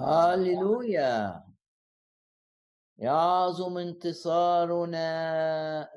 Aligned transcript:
هللويا 0.00 1.44
يعظم 2.98 3.78
انتصارنا 3.78 5.08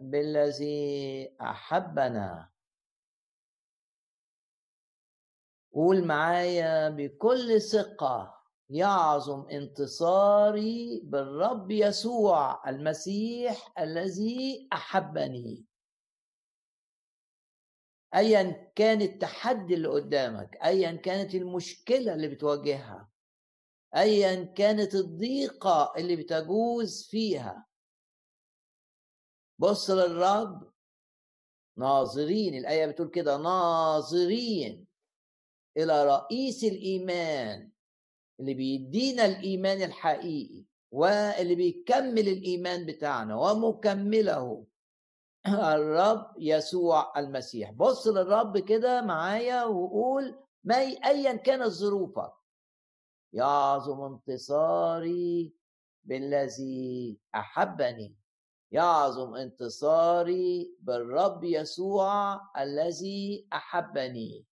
بالذي 0.02 1.36
أحبنا. 1.42 2.50
قول 5.74 6.06
معايا 6.06 6.90
بكل 6.90 7.62
ثقة 7.62 8.44
يعظم 8.70 9.50
انتصاري 9.50 11.02
بالرب 11.04 11.72
يسوع 11.72 12.70
المسيح 12.70 13.74
الذي 13.80 14.68
أحبني. 14.74 15.66
ايا 18.16 18.72
كان 18.76 19.02
التحدي 19.02 19.74
اللي 19.74 19.88
قدامك 19.88 20.58
ايا 20.64 20.92
كانت 20.92 21.36
المشكلة 21.36 22.14
اللي 22.14 22.28
بتواجهها. 22.28 23.13
ايا 23.96 24.44
كانت 24.44 24.96
الضيقة 24.96 25.94
اللي 25.98 26.16
بتجوز 26.16 27.08
فيها. 27.10 27.68
بص 29.60 29.90
للرب 29.90 30.74
ناظرين 31.78 32.54
الآية 32.54 32.86
بتقول 32.86 33.10
كده 33.10 33.38
ناظرين 33.38 34.88
إلى 35.78 36.06
رئيس 36.06 36.64
الإيمان 36.64 37.72
اللي 38.40 38.54
بيدينا 38.54 39.26
الإيمان 39.26 39.82
الحقيقي 39.82 40.66
واللي 40.92 41.56
بيكمل 41.56 42.28
الإيمان 42.28 42.86
بتاعنا 42.86 43.36
ومكمله. 43.36 44.66
الرب 45.48 46.34
يسوع 46.38 47.20
المسيح. 47.20 47.72
بص 47.72 48.08
للرب 48.08 48.58
كده 48.58 49.02
معايا 49.02 49.64
وقول 49.64 50.40
ما 50.64 50.76
ايا 50.76 51.36
كانت 51.36 51.68
ظروفك. 51.68 52.43
يعظم 53.34 54.02
انتصاري 54.02 55.54
بالذي 56.04 57.20
أحبني. 57.36 58.16
يعظم 58.72 59.36
انتصاري 59.36 60.78
بالرب 60.80 61.44
يسوع 61.44 62.42
الذي 62.62 63.48
أحبني. 63.54 64.46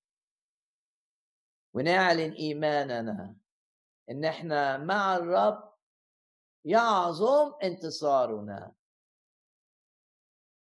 ونعلن 1.74 2.32
إيماننا 2.32 3.36
إن 4.10 4.26
إحنا 4.26 4.78
مع 4.78 5.16
الرب 5.16 5.74
يعظم 6.66 7.54
انتصارنا. 7.64 8.74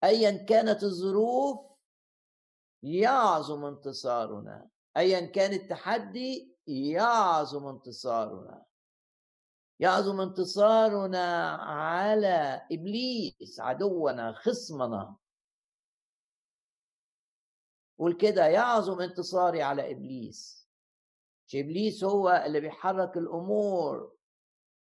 ايا 0.03 0.45
كانت 0.45 0.83
الظروف 0.83 1.59
يعظم 2.83 3.65
انتصارنا. 3.65 4.69
ايا 4.97 5.25
كان 5.25 5.53
التحدي 5.53 6.52
يعظم 6.67 7.67
انتصارنا. 7.67 8.65
يعظم 9.79 10.21
انتصارنا 10.21 11.49
على 11.55 12.67
إبليس 12.71 13.59
عدونا 13.59 14.31
خصمنا. 14.31 15.15
قول 17.99 18.17
كده 18.17 18.47
يعظم 18.47 19.01
انتصاري 19.01 19.61
على 19.61 19.91
إبليس. 19.91 20.69
مش 21.47 21.55
إبليس 21.55 22.03
هو 22.03 22.43
اللي 22.45 22.59
بيحرك 22.59 23.17
الأمور. 23.17 24.17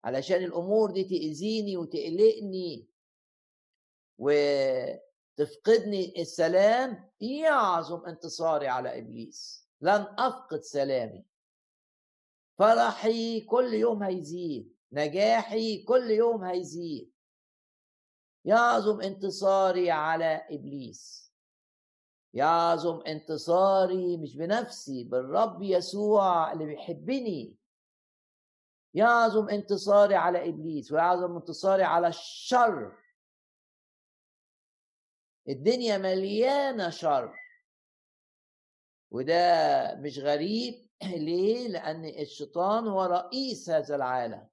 علشان 0.03 0.43
الأمور 0.43 0.91
دي 0.91 1.03
تأذيني 1.03 1.77
وتقلقني 1.77 2.87
وتفقدني 4.17 6.21
السلام 6.21 7.09
يعظم 7.21 8.05
انتصاري 8.05 8.67
على 8.67 8.99
إبليس. 8.99 9.67
لن 9.81 10.15
أفقد 10.19 10.61
سلامي. 10.61 11.30
فرحي 12.61 13.41
كل 13.41 13.73
يوم 13.73 14.03
هيزيد 14.03 14.75
نجاحي 14.91 15.83
كل 15.83 16.11
يوم 16.11 16.43
هيزيد. 16.43 17.13
يعظم 18.45 19.01
انتصاري 19.01 19.91
على 19.91 20.47
إبليس. 20.49 21.33
يعظم 22.33 23.01
انتصاري 23.07 24.17
مش 24.17 24.35
بنفسي 24.35 25.03
بالرب 25.03 25.61
يسوع 25.61 26.51
اللي 26.53 26.65
بيحبني. 26.65 27.57
يعظم 28.93 29.49
انتصاري 29.49 30.15
على 30.15 30.49
إبليس 30.49 30.91
ويعظم 30.91 31.35
انتصاري 31.35 31.83
على 31.83 32.07
الشر. 32.07 32.97
الدنيا 35.49 35.97
مليانة 35.97 36.89
شر. 36.89 37.35
وده 39.11 39.95
مش 39.95 40.19
غريب 40.19 40.90
ليه؟ 41.25 41.67
لأن 41.67 42.05
الشيطان 42.05 42.87
هو 42.87 43.03
رئيس 43.03 43.69
هذا 43.69 43.95
العالم. 43.95 44.47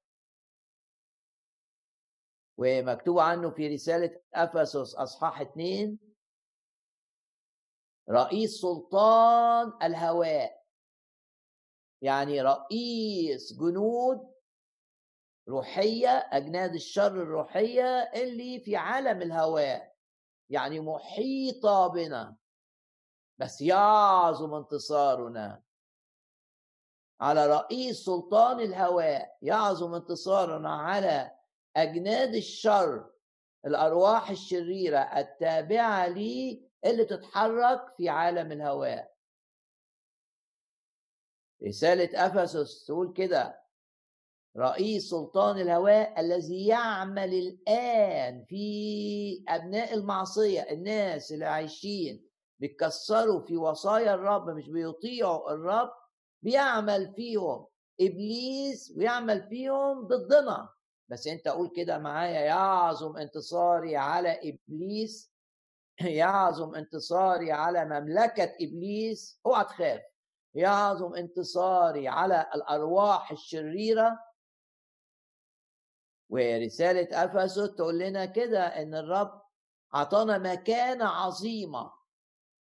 ومكتوب 2.59 3.19
عنه 3.19 3.51
في 3.51 3.69
رسالة 3.69 4.21
أفسس 4.35 4.95
أصحاح 4.95 5.41
اتنين 5.41 5.99
رئيس 8.11 8.61
سلطان 8.61 9.73
الهواء. 9.83 10.65
يعني 12.03 12.43
رئيس 12.43 13.53
جنود 13.53 14.35
روحية 15.49 16.09
أجناد 16.09 16.75
الشر 16.75 17.23
الروحية 17.23 18.11
اللي 18.15 18.61
في 18.61 18.77
عالم 18.77 19.23
الهواء. 19.23 19.97
يعني 20.51 20.81
محيطة 20.81 21.87
بنا. 21.87 22.37
بس 23.39 23.61
يعظم 23.61 24.55
انتصارنا. 24.55 25.68
على 27.21 27.47
رئيس 27.47 28.05
سلطان 28.05 28.61
الهواء 28.61 29.37
يعظم 29.43 29.95
انتصارنا 29.95 30.71
على 30.75 31.31
أجناد 31.77 32.35
الشر 32.35 33.11
الأرواح 33.67 34.31
الشريرة 34.31 34.99
التابعة 34.99 36.07
لي 36.09 36.69
اللي 36.85 37.05
تتحرك 37.05 37.95
في 37.97 38.09
عالم 38.09 38.53
الهواء. 38.53 39.15
رسالة 41.67 42.27
أفسس 42.27 42.85
تقول 42.85 43.13
كده 43.13 43.61
رئيس 44.57 45.11
سلطان 45.11 45.59
الهواء 45.59 46.21
الذي 46.21 46.67
يعمل 46.67 47.35
الآن 47.35 48.45
في 48.45 49.45
أبناء 49.49 49.95
المعصية 49.95 50.61
الناس 50.61 51.33
اللي 51.33 51.45
عايشين 51.45 52.29
بيكسروا 52.59 53.41
في 53.41 53.57
وصايا 53.57 54.15
الرب 54.15 54.51
مش 54.51 54.69
بيطيعوا 54.69 55.51
الرب 55.53 55.91
بيعمل 56.43 57.15
فيهم 57.15 57.67
إبليس 58.01 58.95
ويعمل 58.97 59.49
فيهم 59.49 60.07
ضدنا 60.07 60.69
بس 61.09 61.27
أنت 61.27 61.49
قول 61.49 61.71
كده 61.77 61.99
معايا 61.99 62.41
يعظم 62.41 63.17
انتصاري 63.17 63.97
على 63.97 64.41
إبليس؟ 64.43 65.33
يعظم 66.01 66.75
انتصاري 66.75 67.53
على 67.53 67.85
مملكة 67.85 68.55
إبليس؟ 68.61 69.41
أوعى 69.47 69.65
تخاف. 69.65 70.01
يعظم 70.55 71.15
انتصاري 71.15 72.09
على 72.09 72.47
الأرواح 72.55 73.31
الشريرة؟ 73.31 74.19
ورسالة 76.31 77.25
أفسس 77.25 77.75
تقول 77.77 77.99
لنا 77.99 78.27
كده 78.27 78.61
إن 78.61 78.95
الرب 78.95 79.43
أعطانا 79.95 80.39
مكانة 80.39 81.05
عظيمة. 81.05 81.98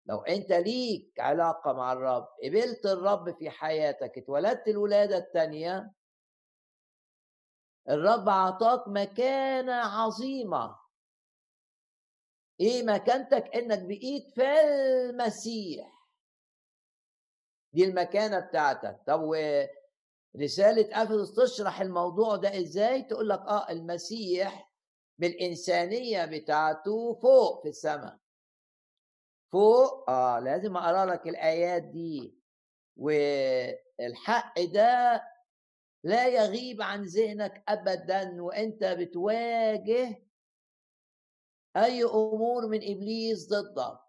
لو 0.10 0.22
أنت 0.22 0.52
ليك 0.52 1.20
علاقة 1.20 1.74
مع 1.74 1.94
الرب 1.94 2.28
قبلت 2.44 2.86
الرب 2.86 3.36
في 3.38 3.50
حياتك 3.50 4.18
اتولدت 4.18 4.68
الولادة 4.68 5.18
الثانية 5.18 5.94
الرب 7.90 8.30
أعطاك 8.30 8.88
مكانة 8.88 9.74
عظيمة. 9.74 10.76
إيه 12.60 12.84
مكانتك؟ 12.84 13.56
إنك 13.56 13.80
بقيت 13.80 14.32
في 14.36 14.44
المسيح. 14.62 16.08
دي 17.74 17.86
المكانة 17.86 18.40
بتاعتك. 18.40 19.00
طب 19.08 19.22
رسالة 20.42 21.04
أفسس 21.04 21.36
تشرح 21.36 21.82
الموضوع 21.82 22.36
ده 22.36 22.58
إزاي؟ 22.60 23.04
تقول 23.04 23.30
لك 23.30 23.40
آه 23.40 23.70
المسيح 23.70 24.72
بالإنسانية 25.18 26.26
بتاعته 26.26 27.14
فوق 27.14 27.62
في 27.64 27.70
السماء. 27.70 28.18
فوق 29.52 30.10
آه 30.10 30.40
لازم 30.40 30.78
أقرأ 30.78 31.06
لك 31.06 31.28
الآيات 31.28 31.84
دي. 31.84 32.40
والحق 32.98 34.60
ده 34.62 35.24
لا 36.04 36.28
يغيب 36.28 36.82
عن 36.82 37.04
ذهنك 37.04 37.64
أبدا 37.68 38.42
وأنت 38.44 38.84
بتواجه 38.84 40.24
أي 41.78 42.04
أمور 42.04 42.68
من 42.68 42.78
إبليس 42.84 43.50
ضدك. 43.50 44.00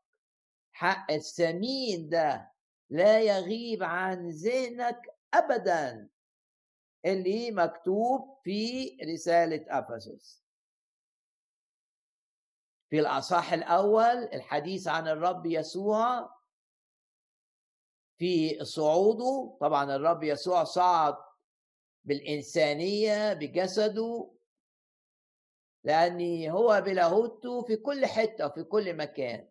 حق 0.73 1.13
الثمين 1.13 2.09
ده 2.09 2.53
لا 2.91 3.21
يغيب 3.21 3.83
عن 3.83 4.29
ذهنك 4.31 5.03
ابدا 5.35 6.09
اللي 7.07 7.51
مكتوب 7.51 8.39
في 8.45 8.89
رسالة 9.13 9.65
أفسس. 9.69 10.40
في 12.91 13.01
الاصح 13.01 13.53
الأول 13.53 14.29
الحديث 14.35 14.89
عن 14.89 15.09
الرب 15.09 15.47
يسوع 15.47 16.37
في 18.19 18.65
صعوده. 18.65 19.59
طبعا 19.61 19.97
الرب 19.97 20.23
يسوع 20.23 20.65
صعد 20.65 21.17
بالإنسانية 22.05 23.33
بجسده 23.33 24.33
لأن 25.85 26.49
هو 26.51 26.81
بلاهوته 26.81 27.63
في 27.63 27.77
كل 27.77 28.07
حتة 28.07 28.47
وفي 28.47 28.65
كل 28.65 28.97
مكان. 28.97 29.49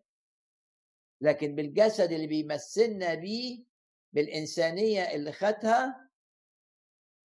لكن 1.20 1.54
بالجسد 1.54 2.12
اللي 2.12 2.26
بيمثلنا 2.26 3.14
بيه 3.14 3.64
بالإنسانية 4.12 5.02
اللي 5.02 5.32
خدها 5.32 6.10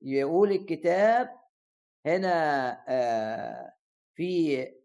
يقول 0.01 0.51
الكتاب 0.51 1.39
هنا 2.05 2.71
آه، 2.89 3.75
في 4.15 4.82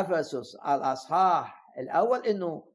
أفسس 0.00 0.54
الأصحاح 0.54 1.72
الأول 1.78 2.26
إنه 2.26 2.72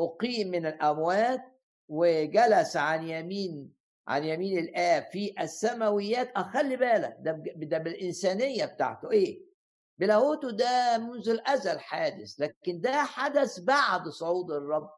أقيم 0.00 0.48
من 0.48 0.66
الأموات 0.66 1.40
وجلس 1.88 2.76
عن 2.76 3.08
يمين 3.08 3.72
عن 4.08 4.24
يمين 4.24 4.58
الآب 4.58 5.02
في 5.12 5.34
السماويات. 5.40 6.32
أخلي 6.36 6.76
بالك 6.76 7.16
ده 7.20 7.42
ده 7.56 7.78
بالإنسانية 7.78 8.64
بتاعته. 8.64 9.10
إيه؟ 9.10 9.42
بلاهوته 9.98 10.50
ده 10.50 10.98
منذ 10.98 11.28
الأزل 11.28 11.78
حادث 11.80 12.40
لكن 12.40 12.80
ده 12.80 13.02
حدث 13.04 13.60
بعد 13.60 14.08
صعود 14.08 14.50
الرب 14.50 14.90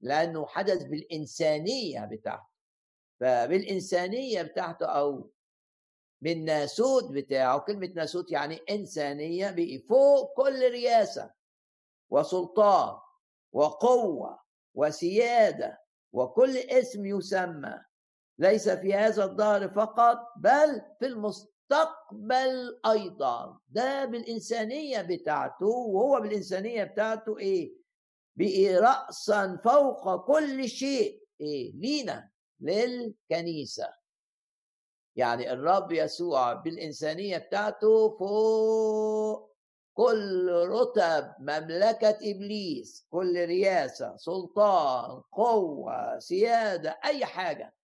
لأنه 0.00 0.46
حدث 0.46 0.82
بالإنسانية 0.82 2.04
بتاعته. 2.04 2.50
فبالإنسانية 3.20 4.42
بتاعته 4.42 4.86
أو 6.20 6.24
بالناسوت 6.24 7.10
بتاعه. 7.10 7.58
كلمة 7.58 7.90
ناسوت 7.94 8.32
يعني 8.32 8.60
إنسانية 8.70 9.50
بقي 9.50 9.78
فوق 9.78 10.36
كل 10.36 10.70
رياسة 10.70 11.30
وسلطان 12.10 12.96
وقوة 13.52 14.40
وسيادة 14.74 15.80
وكل 16.12 16.56
اسم 16.56 17.06
يسمى. 17.06 17.74
ليس 18.38 18.68
في 18.68 18.94
هذا 18.94 19.24
الدهر 19.24 19.68
فقط 19.68 20.18
بل 20.36 20.82
في 20.98 21.06
المستقبل 21.06 22.80
أيضا. 22.86 23.58
ده 23.68 24.04
بالإنسانية 24.04 25.02
بتاعته. 25.02 25.66
وهو 25.66 26.20
بالإنسانية 26.20 26.84
بتاعته 26.84 27.38
إيه؟ 27.38 27.72
بقي 28.36 28.74
رأسا 28.76 29.60
فوق 29.64 30.26
كل 30.26 30.68
شيء. 30.68 31.22
إيه؟ 31.40 31.72
لينا 31.74 32.30
للكنيسة. 32.60 33.99
يعني 35.20 35.52
الرب 35.52 35.92
يسوع 35.92 36.52
بالإنسانية 36.52 37.38
بتاعته 37.38 38.16
فوق 38.18 39.50
كل 39.94 40.50
رتب 40.68 41.34
مملكة 41.38 42.18
إبليس 42.22 43.06
كل 43.10 43.44
رياسة 43.44 44.16
سلطان 44.16 45.20
قوة 45.32 46.18
سيادة 46.18 46.98
أي 47.04 47.24
حاجة 47.24 47.74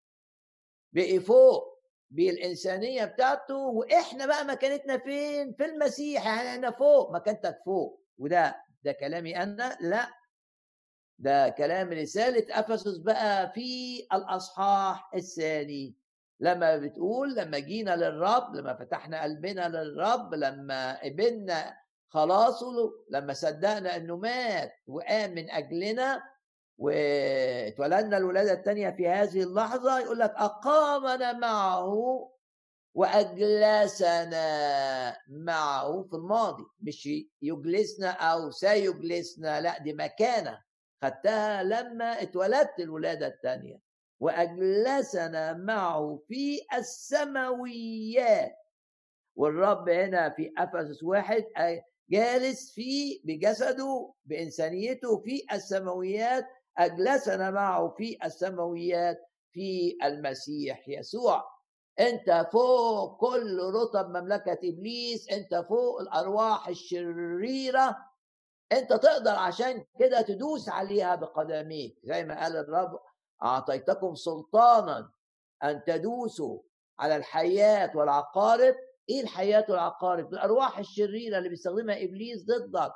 بقي 0.92 1.20
فوق 1.20 1.76
بالإنسانية 2.10 3.04
بتاعته. 3.04 3.56
وإحنا 3.56 4.26
بقى 4.26 4.44
مكانتنا 4.44 4.98
فين؟ 4.98 5.52
في 5.52 5.64
المسيح. 5.64 6.26
يعني 6.26 6.54
أنا 6.54 6.70
فوق 6.70 7.12
مكانتك 7.14 7.58
فوق. 7.66 8.02
وده 8.18 8.64
ده 8.84 8.92
كلامي 8.92 9.36
أنا؟ 9.42 9.78
لا. 9.80 10.08
ده 11.18 11.48
كلام 11.48 11.92
رسالة 11.92 12.60
أفسس 12.60 12.96
بقى 12.98 13.52
في 13.52 13.98
الأصحاح 14.12 15.10
الثاني. 15.14 15.96
لما 16.40 16.76
بتقول 16.76 17.34
لما 17.34 17.58
جينا 17.58 17.96
للرب 17.96 18.54
لما 18.56 18.74
فتحنا 18.74 19.22
قلبنا 19.22 19.68
للرب 19.68 20.34
لما 20.34 21.00
قبلنا 21.02 21.76
خلاصه 22.08 22.92
لما 23.10 23.32
صدقنا 23.32 23.96
إنه 23.96 24.16
مات 24.16 24.72
وقام 24.86 25.30
من 25.34 25.50
أجلنا 25.50 26.22
واتولدنا 26.78 28.16
الولادة 28.16 28.52
الثانية 28.52 28.90
في 28.90 29.08
هذه 29.08 29.42
اللحظة 29.42 29.98
يقول 30.00 30.18
لك 30.18 30.32
أقامنا 30.36 31.32
معه 31.32 32.30
وأجلسنا 32.94 34.46
معه 35.28 36.02
في 36.10 36.16
الماضي. 36.16 36.64
مش 36.80 37.08
يجلسنا 37.42 38.10
أو 38.10 38.50
سيجلسنا 38.50 39.60
لأ 39.60 39.78
دي 39.78 39.92
مكانة 39.92 40.58
خدتها 41.02 41.62
لما 41.62 42.22
اتولدت 42.22 42.80
الولادة 42.80 43.26
الثانية 43.26 43.85
وأجلسنا 44.20 45.52
معه 45.52 46.22
في 46.28 46.60
السماويات. 46.74 48.56
والرب 49.36 49.88
هنا 49.88 50.30
في 50.30 50.52
أفسس 50.58 51.02
واحد 51.02 51.44
جالس 52.10 52.72
في 52.72 53.20
بجسده 53.24 54.12
بإنسانيته 54.24 55.18
في 55.20 55.42
السماويات. 55.52 56.46
أجلسنا 56.78 57.50
معه 57.50 57.88
في 57.98 58.18
السماويات 58.24 59.18
في 59.52 59.98
المسيح 60.04 60.88
يسوع. 60.88 61.44
أنت 62.00 62.48
فوق 62.52 63.20
كل 63.20 63.58
رتب 63.74 64.08
مملكة 64.08 64.58
إبليس 64.64 65.28
أنت 65.30 65.54
فوق 65.68 66.00
الأرواح 66.00 66.68
الشريرة. 66.68 67.96
أنت 68.72 68.92
تقدر 68.92 69.30
عشان 69.30 69.84
كده 69.98 70.20
تدوس 70.20 70.68
عليها 70.68 71.14
بقدميك. 71.14 71.98
زي 72.04 72.24
ما 72.24 72.42
قال 72.42 72.56
الرب 72.56 73.00
أعطيتكم 73.42 74.14
سلطانا 74.14 75.10
أن 75.64 75.82
تدوسوا 75.86 76.60
على 76.98 77.16
الحيات 77.16 77.96
والعقارب. 77.96 78.74
إيه 79.08 79.22
الحيات 79.22 79.70
والعقارب؟ 79.70 80.32
الأرواح 80.32 80.78
الشريرة 80.78 81.38
اللي 81.38 81.48
بيستخدمها 81.48 82.04
إبليس 82.04 82.44
ضدك. 82.44 82.92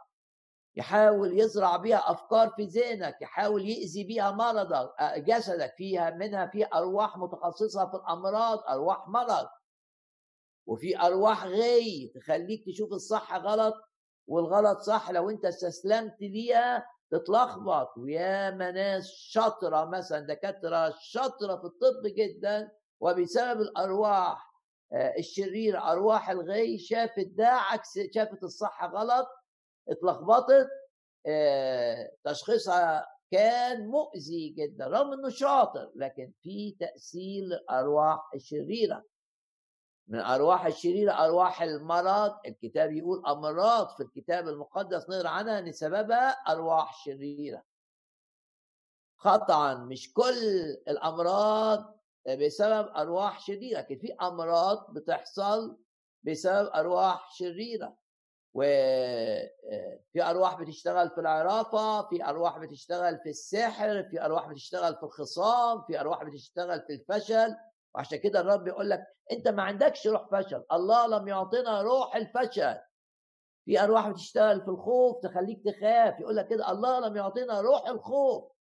يحاول 0.76 1.40
يزرع 1.40 1.76
بها 1.76 2.10
أفكار 2.10 2.48
في 2.48 2.64
ذهنك 2.64 3.16
يحاول 3.22 3.68
يأذي 3.68 4.04
بها 4.04 4.30
مرضك 4.30 4.90
جسدك. 5.16 5.74
فيها 5.76 6.10
منها 6.10 6.46
في 6.46 6.66
أرواح 6.74 7.16
متخصصة 7.16 7.90
في 7.90 7.96
الأمراض 7.96 8.58
أرواح 8.68 9.08
مرض. 9.08 9.48
وفي 10.66 11.00
أرواح 11.00 11.44
غي 11.44 12.12
تخليك 12.14 12.64
تشوف 12.66 12.92
الصح 12.92 13.34
غلط 13.34 13.74
والغلط 14.26 14.78
صح 14.78 15.10
لو 15.10 15.30
أنت 15.30 15.44
استسلمت 15.44 16.16
ليها 16.20 16.86
تتلخبط 17.10 17.98
ويا 17.98 18.50
ناس 18.50 19.10
شاطرة 19.12 19.84
مثلا 19.84 20.20
دكاترة 20.20 20.94
شاطرة 21.00 21.56
في 21.56 21.64
الطب 21.64 22.02
جدا 22.04 22.70
وبسبب 23.00 23.60
الأرواح 23.60 24.50
آه، 24.92 25.14
الشريره 25.18 25.92
أرواح 25.92 26.30
الغي 26.30 26.78
شافت 26.78 27.26
ده 27.26 27.48
عكس 27.48 27.98
شافت 28.14 28.42
الصح 28.42 28.84
غلط 28.84 29.28
اتلخبطت 29.88 30.68
آه، 31.26 32.10
تشخيصها 32.24 33.06
كان 33.32 33.86
مؤذي 33.86 34.48
جدا 34.48 34.86
رغم 34.86 35.12
إنه 35.12 35.28
شاطر 35.28 35.90
لكن 35.94 36.32
في 36.42 36.76
تأثير 36.80 37.44
الارواح 37.44 38.30
الشريرة. 38.34 39.04
من 40.10 40.18
أرواح 40.20 40.66
الشريره 40.66 41.12
أرواح 41.12 41.62
المرض. 41.62 42.36
الكتاب 42.46 42.92
يقول 42.92 43.26
أمراض 43.26 43.88
في 43.96 44.02
الكتاب 44.02 44.48
المقدس 44.48 45.10
نقرأ 45.10 45.28
عنها 45.28 45.58
إن 45.58 45.72
سببها 45.72 46.28
أرواح 46.30 47.04
شريرة. 47.04 47.62
قطعا 49.18 49.74
مش 49.74 50.12
كل 50.12 50.76
الأمراض 50.88 52.00
بسبب 52.28 52.88
أرواح 52.96 53.40
شريرة 53.40 53.78
لكن 53.78 53.98
في 53.98 54.12
أمراض 54.12 54.92
بتحصل 54.92 55.76
بسبب 56.22 56.70
أرواح 56.74 57.32
شريرة. 57.34 58.00
وفي 58.54 60.22
أرواح 60.22 60.60
بتشتغل 60.60 61.10
في 61.10 61.20
العرافة 61.20 62.08
في 62.08 62.24
أرواح 62.24 62.58
بتشتغل 62.58 63.18
في 63.18 63.28
السحر 63.28 64.02
في 64.02 64.24
أرواح 64.24 64.48
بتشتغل 64.48 64.96
في 64.96 65.02
الخصام 65.02 65.82
في 65.82 66.00
أرواح 66.00 66.24
بتشتغل 66.24 66.80
في 66.80 66.92
الفشل. 66.92 67.56
وعشان 67.94 68.18
كده 68.18 68.40
الرب 68.40 68.66
يقول 68.66 68.90
لك 68.90 69.00
انت 69.32 69.48
ما 69.48 69.62
عندكش 69.62 70.06
روح 70.06 70.28
فشل 70.32 70.64
الله 70.72 71.06
لم 71.06 71.28
يعطينا 71.28 71.82
روح 71.82 72.16
الفشل. 72.16 72.76
في 73.64 73.80
أرواح 73.84 74.08
بتشتغل 74.08 74.60
في 74.60 74.68
الخوف 74.68 75.22
تخليك 75.22 75.64
تخاف 75.64 76.20
يقول 76.20 76.36
لك 76.36 76.48
كده 76.48 76.70
الله 76.70 77.08
لم 77.08 77.16
يعطينا 77.16 77.60
روح 77.60 77.88
الخوف. 77.88 78.52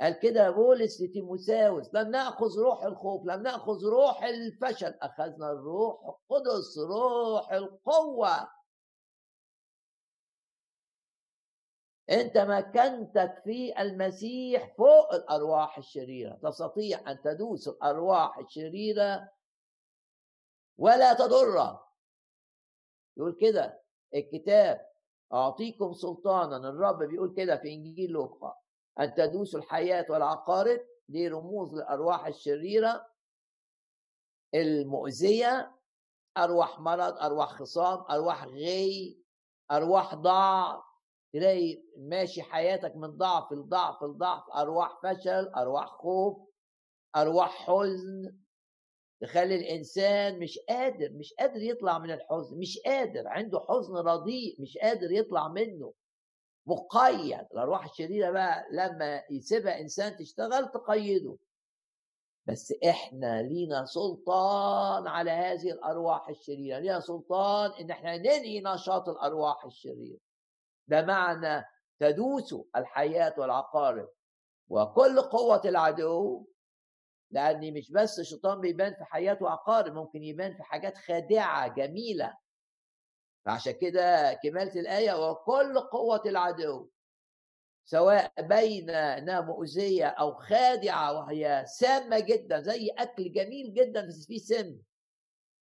قال 0.00 0.18
كده 0.18 0.50
بولس 0.50 1.02
لتيموساوس 1.02 1.94
لم 1.94 2.10
نأخذ 2.10 2.58
روح 2.58 2.84
الخوف 2.84 3.26
لم 3.26 3.42
نأخذ 3.42 3.84
روح 3.84 4.24
الفشل 4.24 4.94
أخذنا 5.02 5.50
الروح 5.52 6.00
القدس 6.04 6.78
روح 6.78 7.52
القوة. 7.52 8.59
انت 12.10 12.38
مكانتك 12.38 13.40
في 13.44 13.80
المسيح 13.82 14.74
فوق 14.76 15.14
الأرواح 15.14 15.78
الشريرة. 15.78 16.34
تستطيع 16.42 17.10
أن 17.10 17.20
تدوس 17.22 17.68
الأرواح 17.68 18.38
الشريرة 18.38 19.32
ولا 20.78 21.12
تضر 21.12 21.78
يقول 23.16 23.36
كده 23.40 23.82
الكتاب. 24.14 24.90
أعطيكم 25.32 25.92
سلطانا. 25.92 26.56
الرب 26.56 27.02
بيقول 27.02 27.34
كده 27.36 27.56
في 27.56 27.74
إنجيل 27.74 28.10
لوقا. 28.10 28.54
أن 29.00 29.14
تدوسوا 29.14 29.60
الحياة 29.60 30.06
والعقارب 30.08 30.80
دي 31.08 31.28
رموز 31.28 31.74
للأرواح 31.74 32.26
الشريرة. 32.26 33.06
المؤذية. 34.54 35.76
أرواح 36.36 36.80
مرض 36.80 37.18
أرواح 37.18 37.48
خصام 37.48 38.04
أرواح 38.10 38.44
غي 38.44 39.18
أرواح 39.70 40.14
ضعف. 40.14 40.89
تلاقي 41.32 41.82
ماشي 41.96 42.42
حياتك 42.42 42.96
من 42.96 43.08
ضعف 43.16 43.52
لضعف 43.52 44.02
لضعف 44.02 44.42
أرواح 44.56 45.00
فشل 45.02 45.48
أرواح 45.56 45.86
خوف 45.86 46.36
أرواح 47.16 47.66
حزن 47.66 48.36
تخلي 49.22 49.54
الإنسان 49.56 50.38
مش 50.38 50.58
قادر 50.68 51.12
مش 51.12 51.34
قادر 51.38 51.62
يطلع 51.62 51.98
من 51.98 52.10
الحزن 52.10 52.58
مش 52.58 52.78
قادر 52.86 53.28
عنده 53.28 53.60
حزن 53.68 53.96
رديء 53.96 54.62
مش 54.62 54.78
قادر 54.78 55.10
يطلع 55.12 55.48
منه 55.48 55.92
مقيد. 56.66 57.46
الأرواح 57.52 57.84
الشريرة 57.84 58.30
بقى 58.30 58.64
لما 58.72 59.22
يسيبها 59.30 59.80
إنسان 59.80 60.16
تشتغل 60.16 60.68
تقيده. 60.68 61.36
بس 62.46 62.74
إحنا 62.84 63.42
لينا 63.42 63.84
سلطان 63.84 65.06
على 65.06 65.30
هذه 65.30 65.70
الأرواح 65.70 66.28
الشريرة 66.28 66.78
لينا 66.78 67.00
سلطان 67.00 67.70
إن 67.80 67.90
إحنا 67.90 68.16
ننهي 68.16 68.60
نشاط 68.60 69.08
الأرواح 69.08 69.64
الشريرة. 69.64 70.18
ده 70.90 71.02
معنى 71.02 71.64
تدوس 72.00 72.54
الحياة 72.76 73.34
والعقارب. 73.38 74.08
وكل 74.68 75.20
قوة 75.20 75.62
العدو 75.64 76.46
لأن 77.30 77.74
مش 77.74 77.92
بس 77.92 78.18
الشيطان 78.18 78.60
بيبان 78.60 78.94
في 78.94 79.04
حياته 79.04 79.50
عقارب 79.50 79.94
ممكن 79.94 80.22
يبان 80.22 80.56
في 80.56 80.62
حاجات 80.62 80.98
خادعة 80.98 81.68
جميلة. 81.74 82.36
فعشان 83.44 83.72
كده 83.72 84.32
كمالة 84.42 84.80
الآية 84.80 85.30
وكل 85.30 85.78
قوة 85.80 86.22
العدو 86.26 86.90
سواء 87.84 88.32
بين 88.38 88.90
انها 88.90 89.40
مؤذية 89.40 90.06
أو 90.06 90.34
خادعة 90.34 91.12
وهي 91.18 91.64
سامة 91.66 92.18
جدا 92.20 92.60
زي 92.60 92.88
أكل 92.98 93.32
جميل 93.32 93.74
جدا 93.74 94.06
بس 94.06 94.26
فيه 94.26 94.38
سم. 94.38 94.78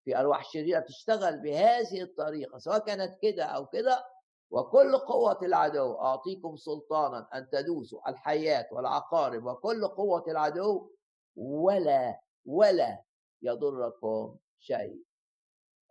في 0.05 0.17
أرواح 0.17 0.51
شريرة 0.51 0.79
بتشتغل 0.79 1.39
بهذه 1.39 2.01
الطريقة 2.01 2.57
سواء 2.57 2.79
كانت 2.79 3.17
كده 3.21 3.43
أو 3.43 3.65
كده 3.67 4.05
وكل 4.51 4.97
قوة 4.97 5.39
العدو 5.41 5.93
أعطيكم 5.93 6.55
سلطانا 6.55 7.29
أن 7.33 7.49
تدوسوا 7.49 8.09
الحياة 8.09 8.67
والعقارب 8.71 9.45
وكل 9.45 9.87
قوة 9.87 10.23
العدو 10.27 10.91
ولا 11.35 12.19
ولا 12.45 13.03
يضركم 13.41 14.35
شيء. 14.59 15.03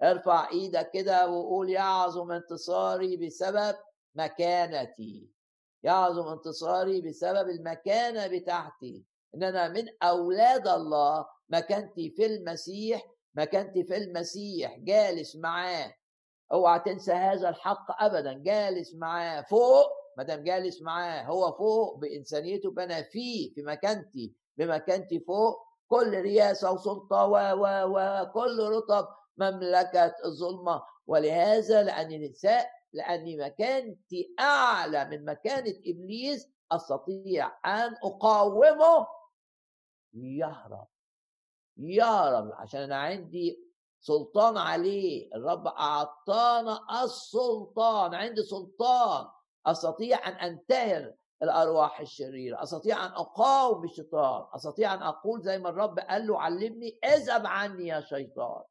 ارفع 0.02 0.50
إيدك 0.50 0.90
كده 0.90 1.30
وقول 1.30 1.70
يعظم 1.70 2.32
انتصاري 2.32 3.16
بسبب 3.16 3.74
مكانتي 4.14 5.30
يعظم 5.82 6.28
انتصاري 6.28 7.00
بسبب 7.00 7.48
المكانة 7.48 8.26
بتاعتي 8.26 9.04
إن 9.34 9.42
أنا 9.42 9.68
من 9.68 9.84
أولاد 10.02 10.68
الله 10.68 11.26
مكانتي 11.48 12.10
في 12.10 12.26
المسيح 12.26 13.06
مكانتي 13.34 13.84
في 13.84 13.96
المسيح 13.96 14.78
جالس 14.78 15.36
معاه. 15.36 15.94
اوعى 16.52 16.78
تنسى 16.80 17.12
هذا 17.12 17.48
الحق 17.48 18.02
ابدا. 18.02 18.32
جالس 18.32 18.94
معاه 18.94 19.40
فوق 19.40 19.86
ما 20.16 20.22
دام 20.24 20.44
جالس 20.44 20.82
معاه 20.82 21.22
هو 21.22 21.52
فوق 21.52 21.98
بإنسانيته 21.98 22.72
فانا 22.74 23.02
فيه 23.02 23.54
في 23.54 23.62
مكانتي 23.62 24.34
بمكانتي 24.56 25.20
فوق 25.20 25.58
كل 25.88 26.20
رياسه 26.22 26.72
وسلطة 26.72 27.24
و 27.26 27.36
و 27.36 27.66
وكل 27.86 28.58
رطب 28.60 29.08
مملكة 29.36 30.14
الظلمة. 30.24 30.82
ولهذا 31.06 31.82
لأني 31.82 32.16
النساء 32.16 32.70
لأني 32.92 33.36
مكانتي 33.36 34.34
أعلى 34.40 35.04
من 35.04 35.24
مكانة 35.24 35.74
إبليس 35.86 36.48
أستطيع 36.72 37.46
أن 37.66 37.94
أقاومه. 38.04 39.06
يهرب 40.14 40.86
يهرب 41.76 42.52
عشان 42.52 42.80
أنا 42.80 42.96
عندي 42.96 43.67
سلطان 44.00 44.56
عليه 44.56 45.30
الرب 45.34 45.66
أعطانا 45.66 46.78
السلطان 47.04 48.14
عندي 48.14 48.42
سلطان. 48.42 49.26
أستطيع 49.66 50.28
أن 50.28 50.32
أنتهر 50.32 51.14
الأرواح 51.42 52.00
الشريرة 52.00 52.62
أستطيع 52.62 53.06
أن 53.06 53.10
أقاوم 53.10 53.84
الشيطان 53.84 54.44
أستطيع 54.54 54.94
أن 54.94 55.02
أقول 55.02 55.42
زي 55.42 55.58
ما 55.58 55.68
الرب 55.68 55.98
قال 55.98 56.26
له 56.26 56.40
علمني 56.40 56.98
اذهب 57.04 57.46
عني 57.46 57.86
يا 57.86 58.00
شيطان. 58.00 58.62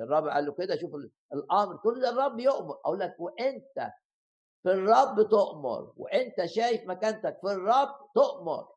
الرب 0.00 0.28
قال 0.28 0.46
له 0.46 0.52
كده 0.52 0.76
شوف 0.76 0.90
الأمر 1.34 1.76
كل 1.76 2.00
ده 2.00 2.08
الرب 2.10 2.40
يؤمر. 2.40 2.74
أقول 2.84 2.98
لك 3.00 3.16
وأنت 3.18 3.90
في 4.62 4.70
الرب 4.72 5.28
تؤمر 5.28 5.92
وأنت 5.96 6.44
شايف 6.44 6.86
مكانتك 6.86 7.38
في 7.40 7.52
الرب 7.52 7.94
تؤمر. 8.14 8.68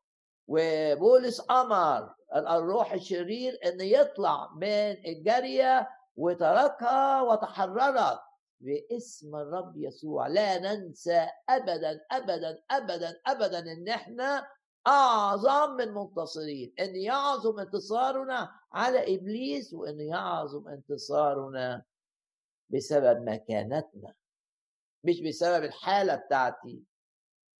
وبولس 0.48 1.50
أمر 1.50 2.14
الروح 2.36 2.92
الشرير 2.92 3.58
إن 3.66 3.80
يطلع 3.80 4.50
من 4.56 5.06
الجارية 5.06 5.88
وتركها 6.18 7.22
وتحررت 7.22 8.20
باسم 8.60 9.36
الرب 9.36 9.76
يسوع. 9.76 10.26
لا 10.26 10.58
ننسى 10.58 11.26
ابدا 11.48 12.00
ابدا 12.10 12.62
ابدا 12.70 13.20
ابدا 13.26 13.58
إن 13.58 13.88
إحنا 13.88 14.48
أعظم 14.86 15.70
من 15.76 15.94
منتصرين. 15.94 16.74
إن 16.80 16.96
يعظم 16.96 17.58
انتصارنا 17.60 18.60
على 18.72 19.16
إبليس 19.16 19.72
وإن 19.74 20.00
يعظم 20.00 20.68
انتصارنا 20.68 21.82
بسبب 22.70 23.22
مكانتنا. 23.28 24.14
مش 25.04 25.20
بسبب 25.20 25.64
الحالة 25.64 26.14
بتاعتي 26.14 26.82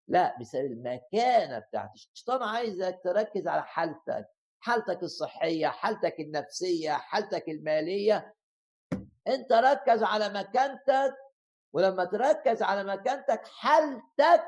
لا 0.08 0.38
بسبب 0.40 0.72
المكانة 0.72 1.58
بتاعتي. 1.58 2.08
الشيطان 2.14 2.42
عايزك 2.42 3.00
تركز 3.04 3.46
على 3.48 3.62
حالتك 3.62 4.26
حالتك 4.60 5.02
الصحية 5.02 5.66
حالتك 5.66 6.20
النفسية 6.20 6.90
حالتك 6.92 7.48
المالية 7.48 8.34
انت 9.28 9.52
ركز 9.52 10.02
على 10.02 10.28
مكانتك 10.28 11.14
ولما 11.72 12.04
تركز 12.04 12.62
على 12.62 12.84
مكانتك 12.84 13.46
حالتك 13.46 14.44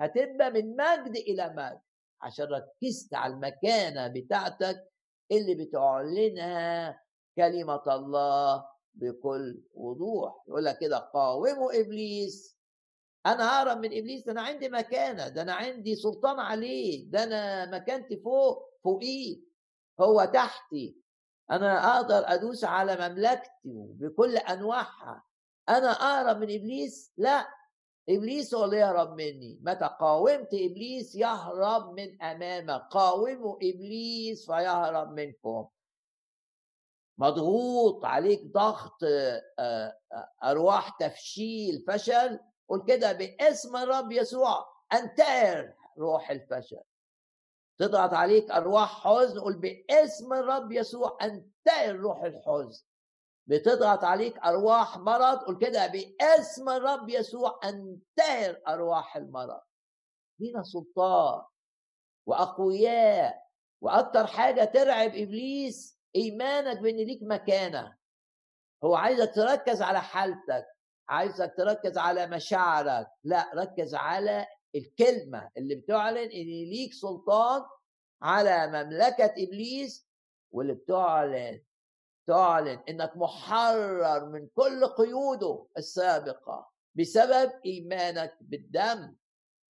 هتبقى 0.00 0.50
من 0.50 0.76
مجد 0.76 1.16
إلى 1.16 1.48
مجد 1.48 1.80
عشان 2.22 2.46
ركزت 2.46 3.14
على 3.14 3.34
المكانة 3.34 4.06
بتاعتك 4.08 4.92
اللي 5.32 5.54
بتعلنها 5.64 7.00
كلمة 7.36 7.82
الله 7.86 8.64
بكل 8.94 9.62
وضوح. 9.74 10.42
يقول 10.48 10.64
لك 10.64 10.78
كده 10.78 10.98
قاوموا 10.98 11.80
إبليس. 11.80 12.56
أنا 13.26 13.60
أهرب 13.60 13.78
من 13.78 13.98
إبليس؟ 13.98 14.24
ده 14.24 14.32
أنا 14.32 14.42
عندي 14.42 14.68
مكانة 14.68 15.28
ده 15.28 15.42
أنا 15.42 15.54
عندي 15.54 15.94
سلطان 15.96 16.40
عليه 16.40 17.10
ده 17.10 17.24
أنا 17.24 17.66
مكانتي 17.78 18.16
فوق 18.16 18.70
فوقيه 18.84 19.40
هو 20.00 20.24
تحتي. 20.24 20.96
أنا 21.50 21.96
أقدر 21.96 22.22
أدوس 22.26 22.64
على 22.64 23.08
مملكتي 23.08 23.50
بكل 23.94 24.36
أنواعها. 24.36 25.24
أنا 25.68 25.90
اهرب 25.90 26.36
من 26.36 26.54
إبليس؟ 26.54 27.12
لا. 27.16 27.48
إبليس 28.08 28.54
هو 28.54 28.64
اللي 28.64 28.76
يهرب 28.76 29.10
مني. 29.10 29.60
متى 29.62 29.90
قاومت 30.00 30.54
إبليس 30.54 31.14
يهرب 31.14 31.92
من 31.92 32.22
أمامك. 32.22 32.88
قاوموا 32.90 33.56
إبليس 33.56 34.46
فيهرب 34.46 35.12
منكم. 35.12 35.68
مضغوط 37.18 38.04
عليك 38.04 38.44
ضغط 38.52 38.98
أرواح 40.44 40.88
تفشيل 40.88 41.84
فشل. 41.88 42.40
قول 42.68 42.84
كده 42.88 43.12
باسم 43.12 43.76
الرب 43.76 44.12
يسوع. 44.12 44.66
أنتهر 44.92 45.74
روح 45.98 46.30
الفشل. 46.30 46.82
تضغط 47.78 48.14
عليك 48.14 48.50
أرواح 48.50 49.04
حزن 49.04 49.40
قول 49.40 49.56
باسم 49.56 50.32
الرب 50.32 50.72
يسوع 50.72 51.18
انتهر 51.22 51.96
روح 51.96 52.22
الحزن. 52.22 52.84
بتضغط 53.46 54.04
عليك 54.04 54.38
أرواح 54.38 54.98
مرض 54.98 55.38
قول 55.38 55.58
كده 55.58 55.86
باسم 55.86 56.68
الرب 56.68 57.08
يسوع 57.08 57.60
انتهر 57.64 58.60
أرواح 58.68 59.16
المرض. 59.16 59.60
لينا 60.40 60.62
سلطان؟ 60.62 61.42
وأقوياء. 62.26 63.46
وأكتر 63.80 64.26
حاجة 64.26 64.64
ترعب 64.64 65.10
إبليس 65.14 65.98
إيمانك 66.16 66.78
بإن 66.78 66.96
ليك 66.96 67.22
مكانة. 67.22 67.96
هو 68.84 68.94
عايزك 68.94 69.34
تركز 69.34 69.82
على 69.82 70.00
حالتك 70.00 70.66
عايزك 71.08 71.54
تركز 71.56 71.98
على 71.98 72.26
مشاعرك. 72.26 73.08
لا 73.24 73.50
ركز 73.54 73.94
على 73.94 74.46
الكلمة 74.76 75.50
اللي 75.56 75.74
بتعلن 75.74 76.16
إن 76.30 76.46
ليك 76.70 76.94
سلطان 76.94 77.62
على 78.22 78.66
مملكة 78.66 79.34
إبليس 79.38 80.08
واللي 80.52 80.74
بتعلن 80.74 81.60
تعلن 82.26 82.82
إنك 82.88 83.16
محرر 83.16 84.28
من 84.28 84.48
كل 84.54 84.86
قيوده 84.86 85.66
السابقة 85.78 86.70
بسبب 86.94 87.52
إيمانك 87.66 88.36
بالدم. 88.40 89.14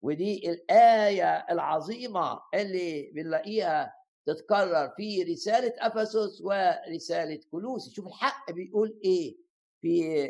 ودي 0.02 0.50
الآية 0.50 1.46
العظيمة 1.50 2.40
اللي 2.54 3.10
بنلاقيها 3.14 3.94
تتكرر 4.26 4.88
في 4.96 5.22
رسالة 5.22 5.72
أفسس 5.78 6.40
ورسالة 6.40 7.40
كلوسي 7.50 7.90
شوف 7.94 8.06
الحق 8.06 8.50
بيقول 8.52 9.00
إيه؟ 9.04 9.36
في 9.82 10.24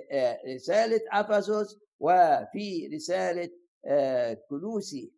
رسالة 0.55 1.01
أفسس 1.13 1.79
وفي 2.01 2.91
رسالة 2.95 3.51
كلوسي. 4.49 5.13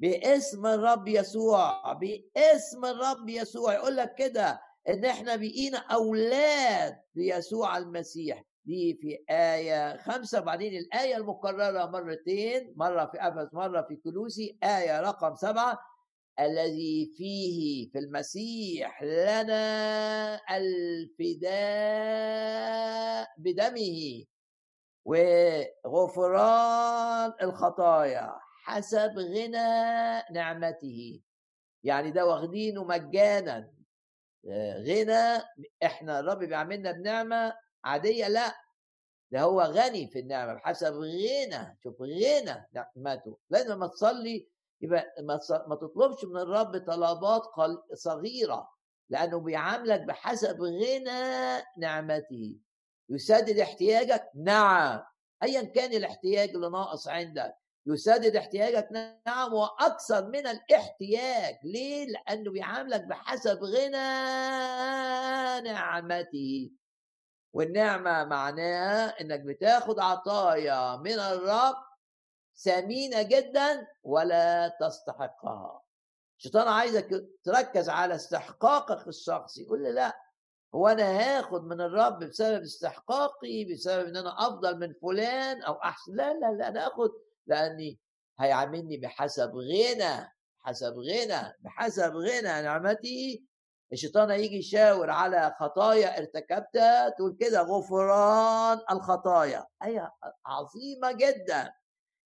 باسم 0.00 0.66
الرب 0.66 1.08
يسوع 1.08 1.92
باسم 1.92 2.84
الرب 2.84 3.28
يسوع. 3.28 3.74
يقول 3.74 3.96
لك 3.96 4.14
كده 4.14 4.60
إن 4.88 5.04
إحنا 5.04 5.36
بقينا 5.36 5.78
أولاد 5.78 7.00
ليسوع 7.14 7.78
المسيح. 7.78 8.44
دي 8.64 8.98
في 9.00 9.18
آية 9.30 9.96
خمسة 9.96 10.40
بعدين 10.40 10.76
الآية 10.78 11.16
المكررة 11.16 11.86
مرتين 11.86 12.72
مرة 12.76 13.06
في 13.06 13.18
أفس 13.20 13.54
مرة 13.54 13.82
في 13.82 13.96
كلوسي. 13.96 14.58
آية 14.62 15.00
رقم 15.00 15.34
سبعة 15.34 15.78
الذي 16.40 17.12
فيه 17.16 17.90
في 17.90 17.98
المسيح 17.98 19.02
لنا 19.02 20.40
الفداء 20.56 21.58
بدمه. 23.38 24.24
وغفران 25.84 27.32
الخطايا 27.42 28.34
حسب 28.64 29.18
غنى 29.18 30.22
نعمته. 30.32 31.20
يعني 31.84 32.10
ده 32.10 32.26
واخدينه 32.26 32.84
مجانا. 32.84 33.70
غنى 34.86 35.42
إحنا 35.82 36.20
الرب 36.20 36.38
بيعملنا 36.38 36.92
بنعمة 36.92 37.54
عادية؟ 37.84 38.28
لا. 38.28 38.54
ده 39.30 39.40
هو 39.40 39.60
غني 39.62 40.08
في 40.08 40.18
النعمة 40.18 40.54
بحسب 40.54 40.92
غنى. 40.92 41.78
شوف 41.82 42.02
غنى 42.02 42.68
نعمته. 42.72 43.38
لازم 43.50 43.72
لما 43.72 43.86
تصلي 43.86 44.48
يبقى 44.80 45.06
ما 45.68 45.76
تطلبش 45.76 46.24
من 46.24 46.36
الرب 46.36 46.78
طلبات 46.86 47.42
صغيرة 47.94 48.68
لأنه 49.10 49.40
بيعاملك 49.40 50.00
بحسب 50.00 50.62
غنى 50.62 51.62
نعمته. 51.78 52.56
يسدد 53.10 53.58
احتياجك؟ 53.58 54.30
نعم. 54.34 55.02
ايا 55.42 55.62
كان 55.62 55.92
الاحتياج 55.92 56.48
اللي 56.48 56.70
ناقص 56.70 57.08
عندك. 57.08 57.54
يسدد 57.86 58.36
احتياجك؟ 58.36 58.88
نعم. 59.26 59.54
وأكثر 59.54 60.26
من 60.26 60.46
الاحتياج. 60.46 61.56
ليه؟ 61.64 62.06
لأنه 62.06 62.50
بيعاملك 62.50 63.04
بحسب 63.04 63.58
غنى 63.64 64.08
نعمته. 65.70 66.70
والنعمة 67.52 68.24
معناها 68.24 69.20
إنك 69.20 69.40
بتاخد 69.40 69.98
عطايا 70.00 70.96
من 70.96 71.18
الرب 71.18 71.76
ثمينة 72.56 73.22
جدا 73.22 73.86
ولا 74.02 74.76
تستحقها. 74.80 75.82
الشيطان 76.38 76.68
عايزك 76.68 77.28
تركز 77.44 77.88
على 77.88 78.14
استحقاقك 78.14 79.08
الشخصي. 79.08 79.62
يقول 79.62 79.82
لي 79.82 79.92
لا. 79.92 80.27
هو 80.74 80.88
أنا 80.88 81.02
هاخد 81.20 81.64
من 81.64 81.80
الرب 81.80 82.18
بسبب 82.18 82.62
استحقاقي 82.62 83.64
بسبب 83.64 84.06
إن 84.06 84.16
أنا 84.16 84.46
أفضل 84.46 84.78
من 84.78 84.94
فلان 85.02 85.62
أو 85.62 85.72
أحسن. 85.72 86.14
لا 86.14 86.32
لا 86.32 86.52
لا 86.52 86.68
أنا 86.68 86.86
اخد 86.86 87.10
لأني 87.46 87.98
هيعاملني 88.40 88.96
بحسب 88.96 89.52
غنى 89.56 90.32
حسب 90.58 90.94
غنى 90.98 91.54
بحسب 91.60 92.12
غنى. 92.16 92.62
نعمته 92.62 93.38
الشيطان 93.92 94.30
هيجي 94.30 94.56
يشاور 94.58 95.10
على 95.10 95.54
خطايا 95.60 96.18
ارتكبتها 96.18 97.08
تقول 97.08 97.36
كده 97.40 97.62
غفران 97.62 98.80
الخطايا. 98.90 99.66
إيه 99.84 100.12
عظيمة 100.46 101.12
جدا. 101.12 101.72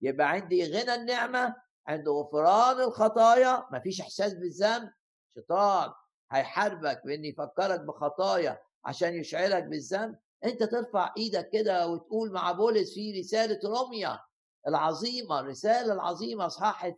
يبقى 0.02 0.30
عندي 0.30 0.72
غنى 0.72 0.94
النعمة 0.94 1.54
عند 1.86 2.08
غفران 2.08 2.80
الخطايا. 2.80 3.66
مفيش 3.72 4.00
إحساس 4.00 4.34
بالذنب. 4.34 4.90
شيطان 5.34 5.92
هيحاربك 6.32 7.02
بان 7.04 7.24
يفكرك 7.24 7.80
بخطايا 7.80 8.60
عشان 8.84 9.14
يشعرك 9.14 9.64
بالذنب 9.64 10.16
أنت 10.44 10.62
ترفع 10.62 11.14
إيدك 11.16 11.50
كده 11.50 11.88
وتقول 11.88 12.32
مع 12.32 12.52
بولس 12.52 12.94
في 12.94 13.20
رسالة 13.20 13.60
روميا 13.64 14.20
العظيمة 14.68 15.40
الرسالة 15.40 15.92
العظيمة 15.92 16.46
أصحاح 16.46 16.92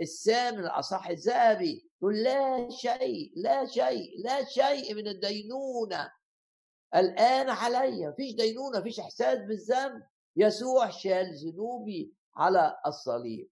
الثامن 0.00 0.58
الأصحاح 0.58 1.08
الذهبي 1.08 1.90
تقول 2.00 2.22
لا 2.22 2.70
شيء 2.70 3.32
لا 3.36 3.66
شيء 3.66 4.22
لا 4.24 4.44
شيء 4.44 4.94
من 4.94 5.08
الدينونة 5.08 6.12
الآن 6.94 7.48
علي 7.50 8.08
مفيش 8.08 8.34
دينونة 8.34 8.78
مفيش 8.80 9.00
إحساس 9.00 9.38
بالذنب. 9.38 10.02
يسوع 10.36 10.90
شال 10.90 11.34
ذنوبي 11.34 12.14
على 12.36 12.76
الصليب. 12.86 13.48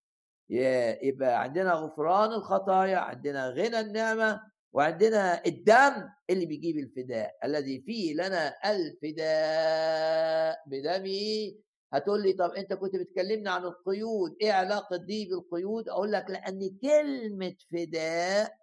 يبقى 1.03 1.43
عندنا 1.43 1.73
غفران 1.73 2.33
الخطايا 2.33 2.97
عندنا 2.97 3.49
غنى 3.49 3.81
النعمة. 3.81 4.52
وعندنا 4.73 5.43
الدم 5.47 6.09
اللي 6.31 6.47
بيجيب 6.47 6.79
الفداء 6.79 7.37
الذي 7.45 7.81
فيه 7.81 8.15
لنا 8.15 8.55
الفداء 8.71 10.63
بدمه 10.67 11.53
هتقول 11.93 12.23
لي 12.23 12.33
طب 12.33 12.51
أنت 12.51 12.73
كنت 12.73 12.97
بتكلمنا 12.97 13.51
عن 13.51 13.65
القيود 13.65 14.37
إيه 14.41 14.53
علاقة 14.53 14.97
دي 14.97 15.27
بالقيود؟ 15.27 15.89
أقول 15.89 16.13
لك 16.13 16.31
لأن 16.31 16.79
كلمة 16.83 17.55
فداء 17.73 18.57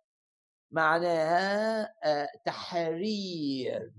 معناها 0.71 1.93
آه، 2.03 2.29
تحرير 2.45 3.91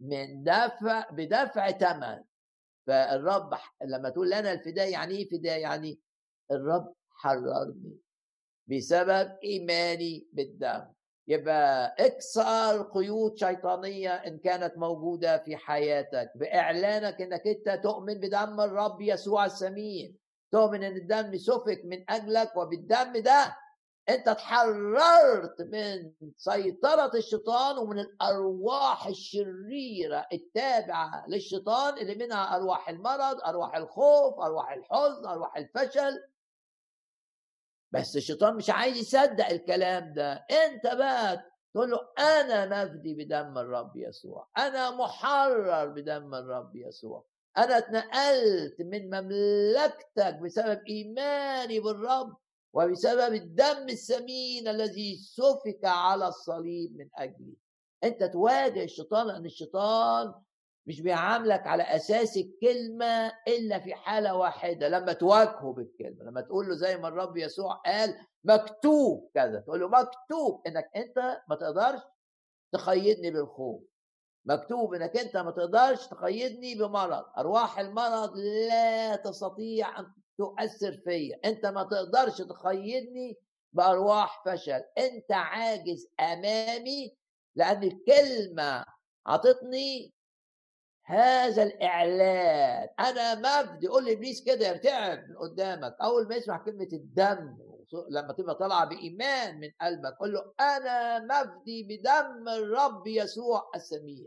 من 0.00 0.42
دفع 0.44 1.10
بدفع 1.10 1.70
ثمن 1.70 2.24
فالرب 2.86 3.50
لما 3.84 4.08
تقول 4.10 4.30
لنا 4.30 4.52
الفداء 4.52 4.90
يعني 4.90 5.14
إيه 5.14 5.28
فداء؟ 5.30 5.60
يعني 5.60 6.00
الرب 6.50 6.94
حررني 7.10 7.98
بسبب 8.66 9.38
إيماني 9.44 10.26
بالدم. 10.32 10.84
يبقى 11.28 11.94
اكسر 11.98 12.82
قيود 12.82 13.36
شيطانية 13.38 14.10
إن 14.14 14.38
كانت 14.38 14.78
موجودة 14.78 15.38
في 15.38 15.56
حياتك. 15.56 16.32
بإعلانك 16.34 17.20
إنك 17.22 17.46
أنت 17.46 17.82
تؤمن 17.82 18.14
بدم 18.14 18.60
الرب 18.60 19.00
يسوع 19.00 19.44
السمين. 19.44 20.16
تؤمن 20.52 20.82
إن 20.84 20.96
الدم 20.96 21.36
سفك 21.36 21.80
من 21.84 22.04
أجلك 22.10 22.56
وبالدم 22.56 23.12
ده 23.22 23.56
أنت 24.08 24.28
اتحررت 24.28 25.60
من 25.60 26.12
سيطرة 26.36 27.10
الشيطان 27.14 27.78
ومن 27.78 27.98
الأرواح 27.98 29.06
الشريرة 29.06 30.26
التابعة 30.32 31.24
للشيطان 31.28 31.98
اللي 31.98 32.14
منها 32.14 32.56
أرواح 32.56 32.88
المرض 32.88 33.40
أرواح 33.46 33.76
الخوف 33.76 34.40
أرواح 34.40 34.72
الحزن 34.72 35.26
أرواح 35.26 35.56
الفشل. 35.56 36.20
بس 37.92 38.16
الشيطان 38.16 38.54
مش 38.56 38.70
عايز 38.70 38.96
يصدق 38.96 39.46
الكلام 39.46 40.12
ده. 40.14 40.32
انت 40.50 40.86
بقى 40.86 41.44
تقول 41.74 41.90
له 41.90 41.98
أنا 42.18 42.84
مفدي 42.84 43.14
بدم 43.14 43.58
الرب 43.58 43.96
يسوع. 43.96 44.48
أنا 44.58 44.90
محرر 44.90 45.86
بدم 45.86 46.34
الرب 46.34 46.76
يسوع. 46.76 47.24
أنا 47.58 47.78
اتنقلت 47.78 48.80
من 48.80 49.06
مملكتك 49.10 50.38
بسبب 50.42 50.80
إيماني 50.88 51.80
بالرب 51.80 52.36
وبسبب 52.74 53.34
الدم 53.34 53.88
الثمين 53.88 54.68
الذي 54.68 55.16
سفك 55.16 55.80
على 55.84 56.28
الصليب 56.28 56.96
من 56.96 57.08
أجلي. 57.18 57.56
أنت 58.04 58.24
تواجه 58.24 58.84
الشيطان 58.84 59.26
لأن 59.26 59.46
الشيطان 59.46 60.34
مش 60.86 61.00
بيعاملك 61.00 61.66
على 61.66 61.82
أساس 61.82 62.36
الكلمة 62.36 63.32
إلا 63.48 63.78
في 63.78 63.94
حالة 63.94 64.34
واحدة 64.36 64.88
لما 64.88 65.12
تواجهه 65.12 65.72
بالكلمة 65.72 66.24
لما 66.24 66.40
تقول 66.40 66.68
له 66.68 66.74
زي 66.74 66.96
ما 66.96 67.08
الرب 67.08 67.36
يسوع 67.36 67.74
قال 67.74 68.16
مكتوب 68.44 69.30
كذا 69.34 69.60
تقول 69.60 69.80
له 69.80 69.88
مكتوب 69.88 70.62
إنك 70.66 70.90
أنت 70.96 71.42
ما 71.48 71.56
تقدرش 71.56 72.00
تقيدني 72.72 73.30
بالخوف 73.30 73.82
مكتوب 74.44 74.94
إنك 74.94 75.16
أنت 75.16 75.36
ما 75.36 75.50
تقدرش 75.50 76.06
تقيدني 76.06 76.74
بمرض 76.74 77.24
أرواح 77.38 77.78
المرض 77.78 78.36
لا 78.36 79.16
تستطيع 79.16 80.00
أن 80.00 80.06
تؤثر 80.38 81.00
فيا 81.04 81.38
أنت 81.44 81.66
ما 81.66 81.82
تقدرش 81.82 82.38
تقيدني 82.38 83.38
بأرواح 83.72 84.42
فشل 84.44 84.82
أنت 84.98 85.32
عاجز 85.32 86.08
أمامي 86.20 87.16
لأن 87.56 87.82
الكلمة 87.82 88.84
عطتني 89.26 90.12
هذا 91.04 91.62
الإعلان. 91.62 92.88
أنا 93.00 93.34
مجد 93.34 93.84
يقول 93.84 94.04
لإبليس 94.04 94.44
كده 94.44 94.68
يرتعب 94.68 95.18
من 95.28 95.36
قدامك. 95.36 95.96
أول 96.02 96.28
ما 96.28 96.34
يسمع 96.36 96.64
كلمة 96.64 96.88
الدم 96.92 97.56
لما 98.10 98.32
تبقى 98.32 98.54
طالعة 98.54 98.84
بإيمان 98.88 99.60
من 99.60 99.68
قلبك 99.80 100.16
قول 100.20 100.32
له 100.32 100.52
أنا 100.60 101.18
مفدي 101.18 101.82
بدم 101.82 102.48
الرب 102.48 103.06
يسوع 103.06 103.70
السميع. 103.74 104.26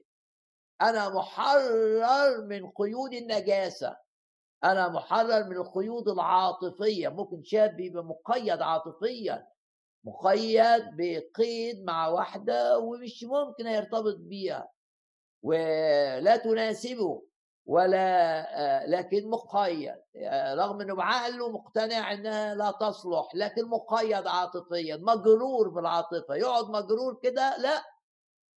أنا 0.81 1.09
محرر 1.09 2.45
من 2.45 2.69
قيود 2.71 3.13
النجاسة. 3.13 3.97
أنا 4.63 4.89
محرر 4.89 5.43
من 5.43 5.57
القيود 5.57 6.07
العاطفية. 6.09 7.09
ممكن 7.09 7.43
شاب 7.43 7.79
يبقى 7.79 8.03
مقيد 8.03 8.61
عاطفيا. 8.61 9.47
مقيد 10.03 10.83
بقيد 10.97 11.83
مع 11.85 12.07
واحدة 12.07 12.79
ومش 12.79 13.23
ممكن 13.23 13.67
يرتبط 13.67 14.15
بيها. 14.19 14.74
ولا 15.45 16.38
تناسبه 16.38 17.21
ولا 17.65 17.97
آه، 18.84 18.86
لكن 18.88 19.29
مقيد 19.29 19.95
آه، 20.15 20.55
رغم 20.55 20.81
إنه 20.81 20.95
بعقله 20.95 21.49
مقتنع 21.49 22.13
إنها 22.13 22.55
لا 22.55 22.71
تصلح 22.71 23.27
لكن 23.36 23.65
مقيد 23.69 24.27
عاطفيا 24.27 24.97
مجرور 24.97 25.69
بالعاطفة. 25.69 26.36
يقعد 26.36 26.69
مجرور 26.69 27.19
كده؟ 27.23 27.58
لا. 27.58 27.84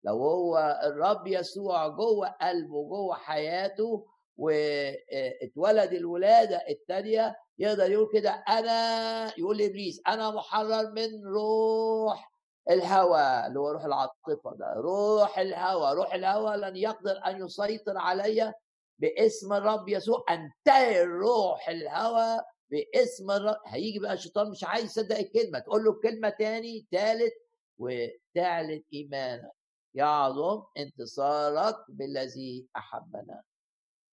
لو 0.05 0.15
هو 0.19 0.81
الرب 0.85 1.27
يسوع 1.27 1.89
جوه 1.89 2.29
قلبه 2.29 2.89
جوه 2.89 3.15
حياته 3.15 4.07
واتولد 4.37 5.93
الولادة 5.93 6.63
الثانية 6.71 7.37
يقدر 7.59 7.91
يقول 7.91 8.09
كده 8.13 8.31
أنا 8.31 9.39
يقول 9.39 9.59
لإبليس 9.59 10.01
أنا 10.09 10.31
محرر 10.31 10.91
من 10.93 11.25
روح 11.27 12.33
الهوى 12.71 13.47
اللي 13.47 13.59
هو 13.61 13.71
روح 13.71 13.85
العاطفة 13.85 14.55
ده. 14.59 14.73
روح 14.77 15.39
الهوى 15.39 15.95
روح 15.95 16.15
الهوى 16.15 16.57
لن 16.57 16.77
يقدر 16.77 17.21
أن 17.27 17.45
يسيطر 17.45 17.99
علي 17.99 18.53
باسم 18.99 19.53
الرب 19.53 19.89
يسوع. 19.89 20.25
انتهي 20.31 21.03
روح 21.03 21.69
الهوى 21.69 22.41
باسم 22.71 23.31
الرب. 23.31 23.57
هيجي 23.67 23.99
بقى 23.99 24.13
الشيطان 24.13 24.51
مش 24.51 24.65
عايز 24.65 24.85
يصدق 24.85 25.17
الكلمة 25.19 25.59
تقول 25.59 25.85
له 25.85 25.93
كلمة 26.03 26.29
تاني 26.29 26.87
تالت 26.91 27.35
وتعلن 27.79 28.83
إيمانك. 28.95 29.53
يعظم 29.95 30.63
انتصارك 30.79 31.77
بالذي 31.89 32.67
أحبنا. 32.77 33.43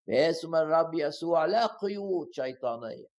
باسم 0.06 0.54
الرب 0.54 0.94
يسوع 0.94 1.44
لا 1.44 1.66
قيود 1.66 2.28
شيطانية. 2.32 3.13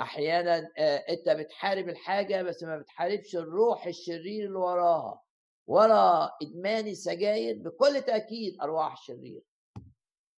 أحيانا 0.00 0.68
أنت 1.08 1.28
بتحارب 1.28 1.88
الحاجة 1.88 2.42
بس 2.42 2.62
ما 2.62 2.78
بتحاربش 2.78 3.36
الروح 3.36 3.86
الشرير 3.86 4.46
اللي 4.46 4.58
وراها 4.58 5.22
ورا 5.66 6.30
إدمان 6.42 6.86
السجاير 6.86 7.58
بكل 7.58 8.02
تأكيد 8.02 8.60
أرواح 8.62 9.02
شريره 9.06 9.42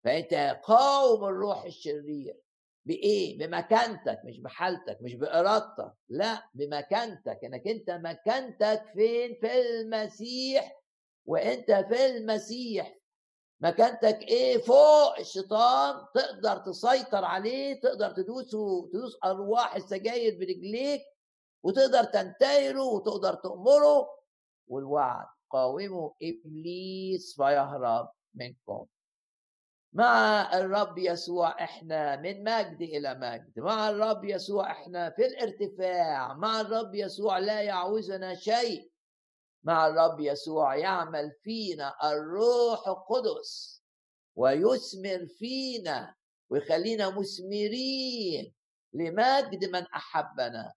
فأنت 0.05 0.61
قاوم 0.64 1.25
الروح 1.25 1.64
الشرير. 1.64 2.37
بإيه؟ 2.87 3.38
بمكانتك 3.38 4.20
مش 4.25 4.40
بحالتك 4.40 4.98
مش 5.01 5.14
بإرادتك 5.14 5.92
لا 6.09 6.48
بمكانتك. 6.55 7.38
إنك 7.44 7.66
أنت 7.68 7.90
مكانتك 7.90 8.85
فين؟ 8.94 9.35
في 9.40 9.61
المسيح. 9.61 10.83
وأنت 11.27 11.72
في 11.72 12.07
المسيح 12.07 12.98
مكانتك 13.62 14.22
إيه؟ 14.22 14.59
فوق 14.59 15.18
الشيطان 15.18 16.07
تقدر 16.14 16.57
تسيطر 16.57 17.25
عليه 17.25 17.81
تقدر 17.81 18.11
تدوسه 18.11 18.88
تدوس 18.88 19.18
أرواح 19.25 19.77
السجاير 19.77 20.38
برجليك 20.38 21.03
وتقدر 21.62 22.05
تنتهره 22.05 22.83
وتقدر 22.85 23.35
تأمره 23.35 24.09
والوعد 24.68 25.27
قاوموا 25.51 26.11
إبليس 26.22 27.37
فيهرب 27.37 28.11
منكم. 28.35 28.87
مع 29.92 30.51
الرب 30.59 30.98
يسوع 30.98 31.64
إحنا 31.64 32.16
من 32.16 32.44
مجد 32.44 32.83
إلى 32.83 33.14
مجد. 33.14 33.53
مع 33.57 33.90
الرب 33.90 34.25
يسوع 34.25 34.70
إحنا 34.70 35.11
في 35.11 35.27
الارتفاع. 35.27 36.35
مع 36.35 36.61
الرب 36.61 36.94
يسوع 36.94 37.38
لا 37.38 37.61
يعوزنا 37.61 38.35
شيء. 38.35 38.91
مع 39.64 39.87
الرب 39.87 40.20
يسوع 40.20 40.77
يعمل 40.77 41.33
فينا 41.42 41.94
الروح 42.12 42.88
القدس 42.88 43.83
ويثمر 44.37 45.27
فينا 45.38 46.14
ويخلينا 46.51 47.11
مثمرين. 47.11 48.55
لمجد 48.94 49.64
من 49.64 49.83
أحبنا 49.83 50.72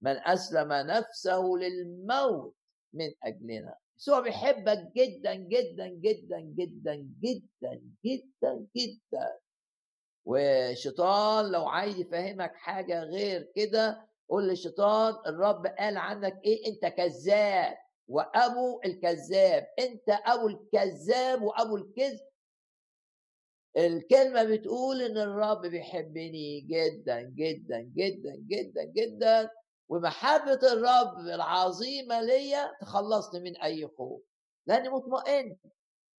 من 0.00 0.16
أسلم 0.16 0.72
نفسه 0.72 1.42
للموت 1.60 2.54
من 2.92 3.12
أجلنا. 3.22 3.74
يسوع 3.98 4.20
بيحبك 4.20 4.92
جدا 4.96 5.34
جدا 5.34 5.86
جدا 5.86 6.40
جدا 6.40 6.94
جدا 7.22 7.80
جدا 8.04 8.66
جدا. 8.76 9.38
والشيطان 10.24 11.52
لو 11.52 11.68
عايز 11.68 11.98
يفهمك 11.98 12.54
حاجة 12.54 13.02
غير 13.02 13.52
كده 13.54 14.08
قول 14.28 14.48
للشيطان 14.48 15.14
الرب 15.26 15.66
قال 15.66 15.96
عنك 15.96 16.40
إيه؟ 16.44 16.66
أنت 16.72 16.86
كذاب. 16.86 17.76
وأبو 18.10 18.80
الكذاب. 18.84 19.66
أنت 19.78 20.08
أبو 20.08 20.48
الكذاب 20.48 21.42
وأبو 21.42 21.76
الكذب. 21.76 22.20
الكلمة 23.76 24.44
بتقول 24.44 25.02
إن 25.02 25.18
الرب 25.18 25.66
بيحبني 25.66 26.60
جدا 26.60 27.20
جدا 27.20 27.80
جدا 27.80 28.36
جدا 28.36 28.84
جدا. 28.84 29.50
ومحبة 29.88 30.60
الرب 30.72 31.18
العظيمة 31.18 32.20
ليا 32.20 32.72
تخلصني 32.80 33.40
من 33.40 33.56
أي 33.56 33.86
خوف. 33.98 34.22
لأني 34.66 34.88
مطمئن. 34.88 35.56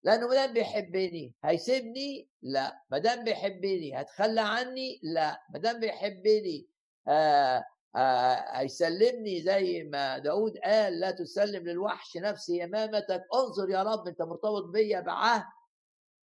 لأنه 0.04 0.28
ما 0.28 0.34
دام 0.34 0.54
بيحبني 0.54 1.34
هيسيبني؟ 1.44 2.30
لا. 2.42 2.82
ما 2.92 2.98
دام 2.98 3.24
بيحبني 3.24 4.02
هتخلى 4.02 4.42
عني؟ 4.42 5.00
لا. 5.04 5.42
ما 5.54 5.60
دام 5.60 5.80
بيحبني 5.80 6.68
آه 7.08 7.66
هيسلمني 7.96 9.42
زي 9.42 9.84
ما 9.84 10.18
داود 10.18 10.58
قال 10.58 11.00
لا 11.00 11.12
تسلم 11.12 11.68
للوحش 11.68 12.18
نفسي 12.18 12.58
يمامتك 12.58 13.24
انظر 13.36 13.70
يا 13.70 13.84
رب 13.84 14.08
أنت 14.08 14.22
مرتبط 14.22 14.64
بيا 14.64 15.00
بعهد. 15.00 15.44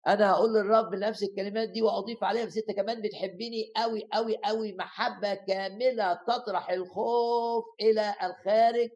أنا 0.08 0.32
هقول 0.32 0.54
للرب 0.54 0.96
نفس 0.96 1.24
الكلمات 1.24 1.70
دي 1.70 1.82
وأضيف 1.82 2.24
عليها 2.24 2.46
بس 2.46 2.58
أنت 2.58 2.72
كمان 2.72 3.02
بتحبني 3.02 3.72
قوي 3.78 4.08
قوي 4.14 4.38
قوي 4.46 4.74
محبة 4.74 5.34
كاملة 5.34 6.14
تطرح 6.14 6.70
الخوف 6.70 7.66
إلى 7.82 8.16
الخارج. 8.24 8.90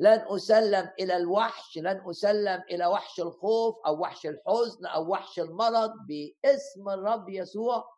لن 0.00 0.24
أسلم 0.28 0.90
إلى 1.00 1.16
الوحش 1.16 1.78
لن 1.78 2.02
أسلم 2.10 2.62
إلى 2.70 2.86
وحش 2.86 3.20
الخوف 3.20 3.76
أو 3.86 4.00
وحش 4.00 4.26
الحزن 4.26 4.86
أو 4.86 5.10
وحش 5.10 5.40
المرض 5.40 5.92
باسم 6.08 6.88
الرب 6.88 7.28
يسوع. 7.28 7.97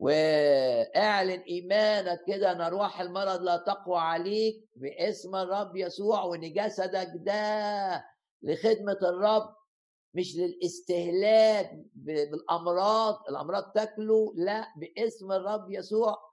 واعلن 0.00 1.40
إيمانك 1.40 2.24
كده 2.26 2.52
ان 2.52 2.60
ارواح 2.60 3.00
المرض 3.00 3.40
لا 3.42 3.56
تقوى 3.56 3.98
عليك 3.98 4.68
باسم 4.76 5.36
الرب 5.36 5.76
يسوع 5.76 6.22
وإن 6.24 6.52
جسدك 6.52 7.08
ده 7.14 8.04
لخدمة 8.42 8.98
الرب 9.02 9.54
مش 10.14 10.36
للاستهلاك 10.36 11.70
بالأمراض 11.94 13.14
الأمراض 13.28 13.72
تاكله 13.74 14.32
لا 14.36 14.66
باسم 14.76 15.32
الرب 15.32 15.70
يسوع. 15.70 16.30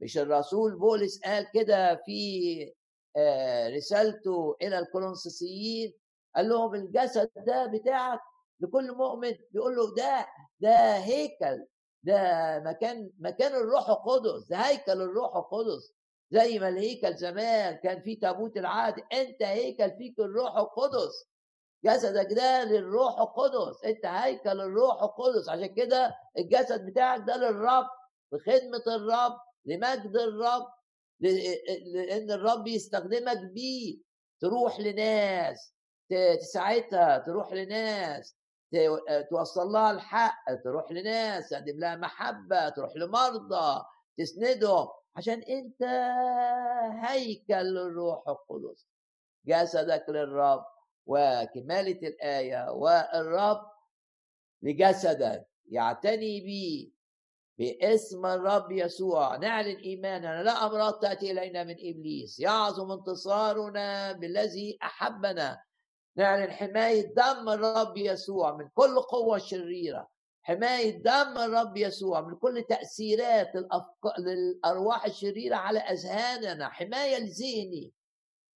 مش 0.00 0.18
الرسول 0.18 0.78
بولس 0.78 1.20
قال 1.24 1.46
كده 1.54 2.02
في 2.06 2.72
آه، 3.16 3.68
رسالته 3.68 4.56
إلى 4.62 4.78
الكولونسيين 4.78 5.92
قال 6.36 6.48
لهم 6.48 6.74
الجسد 6.74 7.30
ده 7.46 7.66
بتاعك 7.66 8.20
لكل 8.60 8.92
مؤمن 8.96 9.32
بيقول 9.50 9.76
له 9.76 9.94
ده 9.94 10.26
ده 10.60 10.96
هيكل. 10.96 11.66
ده 12.02 12.14
مكان 12.66 13.10
مكان 13.18 13.52
الروح 13.54 13.88
القدس 13.90 14.48
ده 14.48 14.56
هيكل 14.56 14.92
الروح 15.02 15.36
القدس. 15.36 15.92
زي 16.30 16.58
ما 16.58 16.68
الهيكل 16.68 17.14
زمان 17.16 17.74
كان 17.76 18.02
فيه 18.02 18.20
تابوت 18.20 18.56
العهد 18.56 18.94
انت 19.12 19.42
هيكل 19.42 19.90
فيك 19.98 20.18
الروح 20.20 20.56
القدس. 20.56 21.28
جسدك 21.84 22.32
ده 22.32 22.64
للروح 22.64 23.20
القدس. 23.20 23.84
انت 23.84 24.06
هيكل 24.06 24.60
الروح 24.60 25.02
القدس. 25.02 25.48
عشان 25.48 25.74
كده 25.74 26.14
الجسد 26.38 26.86
بتاعك 26.86 27.22
ده 27.26 27.36
للرب 27.36 27.86
لخدمة 28.32 28.82
الرب 28.96 29.36
لمجد 29.64 30.16
الرب 30.16 30.66
لأن 31.20 32.30
الرب 32.30 32.66
يستخدمك 32.66 33.38
بيه. 33.54 33.98
تروح 34.40 34.80
لناس 34.80 35.74
تساعدها 36.40 37.18
تروح 37.18 37.52
لناس. 37.52 38.36
توصل 39.30 39.66
لها 39.72 39.90
الحق 39.90 40.54
تروح 40.64 40.92
لناس 40.92 41.48
تقدم 41.48 41.78
لها 41.78 41.96
محبة 41.96 42.68
تروح 42.68 42.96
لمرضى 42.96 43.84
تسندهم 44.18 44.88
عشان 45.16 45.42
انت 45.42 45.82
هيكل 47.04 47.78
الروح 47.78 48.28
القدس. 48.28 48.86
جسدك 49.46 50.04
للرب 50.08 50.64
وكمالة 51.06 52.08
الآية 52.08 52.70
والرب 52.70 53.66
لجسدك 54.62 55.48
يعتني 55.68 56.40
بي 56.40 56.94
باسم 57.58 58.26
الرب 58.26 58.72
يسوع. 58.72 59.36
نعلن 59.36 59.76
إيماننا 59.76 60.42
لا 60.42 60.66
أمراض 60.66 60.92
تأتي 61.00 61.30
إلينا 61.30 61.64
من 61.64 61.76
إبليس. 61.80 62.40
يعظم 62.40 62.92
انتصارنا 62.92 64.12
بالذي 64.12 64.78
أحبنا. 64.82 65.62
نعلن 66.16 66.50
حماية 66.50 67.14
دم 67.14 67.48
الرب 67.48 67.96
يسوع 67.96 68.56
من 68.56 68.68
كل 68.74 69.00
قوة 69.00 69.38
شريرة. 69.38 70.08
حماية 70.42 71.02
دم 71.02 71.38
الرب 71.38 71.76
يسوع 71.76 72.20
من 72.20 72.34
كل 72.36 72.64
تأثيرات 72.68 73.56
الأفكار 73.56 74.12
للأرواح 74.18 75.04
الشريرة 75.04 75.56
على 75.56 75.78
أذهاننا. 75.78 76.68
حماية 76.68 77.18
لذهني. 77.18 77.92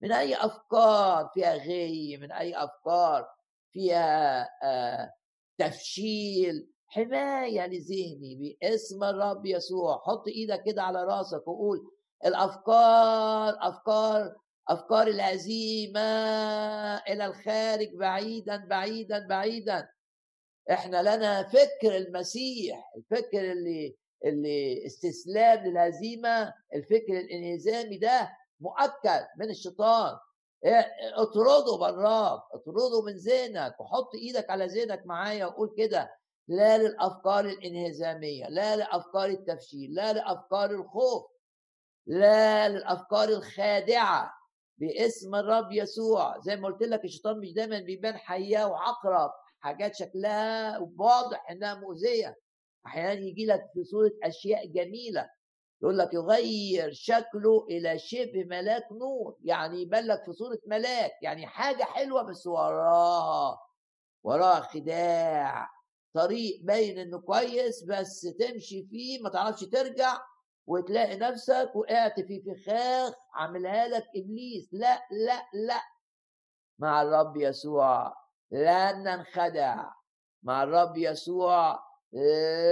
من 0.03 0.12
أي 0.12 0.35
أفكار 0.35 1.31
فيها 1.35 1.55
غي 1.55 2.16
من 2.16 2.33
أي 2.33 2.57
أفكار 2.57 3.29
فيها 3.73 4.49
آه 4.62 5.12
تفشيل. 5.59 6.69
حماية 6.87 7.66
لذهني 7.66 8.59
باسم 8.61 9.05
الرب 9.05 9.47
يسوع. 9.47 9.99
حط 9.99 10.29
إيدك 10.29 10.62
كده 10.62 10.83
على 10.83 11.05
راسك 11.05 11.49
وقول 11.49 11.90
الأفكار 12.25 13.59
أفكار 13.61 14.37
أفكار 14.68 15.07
الهزيمة 15.07 16.00
إلى 16.96 17.26
الخارج 17.26 17.94
بعيدا 17.94 18.57
بعيدا 18.57 19.26
بعيدا. 19.26 19.88
إحنا 20.70 21.02
لنا 21.16 21.42
فكر 21.42 21.96
المسيح 21.96 22.92
الفكر 22.96 23.52
اللي 23.52 23.96
اللي 24.24 24.87
استسلام 24.87 25.64
للهزيمه 25.66 26.55
الفكر 26.74 27.12
الإنهزامي 27.20 27.98
ده 27.98 28.31
مؤكد 28.61 29.26
من 29.38 29.50
الشيطان. 29.50 30.16
اطرده 31.14 31.76
براك 31.81 32.40
اطرده 32.55 33.02
من 33.07 33.16
ذهنك 33.16 33.81
وحط 33.81 34.14
إيدك 34.14 34.50
على 34.50 34.66
ذهنك 34.66 35.02
معايا 35.07 35.46
وقول 35.46 35.74
كده 35.79 36.11
لا 36.48 36.79
للأفكار 36.79 37.44
الإنهزامية 37.44 38.48
لا 38.48 38.76
لأفكار 38.76 39.24
التفشيل 39.29 39.94
لا 39.94 40.12
لأفكار 40.12 40.70
الخوف 40.70 41.22
لا 42.07 42.68
للأفكار 42.68 43.29
الخادعة. 43.29 44.33
باسم 44.78 45.34
الرب 45.34 45.72
يسوع. 45.72 46.40
زي 46.40 46.56
ما 46.56 46.68
قلت 46.68 46.82
لك 46.82 47.04
الشيطان 47.04 47.38
مش 47.38 47.52
دايما 47.52 47.80
بيبان 47.80 48.16
حياه 48.16 48.68
وعقرب. 48.68 49.30
حاجات 49.60 49.94
شكلها 49.96 50.78
واضح 50.98 51.50
إنها 51.50 51.74
مؤذية. 51.74 52.36
أحيانا 52.86 53.20
يجي 53.20 53.46
لك 53.46 53.60
في 53.74 53.84
صورة 53.84 54.12
أشياء 54.22 54.66
جميلة. 54.66 55.28
يقول 55.82 55.98
لك 55.98 56.14
يغير 56.14 56.90
شكله 56.92 57.66
إلى 57.70 57.98
شبه 57.98 58.44
ملاك 58.44 58.92
نور 58.92 59.36
يعني 59.44 59.82
يبان 59.82 60.06
لك 60.06 60.24
في 60.24 60.32
صورة 60.32 60.58
ملاك. 60.66 61.12
يعني 61.22 61.46
حاجة 61.46 61.82
حلوة 61.82 62.22
بس 62.22 62.46
وراها. 62.46 63.58
وراها 64.24 64.60
خداع. 64.60 65.68
طريق 66.14 66.60
باين 66.62 66.98
إنه 66.98 67.20
كويس 67.20 67.84
بس 67.84 68.20
تمشي 68.38 68.86
فيه 68.90 69.22
ما 69.22 69.28
تعرفش 69.30 69.64
ترجع. 69.64 70.18
وتلاقي 70.66 71.16
نفسك 71.16 71.70
وقعت 71.74 72.20
في 72.20 72.42
فخاخ 72.42 73.14
عاملها 73.35 73.88
لك 73.88 74.07
إبليس. 74.16 74.68
لا 74.72 74.98
لا 75.11 75.42
لا. 75.66 75.83
مع 76.79 77.02
الرب 77.02 77.37
يسوع 77.37 78.14
لن 78.52 79.02
ننخدع. 79.02 79.90
مع 80.42 80.62
الرب 80.62 80.96
يسوع 80.96 81.79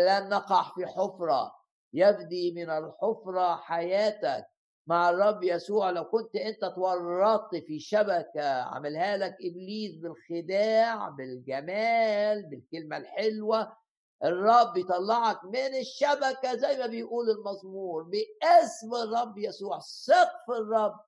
لن 0.06 0.28
نقع 0.28 0.62
في 0.74 0.86
حفرة. 0.86 1.54
يفدي 1.92 2.52
من 2.52 2.70
الحفرة 2.70 3.56
حياتك. 3.56 4.46
مع 4.86 5.10
الرب 5.10 5.42
يسوع 5.42 5.90
لو 5.90 6.04
كنت 6.04 6.36
أنت 6.36 6.64
تورطت 6.64 7.56
في 7.56 7.78
شبكة 7.80 8.62
عملها 8.62 9.16
لك 9.16 9.36
إبليس 9.42 9.96
بالخداع 9.96 11.08
بالجمال 11.08 12.50
بالكلمة 12.50 12.96
الحلوة 12.96 13.76
الرب 14.24 14.76
يطلعك 14.76 15.44
من 15.44 15.74
الشبكة 15.80 16.54
زي 16.54 16.78
ما 16.78 16.86
بيقول 16.86 17.30
المزمور 17.30 18.02
باسم 18.02 18.94
الرب 18.94 19.38
يسوع 19.38 19.78
ثق 19.78 20.32
في 20.46 20.52
الرب. 20.52 21.00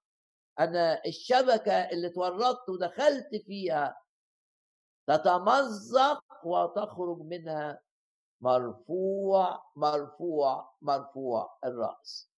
أنا 0.61 1.05
الشبكة 1.07 1.73
اللي 1.73 2.11
تورطت 2.11 2.69
ودخلت 2.69 3.37
فيها 3.47 4.01
تتمزق 5.07 6.25
وتخرج 6.45 7.19
منها 7.19 7.81
مرفوع 8.41 9.63
مرفوع 9.77 10.75
مرفوع 10.83 11.59
الرأس. 11.65 12.31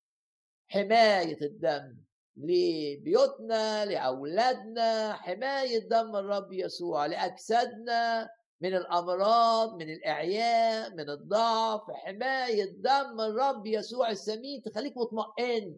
حماية 0.68 1.40
الدم 1.46 1.96
لبيوتنا 2.36 3.84
لأولادنا 3.84 5.12
حماية 5.12 5.88
دم 5.88 6.16
الرب 6.16 6.52
يسوع 6.52 7.06
لأجسادنا. 7.06 8.28
من 8.60 8.74
الأمراض 8.74 9.74
من 9.74 9.90
الإعياء 9.90 10.90
من 10.94 11.10
الضعف 11.10 11.90
حماية 11.90 12.64
دم 12.64 13.20
الرب 13.20 13.66
يسوع 13.66 14.10
السمين 14.10 14.62
تخليك 14.62 14.96
مطمئن. 14.96 15.76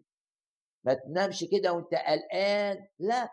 ما 0.83 0.93
تنامش 0.93 1.43
كده 1.43 1.73
وانت 1.73 1.93
قلقان 1.93 2.87
لا. 2.99 3.29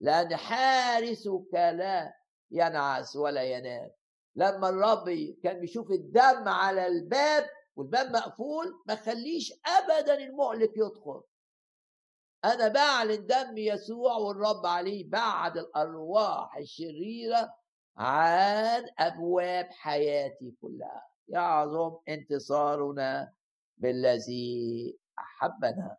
لأن 0.00 0.36
حارسك 0.36 1.54
لا 1.54 2.14
ينعس 2.50 3.16
ولا 3.16 3.42
ينام. 3.42 3.90
لما 4.36 4.68
الرب 4.68 5.34
كان 5.42 5.60
بيشوف 5.60 5.90
الدم 5.90 6.48
على 6.48 6.86
الباب 6.86 7.50
والباب 7.76 8.10
مقفول 8.10 8.82
ما 8.86 8.94
خليش 8.94 9.52
ابدا 9.66 10.14
المؤلف 10.14 10.70
يدخل. 10.76 11.22
أنا 12.44 12.68
بعلن 12.68 13.26
دم 13.26 13.58
يسوع 13.58 14.16
والرب 14.16 14.66
عليه 14.66 15.10
بعد 15.10 15.56
الأرواح 15.58 16.56
الشريرة 16.56 17.54
عن 17.96 18.84
أبواب 18.98 19.68
حياتي 19.70 20.54
كلها. 20.62 21.02
يعظم 21.28 21.96
انتصارنا 22.08 23.32
بالذي 23.76 24.96
أحبنا. 25.18 25.96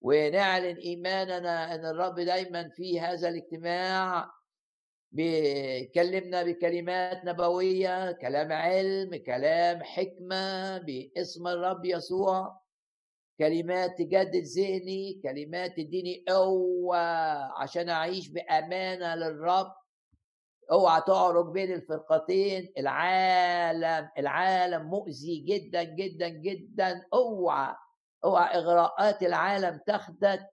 ونعلن 0.00 0.76
إيماننا 0.76 1.74
أن 1.74 1.86
الرب 1.86 2.20
دايما 2.20 2.68
في 2.68 3.00
هذا 3.00 3.28
الاجتماع 3.28 4.30
بيكلمنا 5.12 6.42
بكلمات 6.42 7.24
نبوية 7.24 8.12
كلام 8.12 8.52
علم 8.52 9.16
كلام 9.16 9.82
حكمة 9.82 10.78
باسم 10.78 11.46
الرب 11.48 11.84
يسوع. 11.84 12.60
كلمات 13.38 13.98
تجدد 13.98 14.44
ذهني 14.56 15.20
كلمات 15.22 15.76
تديني 15.76 16.24
قوة 16.28 16.98
عشان 17.62 17.88
أعيش 17.88 18.28
بأمانة 18.28 19.14
للرب. 19.14 19.77
أوعى 20.72 21.02
تعرج 21.06 21.46
بين 21.52 21.72
الفرقتين. 21.72 22.72
العالم 22.78 24.08
العالم 24.18 24.82
مؤذي 24.82 25.36
جدا 25.36 25.82
جدا 25.82 26.28
جدا. 26.28 27.02
أوعى 27.14 27.74
أوعى 28.24 28.58
إغراءات 28.58 29.22
العالم 29.22 29.80
تاخدك. 29.86 30.50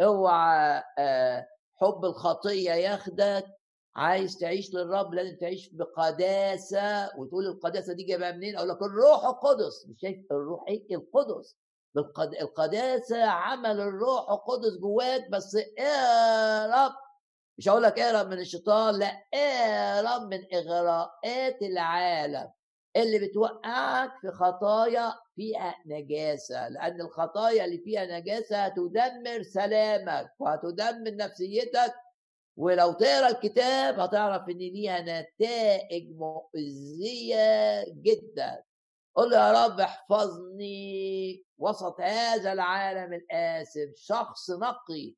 أوعى 0.00 0.82
آه، 0.98 1.46
حب 1.76 2.04
الخطية 2.04 2.70
ياخدك. 2.72 3.46
عايز 3.96 4.38
تعيش 4.38 4.74
للرب 4.74 5.14
لازم 5.14 5.36
تعيش 5.36 5.68
بقداسة. 5.74 7.18
وتقول 7.18 7.46
القداسة 7.46 7.92
دي 7.92 8.04
جايبها 8.04 8.32
منين؟ 8.32 8.56
أقول 8.56 8.68
لك 8.68 8.82
الروح 8.82 9.24
القدس. 9.24 9.86
مش 9.88 10.00
شايف 10.00 10.32
الروح 10.32 10.64
إيه؟ 10.68 10.96
القدس 10.96 11.56
القداسة 12.42 13.24
عمل 13.24 13.80
الروح 13.80 14.30
القدس 14.30 14.76
جواك. 14.80 15.30
بس 15.30 15.56
اهرب 15.78 16.92
مش 17.58 17.68
هقول 17.68 17.82
لك 17.82 17.98
اهرب 17.98 18.26
من 18.26 18.38
الشيطان 18.38 18.98
لا 18.98 19.22
اهرب 19.34 20.22
من 20.34 20.54
إغراءات 20.54 21.62
العالم 21.62 22.50
اللي 22.96 23.18
بتوقعك 23.18 24.10
في 24.20 24.30
خطايا 24.30 25.14
فيها 25.36 25.74
نجاسة 25.86 26.68
لأن 26.68 27.00
الخطايا 27.00 27.64
اللي 27.64 27.78
فيها 27.78 28.04
نجاسة 28.20 28.64
هتدمر 28.64 29.42
سلامك 29.42 30.30
وهتدمر 30.38 31.16
نفسيتك 31.16 31.94
ولو 32.56 32.92
تقرأ 32.92 33.28
الكتاب 33.28 34.00
هتعرف 34.00 34.48
إن 34.48 34.58
ليها 34.58 35.00
نتائج 35.00 36.10
مؤذية 36.10 37.84
جدا. 37.88 38.62
قل 39.14 39.32
يا 39.32 39.52
رب 39.66 39.80
احفظني 39.80 41.44
وسط 41.58 42.00
هذا 42.00 42.52
العالم 42.52 43.12
الآسف 43.12 43.88
شخص 43.96 44.50
نقي. 44.50 45.14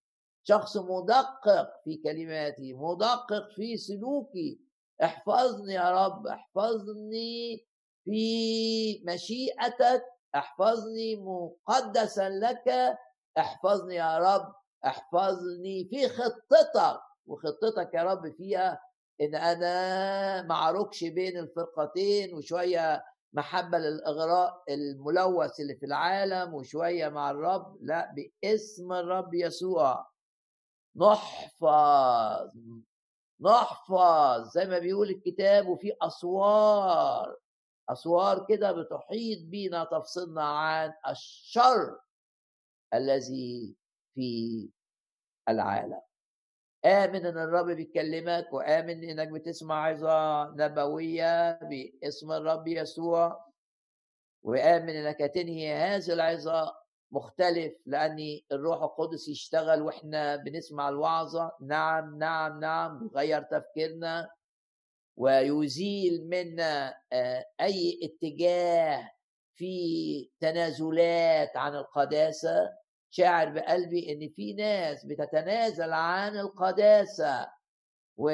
شخص 0.49 0.77
مدقق 0.77 1.69
في 1.85 1.97
كلماتي 1.97 2.73
مدقق 2.73 3.49
في 3.57 3.77
سلوكي. 3.77 4.61
احفظني 5.05 5.75
يا 5.75 6.07
رب 6.07 6.27
احفظني 6.27 7.67
في 8.05 9.05
مشيئتك 9.07 10.05
احفظني 10.35 11.17
مقدسا 11.17 12.29
لك. 12.29 12.97
احفظني 13.39 13.95
يا 13.95 14.19
رب 14.19 14.55
احفظني 14.87 15.89
في 15.91 16.09
خطتك. 16.09 17.01
وخطتك 17.27 17.95
يا 17.95 18.03
رب 18.03 18.33
فيها 18.37 18.81
إن 19.21 19.35
أنا 19.35 20.43
ما 20.43 20.55
اعركش 20.55 21.05
بين 21.05 21.39
الفرقتين 21.39 22.35
وشوية 22.35 23.05
محبة 23.33 23.79
للإغراء 23.79 24.63
الملوث 24.69 25.61
اللي 25.61 25.77
في 25.77 25.87
العالم 25.87 26.55
وشوية 26.55 27.09
مع 27.09 27.31
الرب 27.31 27.79
لا 27.83 28.15
باسم 28.43 28.93
الرب 28.93 29.35
يسوع. 29.35 30.18
نحفظ 30.97 32.51
نحفظ 33.41 34.49
زي 34.55 34.65
ما 34.67 34.79
بيقول 34.79 35.11
الكتاب 35.11 35.69
وفي 35.69 35.93
أسوار 36.03 37.37
أسوار 37.89 38.47
كده 38.49 38.73
بتحيط 38.73 39.39
بينا 39.45 39.85
تفصلنا 39.85 40.45
عن 40.45 40.93
الشر 41.09 41.99
الذي 42.95 43.77
في 44.15 44.71
العالم. 45.49 46.01
آمن 46.85 47.27
إن 47.27 47.39
الرب 47.39 47.67
بيكلمك 47.67 48.53
وآمن 48.53 49.05
إنك 49.05 49.29
بتسمع 49.29 49.87
عظة 49.87 50.45
نبوية 50.51 51.53
باسم 51.53 52.33
الرب 52.33 52.69
يسوع 52.69 53.49
وآمن 54.43 54.91
إنك 54.97 55.23
هتنهي 55.23 55.75
هذه 55.75 56.13
العظة 56.13 56.77
مختلف 57.13 57.75
لأن 57.87 58.41
الروح 58.53 58.83
القدس 58.83 59.29
يشتغل 59.29 59.83
وإحنا 59.83 60.37
بنسمع 60.37 60.89
الوعظة 60.89 61.53
نعم 61.61 62.19
نعم 62.19 62.61
نعم 62.61 63.11
يغير 63.15 63.43
تفكيرنا 63.43 64.31
ويزيل 65.17 66.29
منا 66.29 66.95
آه، 67.13 67.45
أي 67.61 68.01
اتجاه 68.03 69.11
في 69.55 70.31
تنازلات 70.41 71.57
عن 71.57 71.75
القداسة. 71.75 72.71
شاعر 73.11 73.49
بقلبي 73.51 74.13
إن 74.13 74.29
في 74.37 74.53
ناس 74.53 75.05
بتتنازل 75.07 75.93
عن 75.93 76.39
القداسة 76.39 77.49
و 78.17 78.31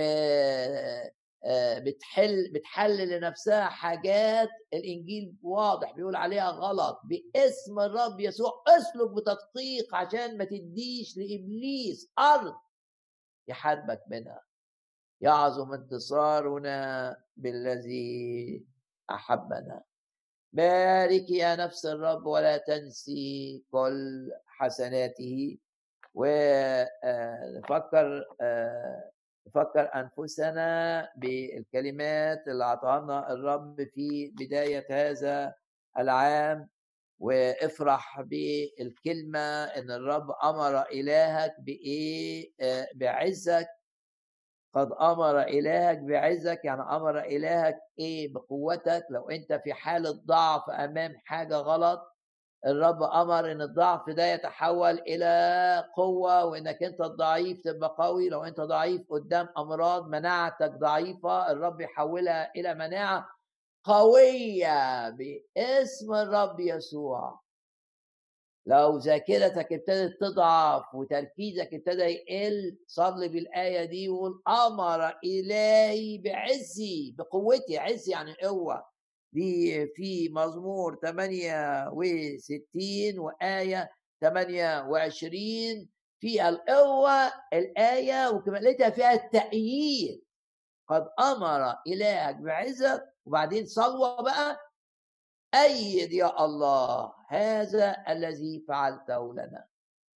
بتحل 1.79 2.53
بتحلل 2.53 3.09
لنفسها 3.09 3.65
حاجات 3.65 4.49
الإنجيل 4.73 5.35
واضح 5.43 5.93
بيقول 5.93 6.17
عليها 6.17 6.51
غلط. 6.51 7.01
باسم 7.05 7.81
الرب 7.81 8.21
يسوع 8.21 8.63
اسلك 8.69 9.11
بتدقيق 9.11 9.95
عشان 9.95 10.39
ما 10.39 10.45
تديش 10.45 11.17
لإبليس 11.17 12.13
أرض 12.19 12.55
يحاربك 13.49 14.03
منها. 14.11 14.43
يعظم 15.21 15.73
انتصارنا 15.73 17.17
بالذي 17.37 18.65
أحبنا. 19.11 19.83
بارك 20.53 21.31
يا 21.31 21.57
نفس 21.57 21.87
الرب 21.87 22.27
ولا 22.27 22.57
تنسي 22.57 23.65
كل 23.71 24.33
حسناته. 24.47 25.59
ونفكر 27.05 28.25
آه، 28.41 29.11
نفكر 29.47 29.91
أنفسنا 29.95 31.09
بالكلمات 31.17 32.49
اللي 32.49 32.65
اعطاها 32.65 33.01
لنا 33.01 33.33
الرب 33.33 33.85
في 33.95 34.33
بداية 34.41 34.87
هذا 34.91 35.55
العام 35.99 36.69
وافرح 37.19 38.21
بالكلمة 38.21 39.65
إن 39.65 39.91
الرب 39.91 40.31
أمر 40.45 40.83
إلهك 40.83 41.55
بإيه؟ 41.61 42.53
آه، 42.61 42.89
بعزك. 42.95 43.69
قد 44.75 44.93
أمر 44.93 45.43
إلهك 45.43 45.99
بعزك 45.99 46.61
يعني 46.65 46.83
أمر 46.83 47.19
إلهك 47.21 47.77
إيه؟ 47.99 48.33
بقوتك. 48.33 49.07
لو 49.11 49.31
أنت 49.31 49.53
في 49.65 49.73
حالة 49.75 50.11
ضعف 50.11 50.71
أمام 50.71 51.15
حاجة 51.25 51.55
غلط 51.57 52.14
الرب 52.67 53.03
أمر 53.03 53.53
إن 53.53 53.63
الضعف 53.63 54.11
ده 54.11 54.27
يتحول 54.27 54.99
إلى 54.99 55.85
قوة 55.97 56.45
وإنك 56.45 56.83
أنت 56.83 57.01
الضعيف 57.01 57.61
تبقى 57.65 57.97
قوي. 57.99 58.29
لو 58.29 58.45
أنت 58.45 58.61
ضعيف 58.61 59.03
قدام 59.11 59.49
أمراض 59.59 60.09
مناعتك 60.09 60.71
ضعيفة 60.71 61.51
الرب 61.51 61.81
يحولها 61.81 62.51
إلى 62.57 62.75
مناعة 62.75 63.29
قوية 63.85 65.11
باسم 65.11 66.15
الرب 66.15 66.61
يسوع. 66.61 67.41
لو 68.67 68.97
ذاكرتك 68.97 69.73
ابتدت 69.73 70.21
تضعف 70.21 70.95
وتركيزك 70.95 71.75
ابتدى 71.75 72.03
يقل 72.03 72.79
صلي 72.87 73.29
بالآية 73.29 73.85
دي 73.85 74.09
وقول 74.09 74.43
أمر 74.49 75.19
إلهي 75.25 76.19
بعزي 76.19 77.15
بقوتي 77.19 77.79
عزي 77.79 78.13
يعني 78.13 78.35
دي 78.43 78.94
في 79.95 80.29
مزمور 80.33 80.99
68 81.03 83.19
وآية 83.19 83.91
28 84.21 85.89
فيها 86.21 86.49
القوة 86.49 87.33
الآية 87.53 88.29
وكمالتها 88.31 88.91
فيها 88.91 89.13
التأييد. 89.13 90.25
قد 90.89 91.07
أمر 91.21 91.75
إلهك 91.87 92.37
بعزك 92.37 93.05
وبعدين 93.27 93.67
صلوة 93.67 94.23
بقى. 94.23 94.59
أيد 95.55 96.13
يا 96.13 96.45
الله 96.45 97.13
هذا 97.29 98.05
الذي 98.09 98.65
فعلته 98.69 99.33
لنا. 99.35 99.67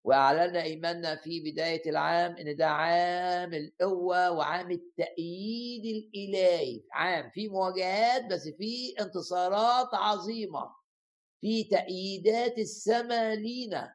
وأعلنا 0.08 0.62
إيماننا 0.62 1.16
في 1.16 1.40
بداية 1.40 1.90
العام 1.90 2.36
إن 2.36 2.56
ده 2.56 2.66
عام 2.66 3.54
القوة 3.54 4.30
وعام 4.30 4.70
التأييد 4.70 5.84
الإلهي. 5.84 6.82
عام 6.92 7.30
في 7.30 7.48
مواجهات 7.48 8.26
بس 8.26 8.48
في 8.48 8.94
انتصارات 9.00 9.88
عظيمة. 9.92 10.70
في 11.40 11.64
تأييدات 11.64 12.58
السماء 12.58 13.34
لينا 13.34 13.94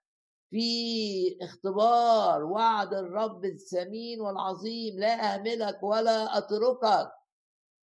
في 0.49 1.37
اختبار 1.41 2.43
وعد 2.43 2.93
الرب 2.93 3.45
الثمين 3.45 4.21
والعظيم 4.21 4.99
لا 4.99 5.35
أهملك 5.35 5.83
ولا 5.83 6.37
أتركك. 6.37 7.11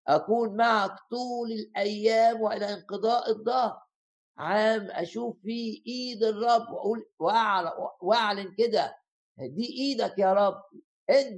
أكون 0.08 0.56
معك 0.56 0.92
طول 1.10 1.52
الأيام 1.52 2.40
وإلى 2.40 2.74
انقضاء 2.74 3.30
الظهر 3.30 3.89
عام 4.38 4.90
أشوف 4.90 5.36
فيه 5.42 5.82
إيد 5.86 6.22
الرب 6.22 6.70
وأقول 6.70 7.06
وأعلن 8.00 8.54
كده 8.58 8.96
دي 9.38 9.66
إيدك 9.78 10.18
يا 10.18 10.32
رب 10.32 10.62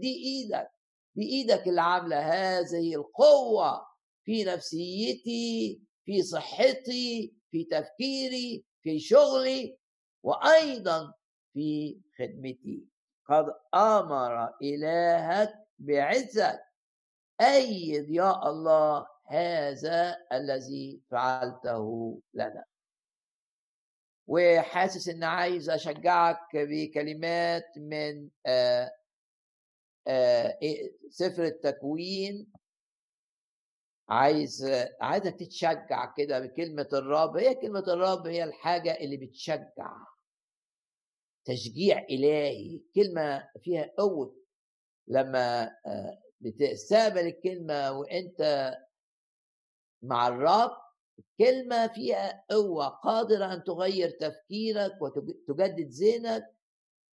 دي 0.01 0.15
إيدك 0.25 0.71
دي 1.15 1.29
إيدك 1.29 1.69
اللي 1.69 1.81
عاملة 1.81 2.19
هذه 2.19 2.95
القوة 2.95 3.87
في 4.25 4.45
نفسيتي 4.45 5.83
في 6.05 6.23
صحتي 6.23 7.35
في 7.51 7.65
تفكيري 7.65 8.65
في 8.83 8.99
شغلي 8.99 9.79
وأيضا 10.23 11.15
في 11.53 12.01
خدمتي. 12.19 12.85
قد 13.29 13.47
أمر 13.75 14.55
إلهك 14.63 15.55
بعزك. 15.79 16.61
أيد 17.41 18.11
يا 18.11 18.49
الله 18.49 19.07
هذا 19.27 20.17
الذي 20.33 21.03
فعلته 21.11 22.19
لنا. 22.35 22.65
وحاسس 24.27 25.09
ان 25.09 25.25
عايز 25.25 25.71
أشجعك 25.71 26.49
بكلمات 26.55 27.65
من 27.77 28.31
آآ 28.47 28.91
آآ 30.09 30.59
سفر 31.11 31.45
التكوين. 31.45 32.53
عايز 34.09 34.67
عايزك 35.01 35.35
تتشجع 35.41 36.15
كده 36.17 36.41
بكلمة 36.41 36.89
الرب. 36.93 37.37
هي 37.37 37.55
كلمة 37.55 37.85
الرب 37.89 38.27
هي 38.27 38.45
الحاجة 38.45 38.97
اللي 39.01 39.17
بتشجع. 39.17 39.97
تشجيع 41.45 41.99
إلهي. 42.11 42.81
كلمة 42.95 43.49
فيها 43.63 43.93
قوة. 43.99 44.37
لما 45.09 45.71
بتستقبل 46.41 47.27
الكلمة 47.27 47.93
وأنت 47.93 48.73
مع 50.03 50.29
الرب 50.29 50.71
كلمة 51.39 51.87
فيها 51.87 52.45
قوة 52.51 52.89
قادرة 52.89 53.55
أن 53.55 53.65
تغير 53.65 54.11
تفكيرك 54.11 54.93
وتجدد 55.01 55.89
ذهنك 55.91 56.55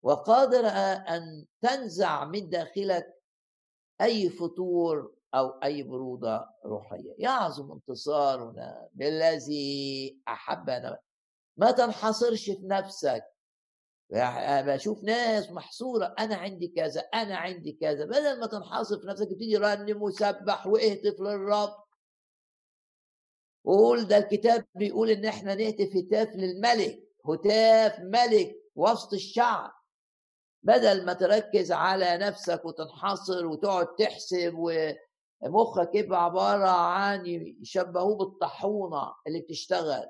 وقادرة 0.04 0.70
أن 0.70 1.46
تنزع 1.62 2.26
من 2.26 2.50
داخلك 2.50 3.24
أي 4.02 4.30
فتور 4.30 5.16
أو 5.36 5.50
أي 5.64 5.84
برودة 5.84 6.50
روحية. 6.66 7.16
يعظم 7.18 7.72
انتصارنا 7.72 8.90
بالذي 8.94 10.20
أحبنا. 10.28 11.00
ما 11.58 11.72
تنحصرش 11.72 12.46
في 12.46 12.64
نفسك. 12.64 13.26
بشوف 14.66 15.04
ناس 15.04 15.52
محصورة 15.52 16.16
أنا 16.20 16.36
عندي 16.36 16.68
كذا 16.68 17.02
أنا 17.02 17.38
عندي 17.38 17.72
كذا. 17.72 18.06
بدل 18.06 18.40
ما 18.40 18.48
تنحصر 18.48 19.00
في 19.00 19.08
نفسك 19.08 19.26
تبتدي 19.26 19.58
رنم 19.58 20.02
وسبح 20.02 20.68
واهتف 20.68 21.20
للرب. 21.20 21.89
وقول 23.70 24.08
ده 24.08 24.18
الكتاب 24.18 24.66
بيقول 24.76 25.10
إن 25.10 25.26
إحنا 25.26 25.56
نهتف 25.56 25.96
هتاف 25.96 26.36
للملك 26.36 27.00
هتاف 27.30 28.00
ملك 28.00 28.56
وسط 28.76 29.14
الشعب. 29.14 29.72
بدل 30.64 31.06
ما 31.06 31.14
تركز 31.14 31.72
على 31.72 32.18
نفسك 32.18 32.66
وتنحصر 32.66 33.46
وتقعد 33.46 33.96
تحسب 33.96 34.54
ومخك 34.58 35.96
يبقى 35.96 36.24
عبارة 36.26 36.70
عن 36.70 37.26
يشبهوه 37.62 38.18
بالطاحونة 38.18 39.14
اللي 39.28 39.40
بتشتغل 39.42 40.10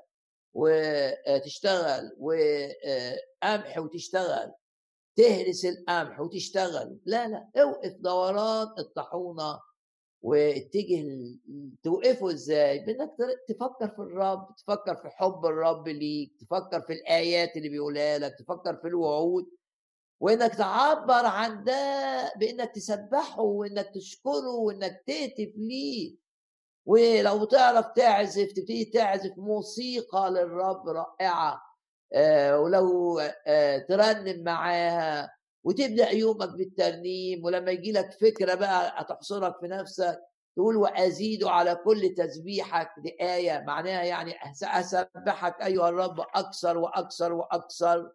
وتشتغل 0.54 2.16
وقمح 2.18 3.78
وتشتغل 3.78 4.52
تهرس 5.16 5.64
القمح 5.64 6.20
وتشتغل. 6.20 6.98
لا 7.06 7.28
لا 7.28 7.50
أوقف 7.56 7.92
دوران 8.00 8.66
الطاحونة 8.78 9.60
واتجه 10.22 11.04
توقفه 11.82 12.30
إزاي؟ 12.30 12.78
بإنك 12.78 13.10
تفكر 13.48 13.88
في 13.88 13.98
الرب 13.98 14.54
تفكر 14.56 14.96
في 14.96 15.08
حب 15.08 15.46
الرب 15.46 15.88
ليك 15.88 16.32
تفكر 16.40 16.80
في 16.80 16.92
الآيات 16.92 17.56
اللي 17.56 17.68
بيقولها 17.68 18.18
لك 18.18 18.34
تفكر 18.38 18.76
في 18.76 18.88
الوعود. 18.88 19.46
وإنك 20.20 20.54
تعبر 20.54 21.26
عن 21.26 21.64
ده 21.64 22.32
بإنك 22.36 22.74
تسبحه 22.74 23.42
وإنك 23.42 23.90
تشكره 23.94 24.50
وإنك 24.54 25.02
تهتف 25.06 25.52
ليه. 25.56 26.16
ولو 26.86 27.44
تعرف 27.44 27.86
تعزف 27.96 28.46
تبتدي 28.52 28.84
تعزف 28.84 29.32
موسيقى 29.38 30.30
للرب 30.30 30.88
رائعة 30.88 31.62
آه 32.12 32.60
ولو 32.60 33.18
آه 33.46 33.78
ترنم 33.78 34.44
معاها. 34.44 35.30
وتبدأ 35.64 36.10
يومك 36.10 36.48
بالترنيم 36.48 37.44
ولما 37.44 37.70
يجي 37.70 37.92
لك 37.92 38.12
فكرة 38.12 38.54
بقى 38.54 38.92
هتحصرك 39.02 39.60
في 39.60 39.66
نفسك 39.68 40.20
تقول 40.56 40.76
وأزيد 40.76 41.44
على 41.44 41.74
كل 41.74 42.14
تسبيحك 42.16 42.90
آية 43.20 43.64
معناها 43.66 44.02
يعني 44.04 44.34
أسبحك 44.64 45.62
أيها 45.62 45.88
الرب 45.88 46.20
أكثر 46.20 46.78
وأكثر 46.78 47.32
وأكثر. 47.32 48.12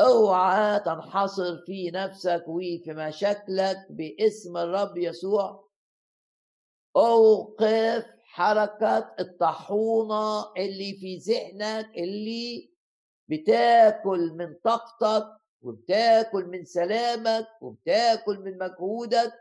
أوعى 0.00 0.80
تنحصر 0.80 1.58
في 1.66 1.90
نفسك 1.90 2.44
وفي 2.48 2.82
مشاكلك 2.88 3.86
باسم 3.90 4.56
الرب 4.56 4.96
يسوع. 4.96 5.68
أوقف 6.96 8.04
حركة 8.24 9.14
الطاحونة 9.20 10.52
اللي 10.56 10.92
في 11.00 11.16
ذهنك 11.16 11.90
اللي 11.96 12.70
بتاكل 13.28 14.32
من 14.32 14.54
طاقتك 14.64 15.37
وبتاكل 15.62 16.44
من 16.44 16.64
سلامك 16.64 17.46
وبتاكل 17.60 18.38
من 18.38 18.58
مجهودك 18.58 19.32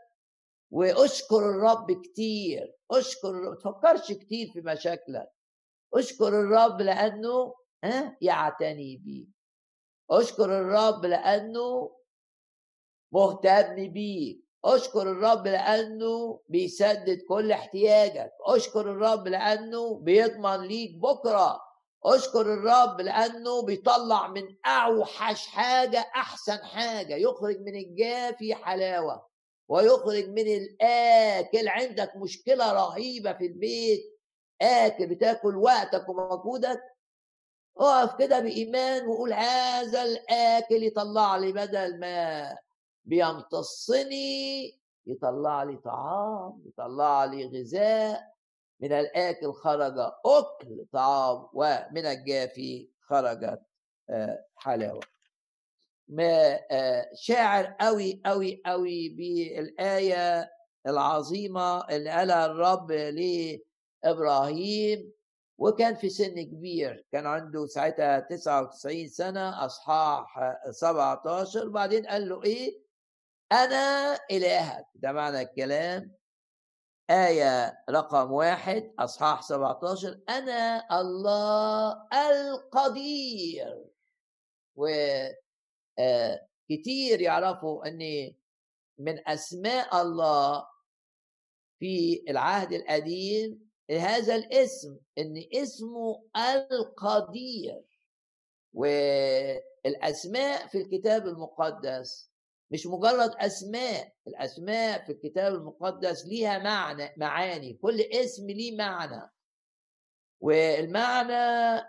واشكر 0.71 1.49
الرب 1.49 2.01
كتير 2.01 2.75
اشكر 2.91 3.29
الرب 3.29 3.57
تفكرش 3.57 4.11
كتير 4.11 4.51
في 4.53 4.61
مشاكلك 4.61 5.31
اشكر 5.93 6.27
الرب 6.27 6.81
لأنه 6.81 7.55
ها؟ 7.83 8.17
يعتني 8.21 8.97
بيك 8.97 9.29
اشكر 10.11 10.45
الرب 10.59 11.05
لأنه 11.05 11.97
مهتم 13.11 13.75
بيك 13.75 14.47
اشكر 14.65 15.01
الرب 15.01 15.47
لأنه 15.47 16.41
بيسدد 16.49 17.21
كل 17.29 17.51
احتياجك. 17.51 18.31
اشكر 18.41 18.81
الرب 18.81 19.27
لأنه 19.27 19.99
بيضمن 19.99 20.61
ليك 20.61 20.95
بكرة. 20.97 21.61
أشكر 22.05 22.41
الرب 22.41 23.01
لأنه 23.01 23.61
بيطلع 23.61 24.27
من 24.27 24.55
أوحش 24.65 25.47
حاجة 25.47 25.99
أحسن 26.15 26.57
حاجة. 26.57 27.15
يخرج 27.15 27.59
من 27.59 27.75
الجافي 27.75 28.55
حلاوة 28.55 29.27
ويخرج 29.67 30.29
من 30.29 30.47
الآكل. 30.47 31.67
عندك 31.67 32.15
مشكلة 32.15 32.73
رهيبة 32.73 33.33
في 33.33 33.45
البيت. 33.45 34.19
آكل 34.61 35.07
بتاكل 35.07 35.55
وقتك 35.55 36.09
ومجهودك. 36.09 36.81
اقف 37.77 38.15
كده 38.15 38.39
بإيمان 38.39 39.07
وقول 39.07 39.33
هذا 39.33 40.03
الآكل 40.03 40.83
يطلع 40.83 41.37
لي 41.37 41.51
بدل 41.51 41.99
ما 41.99 42.57
بيمتصني 43.05 44.79
يطلع 45.07 45.63
لي 45.63 45.77
طعام 45.77 46.63
يطلع 46.65 47.25
لي 47.25 47.45
غذاء. 47.45 48.36
من 48.79 48.93
الأكل 48.93 49.53
خرج 49.53 49.99
أكل 50.25 50.85
طعام 50.93 51.47
ومن 51.53 52.05
الجافي 52.05 52.89
خرجت 53.01 53.61
آه، 54.09 54.45
حلاوة. 54.55 54.99
ما 56.07 56.59
آه، 56.71 57.09
شاعر 57.15 57.75
قوي 57.81 58.21
قوي 58.25 58.61
قوي 58.65 59.09
بالآية 59.09 60.51
العظيمة 60.87 61.87
اللي 61.89 62.09
قالها 62.09 62.45
الرب 62.45 62.91
لابراهيم 64.03 65.11
وكان 65.57 65.95
في 65.95 66.09
سن 66.09 66.41
كبير 66.41 67.05
كان 67.11 67.25
عنده 67.25 67.65
ساعتها 67.65 68.19
99 68.19 69.07
سنة 69.07 69.65
أصحاح 69.65 70.53
17 70.71 71.67
بعدين 71.69 72.05
قال 72.05 72.29
له 72.29 72.43
إيه؟ 72.43 72.79
أنا 73.51 74.15
إلهك. 74.31 74.85
ده 74.95 75.11
معنى 75.11 75.41
الكلام 75.41 76.16
آية 77.09 77.83
رقم 77.89 78.31
واحد 78.31 78.93
أصحاح 78.99 79.41
17 79.41 80.19
أنا 80.29 80.87
الله 80.99 82.07
القدير. 82.13 83.85
و 84.75 84.87
آه، 85.99 86.47
كتير 86.69 87.21
يعرفوا 87.21 87.87
أن 87.87 88.33
من 88.97 89.27
أسماء 89.27 90.01
الله 90.01 90.67
في 91.79 92.23
العهد 92.29 92.73
القديم 92.73 93.69
هذا 93.91 94.35
الاسم 94.35 94.97
إن 95.17 95.43
اسمه 95.53 96.23
القدير. 96.37 97.83
والأسماء 98.73 100.67
في 100.67 100.77
الكتاب 100.77 101.27
المقدس 101.27 102.31
مش 102.71 102.87
مجرد 102.87 103.31
أسماء 103.37 104.13
الأسماء 104.27 105.05
في 105.05 105.11
الكتاب 105.11 105.53
المقدس 105.55 106.25
ليها 106.25 106.57
معنى 106.59 107.13
معاني 107.17 107.73
كل 107.73 108.01
اسم 108.01 108.49
ليه 108.49 108.77
معنى. 108.77 109.31
والمعنى 110.41 111.83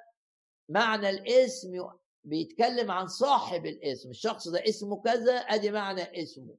معنى 0.69 1.11
الاسم 1.11 1.89
بيتكلم 2.25 2.91
عن 2.91 3.07
صاحب 3.07 3.67
الاسم 3.67 4.11
الشخص 4.11 4.49
ده 4.49 4.65
اسمه 4.69 5.03
كذا 5.03 5.35
أدي 5.37 5.71
معنى 5.71 6.23
اسمه. 6.23 6.57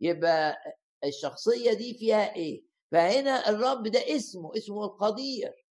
يبقى 0.00 0.56
الشخصية 1.04 1.72
دي 1.72 1.94
فيها 1.94 2.34
إيه؟ 2.34 2.64
فهنا 2.92 3.48
الرب 3.48 3.82
ده 3.88 4.16
اسمه 4.16 4.52
اسمه 4.56 4.84
القدير. 4.84 5.64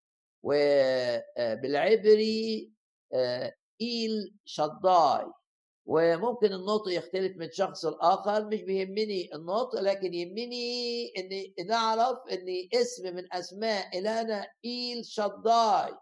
وبالعبري 1.43 2.71
آه، 3.13 3.53
إيل 3.81 4.35
شداي 4.45 5.25
وممكن 5.85 6.53
النطق 6.53 6.89
يختلف 6.89 7.37
من 7.37 7.51
شخص 7.51 7.85
لآخر 7.85 8.45
مش 8.45 8.61
بيهمني 8.61 9.35
النطق 9.35 9.79
لكن 9.79 10.13
يهمني 10.13 11.07
إن 11.59 11.67
نعرف 11.67 12.17
إن 12.31 12.45
اسم 12.73 13.15
من 13.15 13.33
أسماء 13.33 13.99
إلهنا 13.99 14.47
إيل 14.65 15.05
شداي 15.05 15.93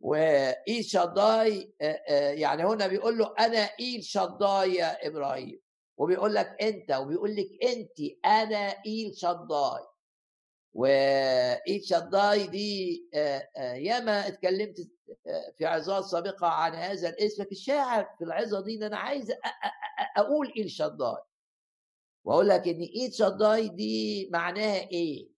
وإيل 0.00 0.84
شداي 0.84 1.74
يعني 2.34 2.64
هنا 2.64 2.86
بيقول 2.86 3.18
له 3.18 3.34
أنا 3.38 3.68
إيل 3.80 4.04
شداي 4.04 4.74
يا 4.74 5.06
إبراهيم 5.06 5.60
وبيقول 5.98 6.34
لك 6.34 6.56
أنت 6.62 6.92
وبيقول 6.92 7.36
لك 7.36 7.48
أنت 7.64 7.98
أنا 8.24 8.74
إيل 8.86 9.16
شداي 9.16 9.84
وايد 10.76 11.82
شداي 11.84 12.46
دي 12.46 13.08
آه، 13.14 13.48
آه، 13.56 13.74
ياما 13.74 14.28
اتكلمت 14.28 14.78
آه، 15.26 15.54
في 15.58 15.66
عظات 15.66 16.04
سابقة 16.04 16.46
عن 16.46 16.74
هذا 16.74 17.08
الاسم 17.08 17.42
لكن 17.42 17.52
الشاعر 17.52 18.08
في 18.18 18.24
العظة 18.24 18.64
دي 18.64 18.86
أنا 18.86 18.96
عايز 18.96 19.32
أقول 20.16 20.52
ايد 20.56 20.66
شداي 20.66 21.16
وأقول 22.24 22.48
لك 22.48 22.68
إن 22.68 22.80
ايد 22.80 23.12
شداي 23.12 23.68
دي 23.68 24.28
معناها 24.32 24.80
إيه؟ 24.90 25.28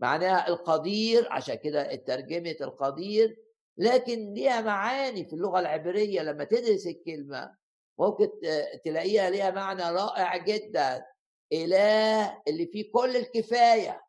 معناها 0.00 0.48
القدير 0.48 1.32
عشان 1.32 1.54
كده 1.54 1.92
اترجمت 1.94 2.62
القدير 2.62 3.38
لكن 3.78 4.32
ليها 4.34 4.60
معاني 4.60 5.24
في 5.24 5.32
اللغة 5.32 5.60
العبرية. 5.60 6.22
لما 6.22 6.44
تدرس 6.44 6.86
الكلمة 6.86 7.54
ممكن 7.98 8.28
تلاقيها 8.84 9.30
ليها 9.30 9.50
معنى 9.50 9.82
رائع 9.82 10.36
جدا. 10.36 11.06
إله 11.52 12.42
اللي 12.48 12.66
فيه 12.66 12.92
كل 12.92 13.16
الكفاية. 13.16 14.05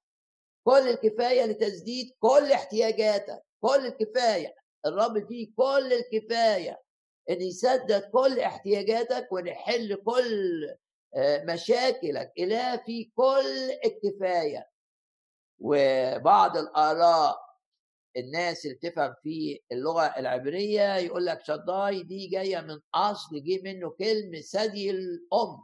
كل 0.68 0.90
الكفاية 0.90 1.46
لتسديد 1.46 2.12
كل 2.20 2.52
احتياجاتك 2.52 3.44
كل 3.62 3.86
الكفاية. 3.86 4.56
الرب 4.86 5.28
فيه 5.28 5.52
كل 5.58 5.94
الكفاية. 5.94 6.82
إن 7.30 7.42
يسدد 7.42 8.04
كل 8.14 8.40
احتياجاتك 8.40 9.32
ونحل 9.32 9.96
كل 9.96 10.64
آه، 11.16 11.44
مشاكلك 11.44 12.32
إله 12.40 12.78
في 12.78 13.12
كل 13.16 13.72
الكفاية. 13.86 14.70
وبعض 15.60 16.58
الآراء 16.58 17.40
الناس 18.18 18.66
اللي 18.66 18.76
بتفهم 18.78 19.16
في 19.24 19.60
اللغة 19.72 20.06
العبرية 20.06 20.96
يقول 20.96 21.26
لك 21.26 21.44
شداي 21.46 22.04
دي 22.04 22.28
جاية 22.28 22.62
من 22.62 22.80
أصل 22.94 23.44
جه 23.44 23.62
منه 23.64 23.90
كلمة 23.90 24.40
ثدي 24.42 24.92
الأم. 24.92 25.64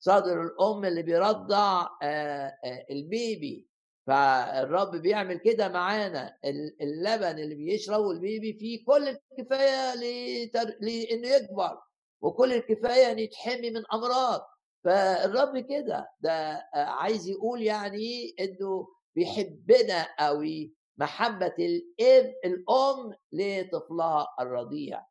صدر 0.00 0.42
الأم 0.42 0.84
اللي 0.84 1.02
بيرضع 1.02 1.88
آه، 2.02 2.58
آه، 2.64 2.86
البيبي. 2.90 3.75
فالرب 4.06 4.96
بيعمل 4.96 5.38
كده 5.38 5.68
معانا. 5.68 6.36
اللبن 6.80 7.38
اللي 7.38 7.54
بيشربه 7.54 8.10
البيبي 8.10 8.52
فيه 8.58 8.84
كل 8.84 9.08
الكفاية 9.08 9.94
لتر... 9.94 10.76
لأنه 10.80 11.28
يكبر 11.28 11.78
وكل 12.22 12.52
الكفاية 12.52 13.12
ان 13.12 13.18
يتحمي 13.18 13.70
من 13.70 13.82
أمراض. 13.94 14.40
فالرب 14.84 15.58
كده 15.58 16.08
ده 16.20 16.62
عايز 16.74 17.28
يقول 17.28 17.62
يعني 17.62 18.34
إنه 18.40 18.88
بيحبنا 19.16 20.06
قوي 20.18 20.74
محبة 20.98 21.54
الاب 21.58 22.34
الأم 22.44 23.14
لطفلها 23.32 24.26
الرضيع. 24.40 25.02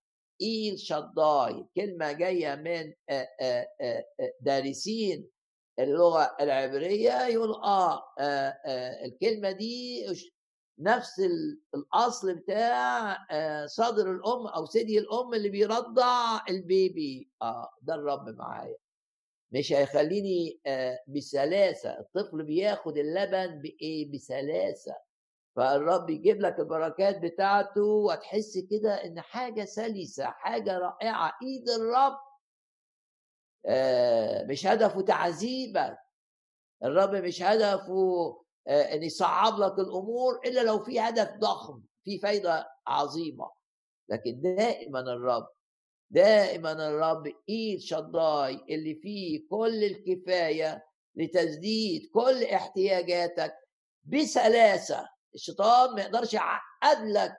إيل 0.42 0.80
شداي 0.80 1.66
كلمة 1.76 2.12
جاية 2.12 2.56
من 2.56 2.94
دارسين 4.42 5.30
اللغة 5.80 6.36
العبرية 6.42 7.28
يقول 7.28 7.52
آه, 7.52 8.04
آه, 8.20 8.54
آه 8.66 9.06
الكلمة 9.06 9.52
دي 9.52 10.06
نفس 10.80 11.22
الأصل 11.76 12.36
بتاع 12.36 13.18
آه 13.32 13.66
صدر 13.66 14.12
الأم 14.12 14.48
أو 14.48 14.66
ثدي 14.66 15.00
الأم 15.00 15.34
اللي 15.34 15.50
بيرضع 15.50 16.42
البيبي. 16.50 17.30
آه 17.42 17.70
ده 17.82 17.96
الرب 17.96 18.30
معايا. 18.30 18.78
مش 19.52 19.74
هيخليني 19.74 20.60
آه 20.66 21.00
بسلاسة. 21.08 22.00
الطفل 22.00 22.44
بياخد 22.44 22.98
اللبن 22.98 23.62
بإيه؟ 23.62 24.12
بسلاسة. 24.12 24.96
فالرب 25.56 26.10
يجيب 26.10 26.42
لك 26.42 26.60
البركات 26.60 27.18
بتاعته 27.20 27.82
وتحس 27.84 28.58
كده 28.72 28.94
إن 29.06 29.22
حاجة 29.22 29.66
سلسة 29.66 30.26
حاجة 30.26 30.78
رائعة. 30.78 31.34
إيد 31.44 31.70
الرب 31.70 32.18
مش 34.50 34.68
هدفه 34.68 35.02
تعذيبك. 35.02 35.98
الرب 36.84 37.16
مش 37.16 37.42
هدفه 37.42 38.42
آه، 38.68 38.82
إن 38.96 39.04
يصعب 39.04 39.60
لك 39.60 39.80
الأمور 39.80 40.40
إلا 40.46 40.62
لو 40.62 40.84
في 40.84 41.00
هدف 41.00 41.30
ضخم 41.40 41.82
في 42.04 42.20
فايدة 42.20 42.70
عظيمة. 42.88 43.52
لكن 44.10 44.42
دائما 44.42 45.00
الرب 45.00 45.48
دائما 46.12 46.72
الرب 46.72 47.34
إيد 47.50 47.80
شداي 47.80 48.60
اللي 48.70 48.96
فيه 48.96 49.48
كل 49.50 49.84
الكفاية 49.84 50.86
لتسديد 51.16 52.10
كل 52.14 52.44
احتياجاتك 52.44 53.54
بسلاسة. 54.04 55.10
الشيطان 55.36 55.96
ما 55.96 56.02
يقدرش 56.02 56.34
يعقد 56.34 57.06
لك 57.06 57.38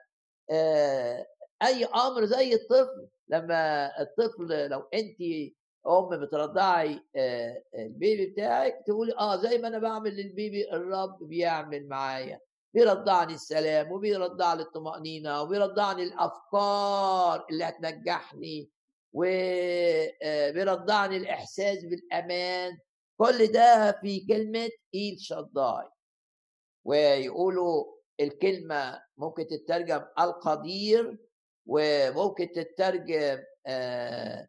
آه، 0.51 1.25
أي 1.63 1.85
أمر 1.85 2.25
زي 2.25 2.53
الطفل. 2.53 3.07
لما 3.27 3.91
الطفل 4.01 4.69
لو 4.69 4.79
انت 4.93 5.17
ام 5.87 6.09
بترضعي 6.09 6.99
آه، 7.15 7.63
البيبي 7.75 8.25
بتاعك 8.25 8.83
تقولي 8.87 9.13
آه 9.19 9.35
زي 9.35 9.57
ما 9.57 9.67
أنا 9.67 9.79
بعمل 9.79 10.15
للبيبي 10.15 10.71
الرب 10.71 11.23
بيعمل 11.23 11.87
معايا. 11.87 12.39
بيرضعني 12.73 13.33
السلام 13.33 13.91
وبيرضعني 13.91 14.61
الطمأنينة 14.61 15.41
وبيرضعني 15.41 16.03
الأفكار 16.03 17.45
اللي 17.49 17.63
هتنجحني 17.63 18.69
وبيرضعني 19.13 21.15
آه، 21.15 21.19
الإحساس 21.19 21.83
بالأمان. 21.85 22.77
كل 23.17 23.47
ده 23.47 23.91
في 24.01 24.25
كلمة 24.27 24.69
إيل 24.95 25.19
شداي 25.19 25.83
ويقولوا 26.85 27.85
الكلمة 28.19 29.01
ممكن 29.17 29.47
تترجم 29.47 30.01
القدير 30.19 31.17
وممكن 31.65 32.51
تترجم 32.51 33.43
آه 33.67 33.67
آه، 33.67 34.47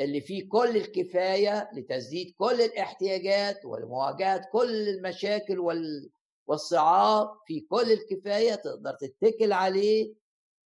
اللي 0.00 0.20
فيه 0.20 0.48
كل 0.48 0.76
الكفاية 0.76 1.70
لتسديد 1.74 2.34
كل 2.38 2.60
الاحتياجات 2.60 3.64
ولمواجهه 3.64 4.42
كل 4.52 4.88
المشاكل 4.88 5.58
والصعاب 6.46 7.28
في 7.46 7.60
كل 7.60 7.92
الكفاية 7.92 8.54
تقدر 8.54 8.92
تتكل 9.00 9.52
عليه 9.52 10.14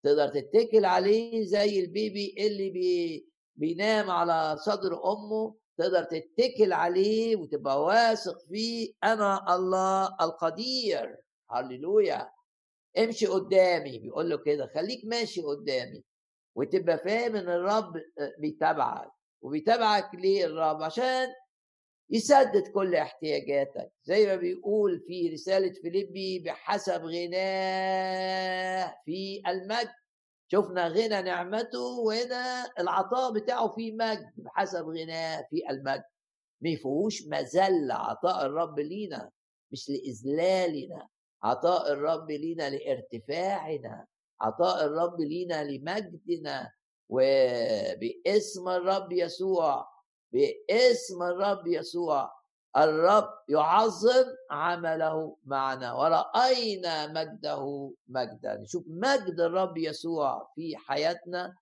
تقدر 0.04 0.28
تتكل 0.28 0.84
عليه 0.84 1.44
زي 1.44 1.80
البيبي 1.80 2.34
اللي 2.38 2.70
بي 2.70 3.26
بينام 3.56 4.10
على 4.10 4.56
صدر 4.56 5.12
أمه 5.12 5.54
تقدر 5.78 6.02
تتكل 6.04 6.72
عليه 6.72 7.36
وتبقى 7.36 7.82
واثق 7.82 8.38
فيه 8.48 8.92
أنا 9.04 9.54
الله 9.56 10.16
القدير. 10.20 11.16
هللويا. 11.50 12.30
امشي 12.98 13.26
قدامي 13.26 13.98
بيقول 13.98 14.30
له 14.30 14.36
كده. 14.38 14.66
خليك 14.74 15.04
ماشي 15.04 15.40
قدامي. 15.42 16.02
وتبقى 16.60 16.98
فاهم 16.98 17.36
إن 17.36 17.48
الرب 17.48 17.92
بيتابعك. 18.38 19.10
وبيتابعك 19.42 20.14
ليه 20.14 20.44
الرب؟ 20.44 20.82
عشان 20.82 21.28
يسدد 22.10 22.68
كل 22.74 22.94
احتياجاتك. 22.94 23.92
زي 24.04 24.26
ما 24.26 24.36
بيقول 24.36 25.00
في 25.06 25.28
رسالة 25.32 25.72
فيليبي 25.82 26.38
بحسب 26.38 27.04
غناه 27.04 28.94
في 29.04 29.42
المجد. 29.48 29.90
شفنا 30.52 30.88
غنى 30.88 31.22
نعمته 31.22 31.80
وهنا 32.04 32.70
العطاء 32.78 33.32
بتاعه 33.32 33.68
في 33.68 33.92
مجد 33.92 34.32
بحسب 34.36 34.84
غناه 34.84 35.46
في 35.50 35.70
المجد. 35.70 36.02
ما 36.60 36.76
فيهوش 36.76 37.22
مذلة 37.26 37.94
عطاء 37.94 38.46
الرب 38.46 38.78
لينا 38.80 39.30
مش 39.72 39.88
لإذلالنا. 39.90 41.08
عطاء 41.42 41.92
الرب 41.92 42.30
لينا 42.30 42.70
لارتفاعنا. 42.70 44.06
عطاء 44.40 44.84
الرب 44.84 45.20
لينا 45.20 45.64
لمجدنا 45.64 46.70
وباسم 47.08 48.68
الرب 48.68 49.12
يسوع 49.12 49.88
باسم 50.32 51.22
الرب 51.22 51.66
يسوع 51.66 52.40
الرب 52.76 53.30
يعظم 53.48 54.24
عمله 54.50 55.36
معنا 55.44 55.92
ورأينا 55.92 57.06
مجده 57.06 57.92
مجدا. 58.08 58.56
نشوف 58.56 58.84
مجد 58.88 59.40
الرب 59.40 59.76
يسوع 59.78 60.52
في 60.54 60.76
حياتنا 60.76 61.54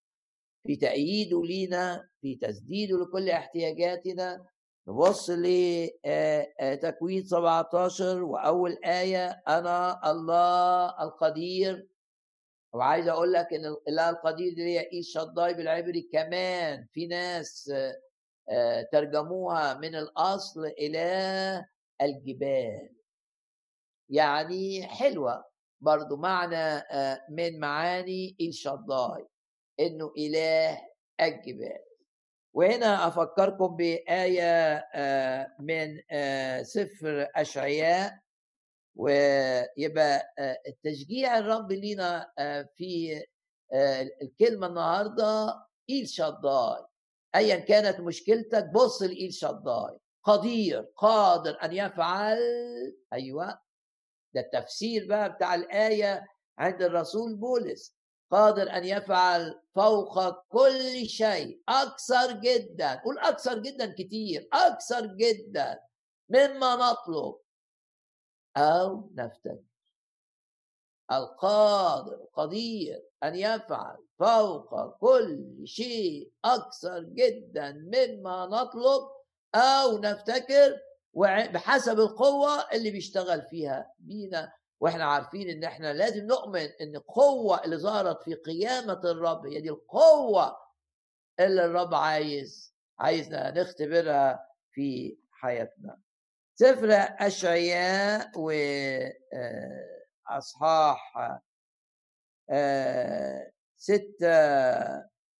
في 0.66 0.76
تأييده 0.76 1.42
لينا 1.44 2.08
في 2.20 2.34
تسديده 2.34 2.96
لكل 2.96 3.30
احتياجاتنا. 3.30 4.44
نبص 4.88 5.30
لتكوين 5.30 7.24
17 7.24 8.22
وأول 8.22 8.76
آية 8.84 9.42
أنا 9.48 10.10
الله 10.10 11.02
القدير. 11.02 11.88
وعايز 12.72 13.08
أقول 13.08 13.32
لك 13.32 13.52
إن 13.52 13.66
الإله 13.66 14.10
القدير 14.10 14.54
دي 14.54 14.62
هي 14.64 14.90
إيش 14.92 15.12
شداي 15.12 15.54
بالعبري 15.54 16.02
كمان 16.12 16.86
في 16.92 17.06
ناس 17.06 17.72
ترجموها 18.92 19.74
من 19.74 19.94
الأصل 19.94 20.66
إلى 20.66 21.64
الجبال. 22.02 22.90
يعني 24.10 24.86
حلوة 24.86 25.44
برضو 25.80 26.16
معنى 26.16 26.82
من 27.30 27.60
معاني 27.60 28.36
الشداي 28.40 29.26
إنه 29.80 30.12
إله 30.18 30.80
الجبال. 31.20 31.78
وهنا 32.54 33.08
أفكركم 33.08 33.76
بآية 33.76 34.84
من 35.60 36.00
سفر 36.64 37.28
أشعياء 37.36 38.18
ويبقى 38.98 40.22
التشجيع 40.68 41.38
الرب 41.38 41.72
لينا 41.72 42.32
في 42.76 43.22
الكلمة 44.22 44.66
النهاردة 44.66 45.56
إيل 45.90 46.08
شداي 46.08 46.84
ايا 47.34 47.56
كانت 47.56 48.00
مشكلتك 48.00 48.64
بص 48.74 49.02
لايد 49.02 49.30
شداي 49.32 49.98
قدير 50.24 50.80
قادر 50.96 51.58
أن 51.62 51.72
يفعل 51.72 52.38
أيوه. 53.12 53.58
ده 54.34 54.40
التفسير 54.40 55.06
بقى 55.08 55.32
بتاع 55.32 55.54
الآية 55.54 56.26
عند 56.58 56.82
الرسول 56.82 57.34
بولس. 57.36 57.96
قادر 58.30 58.70
أن 58.70 58.84
يفعل 58.84 59.60
فوق 59.74 60.30
كل 60.48 61.06
شيء. 61.06 61.62
أكثر 61.68 62.32
جدا. 62.32 62.94
قول 62.94 63.18
أكثر 63.18 63.58
جدا 63.58 63.94
كتير. 63.98 64.48
أكثر 64.52 65.06
جدا. 65.06 65.80
مما 66.28 66.76
نطلب. 66.76 67.34
أو 68.56 69.10
نفتكر 69.14 69.58
القادر 71.12 72.26
قدير 72.32 73.02
أن 73.24 73.34
يفعل 73.34 73.96
فوق 74.18 74.96
كل 74.98 75.62
شيء 75.64 76.32
أكثر 76.44 77.02
جدا 77.02 77.72
مما 77.72 78.46
نطلب 78.46 79.02
أو 79.54 79.98
نفتكر 79.98 80.80
بحسب 81.52 82.00
القوة 82.00 82.70
اللي 82.72 82.90
بيشتغل 82.90 83.42
فيها 83.42 83.92
بينا. 83.98 84.52
وإحنا 84.80 85.04
عارفين 85.04 85.48
إن 85.50 85.64
إحنا 85.64 85.92
لازم 85.92 86.26
نؤمن 86.26 86.60
إن 86.80 86.96
القوة 86.96 87.64
اللي 87.64 87.76
ظهرت 87.76 88.22
في 88.22 88.34
قيامة 88.34 89.00
الرب 89.04 89.46
هي 89.46 89.60
دي 89.60 89.70
القوة 89.70 90.56
اللي 91.40 91.64
الرب 91.64 91.94
عايز 91.94 92.74
عايزنا 92.98 93.50
نختبرها 93.60 94.48
في 94.70 95.18
حياتنا. 95.30 95.98
سفر 96.60 96.88
أشعياء 97.20 98.30
واصحاح 100.28 101.14
ستة 103.76 104.28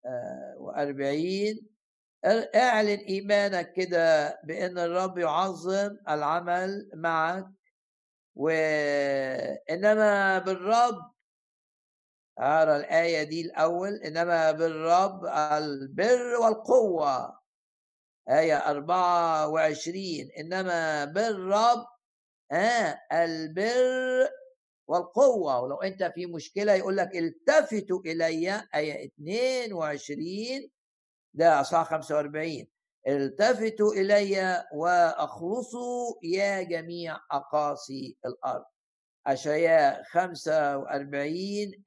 آه، 0.07 0.55
وأربعين. 0.59 1.69
اعلن 2.55 2.99
إيمانك 3.09 3.73
كده 3.73 4.39
بأن 4.45 4.79
الرب 4.79 5.19
يعظم 5.19 5.97
العمل 6.09 6.91
معك 6.95 7.47
وإنما 8.37 10.39
بالرب 10.39 10.99
أرى 12.41 12.77
الآية 12.77 13.23
دي 13.23 13.41
الأول 13.41 13.95
إنما 13.95 14.53
بالرب 14.53 15.25
البر 15.27 16.37
والقوة. 16.43 17.38
آية 18.31 18.57
أربعة 18.57 19.49
وعشرين. 19.49 20.31
إنما 20.39 21.05
بالرب 21.05 21.87
آه 22.53 23.01
البر 23.13 24.29
والقوة. 24.89 25.61
ولو 25.63 25.77
أنت 25.77 26.05
في 26.15 26.27
مشكلة 26.27 26.73
يقول 26.75 26.97
لك 26.97 27.17
التفتوا 27.17 28.01
إلي 28.07 28.63
آية 28.75 29.07
22 29.07 30.71
ده 31.35 31.61
أصحاح 31.61 31.91
45 31.91 32.67
التفتوا 33.09 33.93
إلي 33.93 34.65
وأخلصوا 34.75 36.15
يا 36.23 36.63
جميع 36.63 37.17
أقاصي 37.33 38.17
الأرض. 38.27 38.65
أشعياء 39.27 40.03
45 40.03 41.35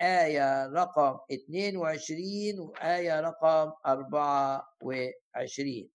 آية 0.02 0.68
رقم 0.68 1.18
22 1.32 2.60
وآية 2.60 3.20
رقم 3.22 3.72
24 3.86 5.89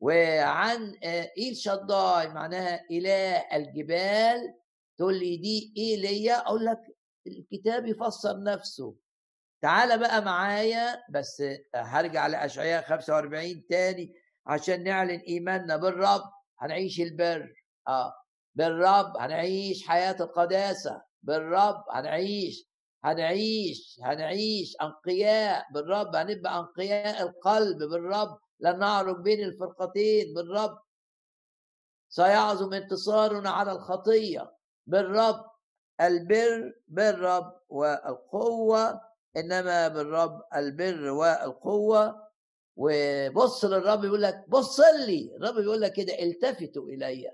وعن 0.00 0.94
إيل 1.38 1.56
شداي 1.56 2.28
معناها 2.28 2.80
إله 2.90 3.36
الجبال. 3.56 4.54
تقول 4.98 5.18
لي 5.18 5.36
دي 5.36 5.74
إيه 5.76 5.96
ليا؟ 5.96 6.34
أقول 6.38 6.64
لك 6.64 6.78
الكتاب 7.26 7.86
يفسر 7.86 8.42
نفسه. 8.42 8.94
تعال 9.62 9.98
بقى 10.00 10.22
معايا 10.24 11.02
بس 11.10 11.42
هرجع 11.74 12.26
لأشعياء 12.26 12.82
45 12.84 13.66
تاني 13.70 14.14
عشان 14.46 14.84
نعلن 14.84 15.20
إيماننا 15.20 15.76
بالرب. 15.76 16.22
هنعيش 16.60 17.00
البر. 17.00 17.54
آه. 17.88 18.12
بالرب 18.54 19.16
هنعيش 19.16 19.86
حياة 19.88 20.16
القداسة. 20.20 21.02
بالرب 21.22 21.84
هنعيش 21.92 22.66
هنعيش 23.04 24.00
هنعيش 24.04 24.76
أنقياء. 24.82 25.64
بالرب 25.74 26.16
هنبقى 26.16 26.58
أنقياء 26.58 27.22
القلب. 27.22 27.78
بالرب 27.78 28.38
لن 28.60 28.78
نعرج 28.78 29.20
بين 29.22 29.44
الفرقتين 29.44 30.34
بالرب. 30.34 30.78
سيعظم 32.08 32.72
انتصارنا 32.72 33.50
على 33.50 33.72
الخطية 33.72 34.56
بالرب. 34.86 35.44
البر 36.00 36.72
بالرب 36.88 37.60
والقوة 37.68 39.00
إنما 39.36 39.88
بالرب 39.88 40.42
البر 40.54 41.10
والقوة. 41.10 42.26
وبص 42.76 43.64
للرب 43.64 44.04
يقول 44.04 44.22
لك 44.22 44.44
بص 44.48 44.80
لي. 44.80 45.36
الرب 45.36 45.54
بيقول 45.54 45.80
لك 45.80 45.92
كده 45.92 46.22
التفتوا 46.22 46.88
إلي. 46.88 47.32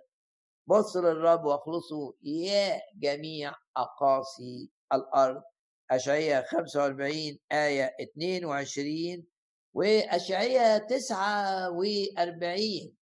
بص 0.67 0.97
للرب 0.97 1.45
واخلصوا. 1.45 2.13
يا 2.23 2.81
جميع 2.97 3.55
أقاصي 3.77 4.71
الأرض. 4.93 5.43
أشعية 5.91 6.45
45 6.49 7.39
آية 7.53 7.97
22 8.01 9.27
وأشعية 9.75 10.79
49 10.79 12.95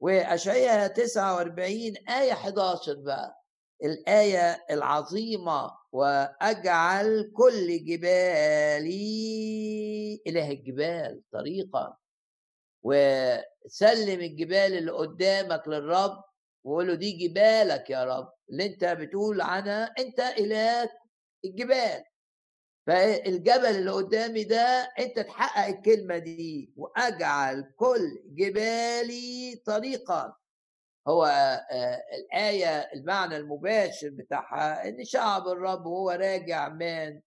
وأشعية 0.00 0.86
49 0.86 1.96
آية 2.08 2.32
11 2.32 2.94
بقى 2.94 3.36
الآية 3.84 4.64
العظيمة 4.70 5.70
وأجعل 5.92 7.32
كل 7.36 7.84
جبالي 7.84 9.00
إله 10.26 10.50
الجبال 10.50 11.22
طريقة. 11.32 11.98
وسلم 12.82 14.20
الجبال 14.20 14.78
اللي 14.78 14.90
قدامك 14.92 15.68
للرب 15.68 16.24
وقول 16.64 16.86
له 16.88 16.94
دي 16.94 17.12
جبالك 17.28 17.90
يا 17.90 18.04
رب 18.04 18.32
اللي 18.50 18.66
أنت 18.66 18.84
بتقول 18.84 19.40
عنها 19.40 19.84
أنت 19.98 20.20
إله 20.20 20.90
الجبال. 21.44 22.04
فالجبل 22.86 23.66
اللي 23.66 23.90
قدامي 23.90 24.44
ده 24.44 24.92
أنت 24.98 25.18
تحقق 25.18 25.66
الكلمة 25.66 26.18
دي 26.18 26.72
وأجعل 26.76 27.72
كل 27.76 28.22
جبالي 28.26 29.62
طريقا. 29.66 30.36
هو 31.08 31.26
الآية 32.18 32.78
المعنى 32.94 33.36
المباشر 33.36 34.08
بتاعها 34.10 34.88
إن 34.88 35.04
شعب 35.04 35.48
الرب 35.48 35.86
وهو 35.86 36.10
راجع 36.10 36.68
من 36.68 37.20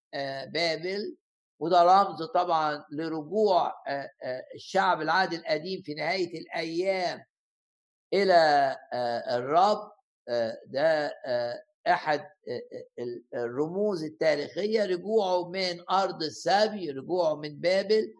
بابل 0.53 1.17
وده 1.59 1.83
رمز 1.83 2.23
طبعا 2.23 2.85
لرجوع 2.91 3.73
الشعب 4.55 5.01
العهد 5.01 5.33
القديم 5.33 5.81
في 5.81 5.93
نهاية 5.93 6.39
الأيام 6.39 7.23
إلى 8.13 8.75
الرب 9.31 9.91
ده 10.67 11.13
أحد 11.87 12.25
الرموز 13.33 14.03
التاريخية 14.03 14.85
رجوعه 14.85 15.49
من 15.49 15.89
أرض 15.89 16.23
السبي 16.23 16.91
رجوعه 16.91 17.35
من 17.35 17.59
بابل 17.59 18.13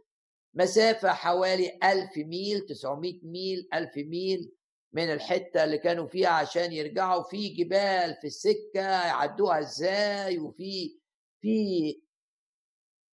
مسافة 0.54 1.10
حوالي 1.10 1.80
ألف 1.84 2.18
ميل 2.18 2.62
900 2.66 3.20
ميل 3.24 3.68
ألف 3.74 3.98
ميل 3.98 4.52
من 4.94 5.14
الحتة 5.14 5.64
اللي 5.64 5.78
كانوا 5.78 6.08
فيها 6.08 6.30
عشان 6.30 6.72
يرجعوا. 6.72 7.24
في 7.24 7.50
جبال 7.50 8.16
في 8.22 8.28
السكه 8.28 8.82
يعدوها 9.06 9.60
إزاي؟ 9.60 10.40
وفي 10.40 11.00
في 11.42 12.02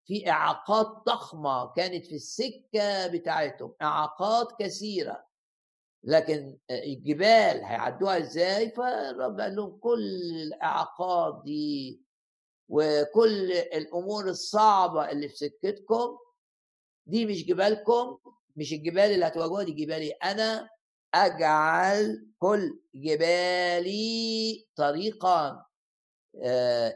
في 0.07 0.30
إعاقات 0.30 0.86
ضخمة 1.07 1.72
كانت 1.72 2.07
في 2.07 2.14
السكة 2.14 3.07
بتاعتهم 3.07 3.74
إعاقات 3.82 4.49
كثيرة. 4.61 5.28
لكن 6.09 6.59
الجبال 6.71 7.65
هيعدوها 7.65 8.19
إزاي؟ 8.19 8.71
فالرب 8.71 9.41
قال 9.41 9.57
لهم 9.57 9.77
كل 9.79 10.01
الاعاقات 10.43 11.43
دي 11.45 12.01
وكل 12.69 13.53
الأمور 13.53 14.29
الصعبة 14.29 15.11
اللي 15.11 15.29
في 15.29 15.37
سكتكم 15.37 16.19
دي 17.07 17.27
مش 17.27 17.47
جبالكم 17.47 18.19
مش 18.57 18.73
الجبال 18.73 19.03
اللي 19.11 19.27
هتواجهوها 19.27 19.63
دي 19.65 19.73
جبالي. 19.73 20.11
أنا 20.11 20.69
أجعل 21.15 22.27
كل 22.39 22.81
جبالي 22.95 24.67
طريقا. 24.77 25.65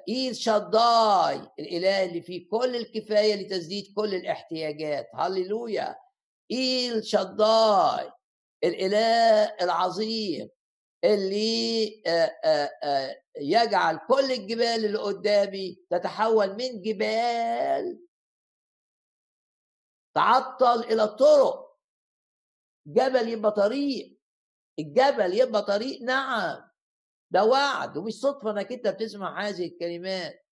ايل 0.09 0.37
شداي 0.37 1.41
الإله 1.59 2.05
اللي 2.05 2.23
فيه 2.23 2.49
كل 2.49 2.77
الكفاية 2.77 3.35
لتسديد 3.35 3.93
كل 3.97 4.15
الاحتياجات. 4.15 5.09
هللويا. 5.15 5.97
ايل 6.51 7.05
شداي. 7.07 8.11
الإله 8.65 9.45
العظيم 9.63 10.51
اللي 11.05 11.87
يجعل 13.37 13.99
كل 14.09 14.33
الجبال 14.33 14.85
اللي 14.85 14.99
قدامي 14.99 15.79
تتحول 15.91 16.57
من 16.57 16.83
جبال 16.83 18.07
تعطل 20.17 20.81
إلى 20.81 21.09
طرق. 21.09 21.79
جبل 22.87 23.29
يبقى 23.29 23.53
طريق. 23.53 24.19
الجبل 24.79 25.35
يبقى 25.35 25.63
طريق 25.63 26.03
نعم. 26.03 26.71
ده 27.31 27.45
وعد 27.45 27.97
ومش 27.97 28.13
صدفة 28.13 28.51
إنك 28.51 28.73
أنت 28.73 28.89
بتسمع 28.89 29.49
هذه 29.49 29.67
الكلمات. 29.67 30.47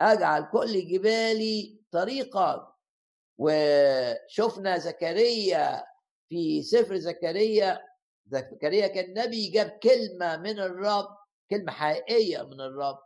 أجعل 0.00 0.50
كل 0.52 0.88
جبالي 0.88 1.82
طريقا. 1.92 2.76
وشفنا 3.38 4.78
زكريا 4.78 5.84
في 6.32 6.62
سفر 6.62 6.96
زكريا 6.96 7.80
زكريا 8.26 8.86
كان 8.86 9.14
نبي 9.18 9.48
جاب 9.50 9.70
كلمة 9.82 10.36
من 10.36 10.58
الرب 10.60 11.08
كلمة 11.50 11.72
حقيقية 11.72 12.42
من 12.42 12.60
الرب. 12.60 12.98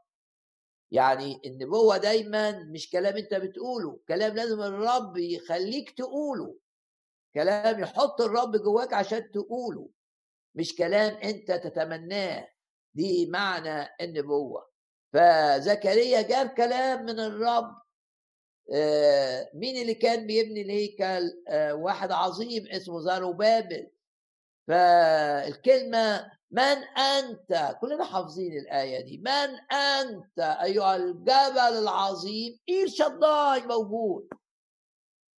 يعني 0.91 1.41
النبوه 1.47 1.97
دايما 1.97 2.59
مش 2.59 2.91
كلام 2.91 3.17
أنت 3.17 3.35
بتقوله 3.35 4.01
كلام 4.09 4.35
لازم 4.35 4.63
الرب 4.63 5.17
يخليك 5.17 5.91
تقوله. 5.91 6.59
كلام 7.35 7.81
يحط 7.81 8.21
الرب 8.21 8.57
جواك 8.57 8.93
عشان 8.93 9.31
تقوله 9.31 9.89
مش 10.55 10.77
كلام 10.77 11.15
أنت 11.17 11.53
تتمناه. 11.53 12.49
دي 12.95 13.27
معنى 13.31 13.89
النبوه 14.01 14.69
فزكريا 15.13 16.23
جاب 16.23 16.49
كلام 16.49 17.05
من 17.05 17.21
الرب 17.21 17.77
مين 19.55 19.77
اللي 19.83 19.95
كان 19.95 20.27
بيبني 20.27 20.63
الهيكل؟ 20.63 21.43
واحد 21.73 22.13
عظيم 22.13 22.67
اسمه 22.67 23.01
زاروبابل 23.01 23.91
فالكلمة 24.69 26.33
من 26.51 26.77
أنت؟ 26.99 27.77
كلنا 27.81 28.05
حافظين 28.05 28.59
الآية 28.59 29.01
دي. 29.01 29.19
من 29.19 29.77
أنت؟ 29.77 30.39
أيها 30.63 30.97
الجبل 30.97 31.79
العظيم. 31.79 32.59
إير 32.69 32.89
شداي 32.89 33.61
موجود. 33.67 34.29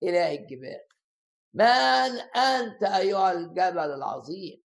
إله 0.04 0.36
الجبال. 0.36 0.82
من 1.54 2.20
أنت 2.36 2.84
أيها 2.84 3.32
الجبل 3.32 3.80
العظيم؟ 3.80 4.64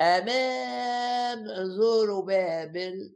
أمام 0.00 1.46
زوروبابل 1.64 3.14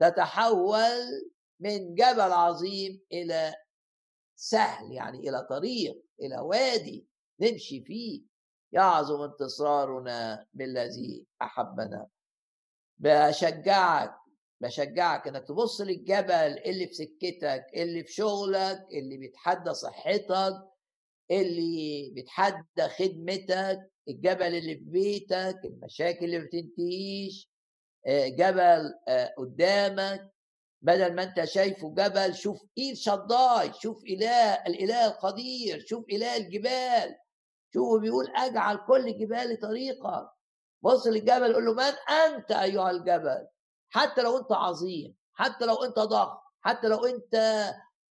تتحول 0.00 1.30
من 1.60 1.94
جبل 1.94 2.20
عظيم 2.20 3.00
إلى 3.12 3.54
سهل 4.36 4.92
يعني 4.92 5.18
إلى 5.28 5.46
طريق 5.50 6.02
إلى 6.22 6.38
وادي 6.38 7.06
نمشي 7.40 7.84
فيه. 7.84 8.22
يعظم 8.72 9.22
انتصارنا 9.22 10.46
بالذي 10.54 11.26
أحبنا. 11.42 12.06
بشجعك 12.98 14.14
بشجعك 14.60 15.28
إنك 15.28 15.48
تبص 15.48 15.80
للجبل 15.80 16.58
اللي 16.66 16.86
في 16.86 16.94
سكتك 16.94 17.66
اللي 17.74 18.04
في 18.04 18.12
شغلك 18.12 18.86
اللي 18.92 19.16
بيتحدى 19.16 19.74
صحتك 19.74 20.54
اللي 21.30 22.10
بيتحدى 22.14 22.88
خدمتك 22.98 23.90
الجبل 24.08 24.54
اللي 24.54 24.74
في 24.76 24.84
بيتك 24.84 25.60
المشاكل 25.64 26.24
اللي 26.24 26.38
ما 26.38 26.44
بتنتهيش 26.44 27.50
جبل 28.08 28.94
قدامك. 29.38 30.35
بدل 30.82 31.14
ما 31.14 31.22
انت 31.22 31.44
شايفه 31.44 31.94
جبل 31.94 32.34
شوف 32.34 32.62
ايد 32.78 32.96
شضاي 32.96 33.72
شوف 33.72 34.04
إله 34.04 34.52
الإله 34.66 35.06
القدير 35.06 35.84
شوف 35.86 36.04
إله 36.10 36.36
الجبال. 36.36 37.16
شوف 37.74 38.00
بيقول 38.00 38.26
أجعل 38.36 38.76
كل 38.88 39.18
جبال 39.18 39.60
طريقا 39.60 40.32
بص 40.82 41.06
للجبل 41.06 41.54
قول 41.54 41.66
له 41.66 41.74
من 41.74 41.92
أنت 42.14 42.52
أيها 42.52 42.90
الجبل؟ 42.90 43.46
حتى 43.90 44.22
لو 44.22 44.38
أنت 44.38 44.52
عظيم 44.52 45.16
حتى 45.34 45.64
لو 45.64 45.84
أنت 45.84 45.98
ضخم 45.98 46.38
حتى 46.60 46.88
لو 46.88 47.06
أنت 47.06 47.34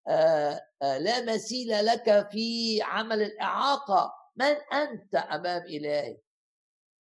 آآ 0.08 0.62
آآ 0.82 1.00
لا 1.00 1.34
مثيل 1.34 1.86
لك 1.86 2.28
في 2.32 2.80
عمل 2.82 3.22
الإعاقة. 3.22 4.14
من 4.36 4.56
أنت 4.74 5.16
أمام 5.16 5.62
إلهي؟ 5.62 6.18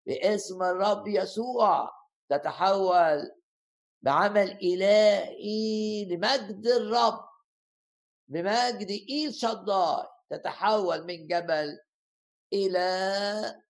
باسم 0.06 0.62
الرب 0.62 1.08
يسوع 1.08 1.90
تتحول 2.28 3.30
بعمل 4.04 4.50
إلهي 4.62 6.04
لمجد 6.04 6.66
الرب 6.66 7.24
بمجد 8.28 8.90
إيل 8.90 9.34
شداي 9.34 10.04
تتحول 10.30 11.06
من 11.06 11.26
جبل 11.26 11.78
إلى 12.52 13.62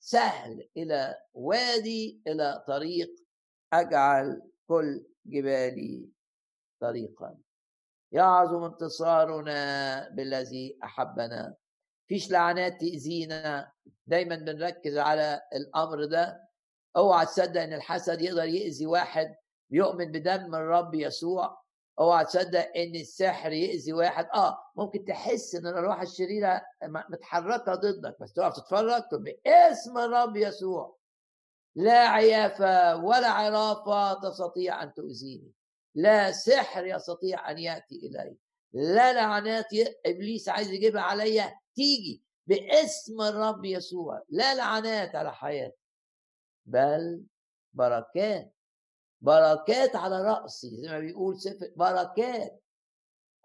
سهل 0.00 0.68
إلى 0.76 1.20
وادي 1.34 2.22
إلى 2.26 2.64
طريق. 2.68 3.16
أجعل 3.72 4.42
كل 4.68 5.06
جبالي 5.26 6.08
طريقا. 6.80 7.38
يعظم 8.12 8.64
انتصارنا 8.64 10.08
بالذي 10.08 10.78
أحبنا. 10.84 11.56
فيش 12.08 12.30
لعنات 12.30 12.80
تأذينا. 12.80 13.72
دايما 14.06 14.36
بنركز 14.36 14.96
على 14.96 15.42
الأمر 15.54 16.04
ده. 16.04 16.48
أوعى 16.96 17.26
تصدق 17.26 17.60
إن 17.60 17.72
الحسد 17.72 18.22
يقدر 18.22 18.44
يأذي 18.44 18.86
واحد 18.86 19.36
بيؤمن 19.70 20.12
بدم 20.12 20.54
الرب 20.54 20.94
يسوع. 20.94 21.66
أوعى 21.98 22.24
تصدق 22.24 22.76
إن 22.76 22.94
السحر 22.94 23.52
يأذي 23.52 23.92
واحد. 23.92 24.28
آه 24.34 24.58
ممكن 24.76 25.04
تحس 25.04 25.54
إن 25.54 25.66
الأرواح 25.66 26.00
الشريرة 26.00 26.62
متحركة 26.84 27.74
ضدك 27.74 28.16
بس 28.20 28.32
تقف 28.32 28.56
تتفرج 28.56 29.02
تقول 29.08 29.34
باسم 29.44 29.98
الرب 29.98 30.36
يسوع. 30.36 30.96
لا 31.76 32.08
عيافه 32.08 32.96
ولا 32.96 33.28
عرافه 33.28 34.20
تستطيع 34.30 34.82
أن 34.82 34.94
تؤذيني. 34.94 35.52
لا 35.94 36.32
سحر 36.32 36.86
يستطيع 36.86 37.50
أن 37.50 37.58
يأتي 37.58 37.94
إلي. 37.94 38.36
لا 38.72 39.12
لعنات 39.12 39.68
إبليس 40.06 40.48
عايز 40.48 40.70
يجيبها 40.70 41.02
عليا 41.02 41.58
تيجي 41.74 42.22
باسم 42.46 43.20
الرب 43.20 43.64
يسوع. 43.64 44.22
لا 44.28 44.54
لعنات 44.54 45.14
على 45.14 45.34
حياتي. 45.34 45.85
بل 46.66 47.24
بركات. 47.72 48.54
بركات 49.20 49.96
على 49.96 50.22
رأسي 50.22 50.70
زي 50.70 50.88
ما 50.88 50.98
بيقول 50.98 51.40
سفر 51.40 51.72
بركات. 51.76 52.62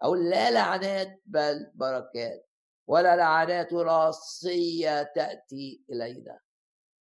أو 0.04 0.14
لا 0.14 0.50
لعنات 0.50 1.20
بل 1.26 1.70
بركات. 1.74 2.48
ولا 2.86 3.16
لعنات 3.16 3.72
وراثية 3.72 5.02
تأتي 5.02 5.84
إلينا. 5.90 6.40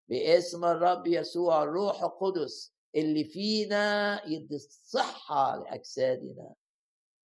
باسم 0.09 0.65
الرب 0.65 1.07
يسوع 1.07 1.63
الروح 1.63 2.03
القدس 2.03 2.73
اللي 2.95 3.23
فينا 3.23 4.21
يدي 4.27 4.55
الصحة 4.55 5.57
لأجسادنا. 5.57 6.53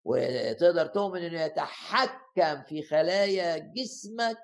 وتقدر 0.04 0.86
تؤمن 0.86 1.22
إنه 1.22 1.42
يتحكم 1.42 2.62
في 2.62 2.82
خلايا 2.82 3.58
جسمك 3.58 4.38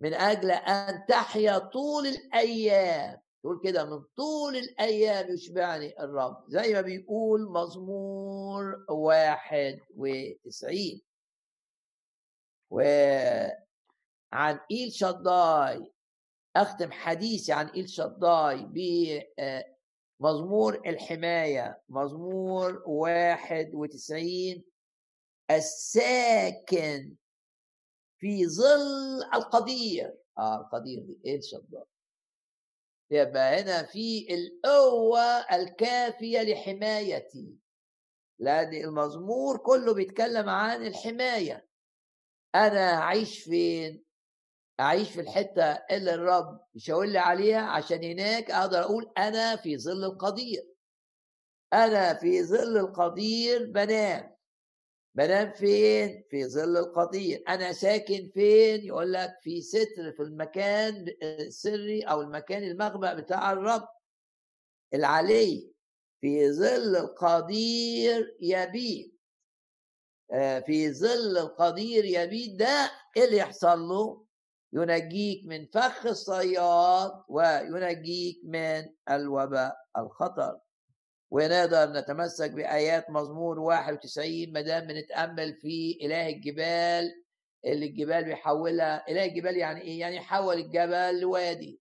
من 0.00 0.14
أجل 0.14 0.50
أن 0.50 1.06
تحيا 1.06 1.58
طول 1.58 2.06
الأيام. 2.06 3.20
تقول 3.42 3.60
كده 3.64 3.84
من 3.84 4.04
طول 4.16 4.56
الأيام 4.56 5.34
يشبعني 5.34 6.00
الرب 6.04 6.44
زي 6.48 6.72
ما 6.74 6.80
بيقول 6.80 7.50
مزمور 7.50 8.84
واحد 8.88 9.78
وتسعين. 9.96 11.02
وعن 12.70 13.50
إيل 14.70 14.92
شداي 14.92 15.92
أختم 16.56 16.92
حديثي 16.92 17.52
عن 17.52 17.66
إيل 17.68 17.88
شداي 17.88 18.66
بمزمور 20.20 20.74
الحماية 20.88 21.82
مزمور 21.88 22.82
واحد 22.86 23.70
وتسعين. 23.74 24.64
الساكن 25.50 27.14
في 28.18 28.46
ظل 28.48 29.22
القدير 29.34 30.14
آه 30.38 30.60
القدير 30.60 31.02
دي 31.02 31.20
إيل 31.26 31.44
شداي 31.44 31.84
يبقى 33.10 33.62
هنا 33.62 33.82
في 33.82 34.34
القوة 34.34 35.22
الكافية 35.54 36.42
لحمايتي. 36.42 37.56
لأن 38.38 38.74
المزمور 38.74 39.56
كله 39.56 39.94
بيتكلم 39.94 40.48
عن 40.48 40.86
الحماية. 40.86 41.68
أنا 42.54 42.94
أعيش 42.94 43.42
فين؟ 43.42 44.04
أعيش 44.80 45.10
في 45.10 45.20
الحتة 45.20 45.64
اللي 45.72 46.14
الرب 46.14 46.60
يشاور 46.74 47.04
لي 47.06 47.18
عليها 47.18 47.60
عشان 47.60 48.04
هناك 48.04 48.50
أقدر 48.50 48.80
أقول 48.80 49.12
أنا 49.18 49.56
في 49.56 49.78
ظل 49.78 50.04
القدير. 50.04 50.74
أنا 51.72 52.14
في 52.14 52.44
ظل 52.44 52.76
القدير 52.78 53.70
بنام. 53.70 54.36
بنام 55.14 55.52
فين؟ 55.52 56.24
في 56.30 56.46
ظل 56.48 56.76
القدير 56.76 57.44
أنا 57.48 57.72
ساكن 57.72 58.30
فين؟ 58.34 58.84
يقول 58.86 59.12
لك 59.12 59.30
في 59.42 59.60
ستر 59.60 60.12
في 60.16 60.22
المكان 60.22 61.06
السري 61.22 62.02
أو 62.02 62.20
المكان 62.20 62.62
المخبأ 62.62 63.14
بتاع 63.14 63.52
الرب 63.52 63.88
العلي 64.94 65.72
في 66.20 66.52
ظل 66.52 66.96
القدير 66.96 68.36
يبيت 68.40 69.20
آه، 70.32 70.60
في 70.60 70.92
ظل 70.92 71.38
القدير 71.38 72.04
يبيت 72.04 72.54
ده 72.58 72.90
إيه 73.16 73.24
اللي 73.24 73.36
يحصل 73.36 73.80
له؟ 73.80 74.26
ينجيك 74.72 75.44
من 75.46 75.66
فخ 75.66 76.06
الصياد 76.06 77.12
وينجيك 77.28 78.40
من 78.44 78.82
الوباء 79.10 79.76
الخطر 79.98 80.60
ونقدر 81.30 81.92
نتمسك 81.92 82.50
بآيات 82.50 83.10
مزمور 83.10 83.58
91 83.58 84.52
ما 84.52 84.60
دام 84.60 84.86
بنتأمل 84.86 85.54
في 85.54 85.98
إله 86.02 86.28
الجبال 86.28 87.22
اللي 87.64 87.86
الجبال 87.86 88.24
بيحولها 88.24 89.04
إله 89.08 89.24
الجبال 89.24 89.56
يعني 89.56 89.80
إيه؟ 89.80 90.00
يعني 90.00 90.16
يحول 90.16 90.58
الجبل 90.58 91.20
لوادي 91.20 91.80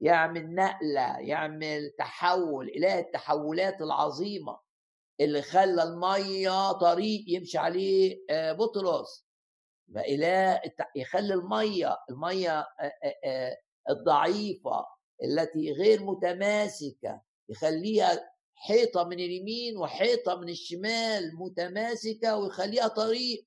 يعمل 0.00 0.54
نقلة 0.54 1.18
يعمل 1.18 1.90
تحول 1.98 2.68
إله 2.68 2.98
التحولات 2.98 3.82
العظيمة 3.82 4.60
اللي 5.20 5.42
خلى 5.42 5.82
المية 5.82 6.72
طريق 6.72 7.24
يمشي 7.28 7.58
عليه 7.58 8.24
آه، 8.30 8.52
بطرس 8.52 9.26
فإله 9.94 10.60
يخلي 10.96 11.34
المية 11.34 11.96
المية 12.10 12.58
آه، 12.60 12.92
آه، 13.24 13.56
الضعيفة 13.90 14.86
التي 15.24 15.72
غير 15.72 16.02
متماسكة 16.02 17.22
يخليها 17.48 18.30
حيطة 18.60 19.04
من 19.04 19.12
اليمين 19.12 19.76
وحيطة 19.78 20.34
من 20.34 20.48
الشمال 20.48 21.36
متماسكة 21.36 22.36
ويخليها 22.36 22.88
طريق. 22.88 23.46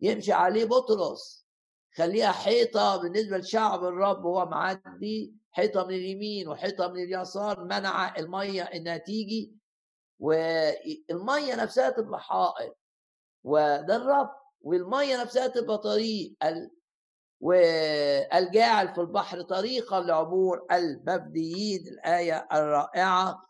يمشي 0.00 0.32
عليه 0.32 0.64
بطرس 0.64 1.46
خليها 1.96 2.32
حيطة 2.32 2.96
بالنسبة 2.96 3.38
لشعب 3.38 3.84
الرب 3.84 4.24
وهو 4.24 4.46
معدي 4.46 5.34
حيطة 5.50 5.84
من 5.86 5.94
اليمين 5.94 6.48
وحيطة 6.48 6.88
من 6.88 7.02
اليسار 7.02 7.64
منع 7.64 8.16
المية 8.18 8.62
إنها 8.62 8.96
تيجي 8.96 9.52
والمية 10.20 11.54
نفسها 11.54 11.90
تبقى 11.90 12.20
حائط. 12.20 12.78
وده 13.44 13.96
الرب 13.96 14.30
والمية 14.60 15.22
نفسها 15.22 15.46
تبقى 15.46 15.78
طريق 15.78 16.32
والجاعل 17.40 18.94
في 18.94 19.00
البحر 19.00 19.42
طريقا 19.42 20.00
لعبور 20.00 20.66
المبديين 20.72 21.88
الآية 21.88 22.48
الرائعة. 22.52 23.47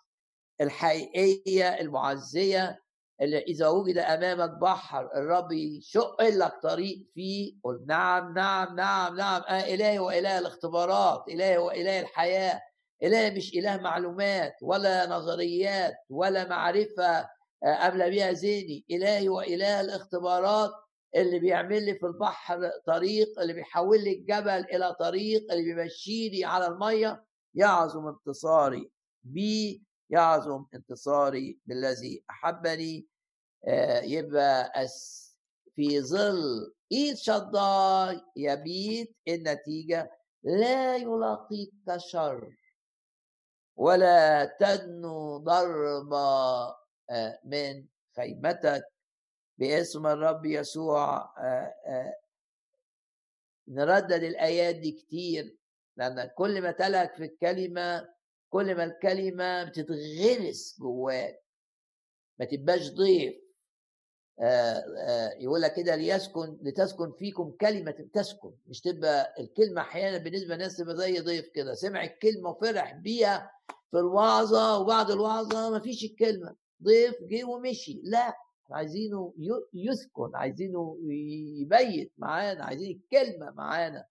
الحقيقية 0.61 1.81
المعزية 1.81 2.83
اللي 3.21 3.39
إذا 3.39 3.69
وجد 3.69 3.99
أمامك 3.99 4.51
بحر 4.51 5.11
الرب 5.17 5.53
يشق 5.53 6.23
لك 6.23 6.53
طريق 6.63 7.07
فيه 7.15 7.55
قل 7.65 7.85
نعم 7.87 8.35
نعم 8.35 8.77
نعم 8.77 9.17
نعم 9.17 9.43
آه 9.43 9.75
إلهي 9.75 9.99
وإله 9.99 10.39
الاختبارات 10.39 11.25
إلهي 11.29 11.59
وإله 11.59 12.01
الحياة 12.01 12.61
اله 13.03 13.31
مش 13.31 13.55
إله 13.55 13.77
معلومات 13.77 14.55
ولا 14.63 15.07
نظريات 15.07 15.95
ولا 16.11 16.49
معرفة 16.49 17.19
آه 17.65 17.89
املى 17.89 18.11
بها 18.11 18.33
ذهني 18.33 18.85
إلهي 18.91 19.29
وإله 19.29 19.81
الاختبارات 19.81 20.71
اللي 21.17 21.39
بيعمل 21.39 21.87
لي 21.87 21.95
في 21.95 22.07
البحر 22.07 22.71
طريق 22.87 23.41
اللي 23.41 23.53
بيحول 23.53 24.05
لي 24.05 24.13
الجبل 24.13 24.51
إلى 24.75 24.97
طريق 25.01 25.53
اللي 25.53 25.75
بيمشيني 25.75 26.45
على 26.45 26.67
المية 26.67 27.25
يعظم 27.55 28.07
انتصاري. 28.09 28.91
بي 29.25 29.83
يعظم 30.11 30.67
انتصاري 30.75 31.59
بالذي 31.67 32.25
أحبني 32.31 33.07
آه، 33.69 34.01
يبقى 34.01 34.73
في 35.75 36.01
ظل 36.01 36.75
إيد 36.93 37.17
شداي 37.17 38.21
يبيت 38.37 39.17
النتيجة 39.29 40.11
لا 40.43 40.97
يلاقيك 40.97 41.73
شر 41.97 42.57
ولا 43.77 44.45
تدنو 44.61 45.37
ضربة 45.39 46.69
آه، 47.11 47.41
من 47.45 47.87
خيمتك. 48.17 48.85
باسم 49.59 50.07
الرب 50.07 50.45
يسوع 50.47 51.17
آه، 51.39 52.17
نردد 53.69 54.23
الايات 54.23 54.75
دي 54.77 54.93
كتير 54.93 55.57
لأن 55.97 56.31
كل 56.37 56.63
ما 56.63 56.71
تلك 56.71 57.15
في 57.15 57.25
الكلمة 57.25 58.09
كل 58.51 58.75
ما 58.75 58.85
الكلمة 58.85 59.65
بتتغرس 59.65 60.77
جواك 60.81 61.43
ما 62.39 62.45
تبقاش 62.47 62.91
ضيف. 62.91 63.35
آه 64.41 64.85
آه 64.99 65.31
يقول 65.39 65.61
لك 65.61 65.75
كده 65.75 65.97
ليسكن 65.97 66.59
لتسكن 66.63 67.13
فيكم 67.19 67.51
كلمة 67.61 67.95
تسكن. 68.15 68.53
مش 68.67 68.81
تبقى 68.81 69.35
الكلمة 69.41 69.81
أحيانا 69.81 70.19
بالنسبة 70.19 70.55
للناس 70.55 70.77
تبقى 70.77 70.97
زي 70.97 71.21
ضيف 71.21 71.49
كده. 71.49 71.75
سمع 71.75 72.05
الكلمة 72.05 72.51
وفرح 72.51 72.93
بيها 72.95 73.51
في 73.91 73.99
الوعظة 73.99 74.79
وبعد 74.79 75.11
الوعظة 75.11 75.71
ما 75.71 75.81
فيش 75.81 76.05
الكلمة. 76.05 76.57
ضيف 76.83 77.15
جه 77.23 77.45
ومشي. 77.45 78.01
لا 78.05 78.35
عايزينه 78.71 79.35
يسكن 79.75 80.31
عايزينه 80.35 80.99
يبيت 81.61 82.13
معانا 82.19 82.65
عايزين 82.65 82.97
الكلمة 83.01 83.51
معانا. 83.51 84.05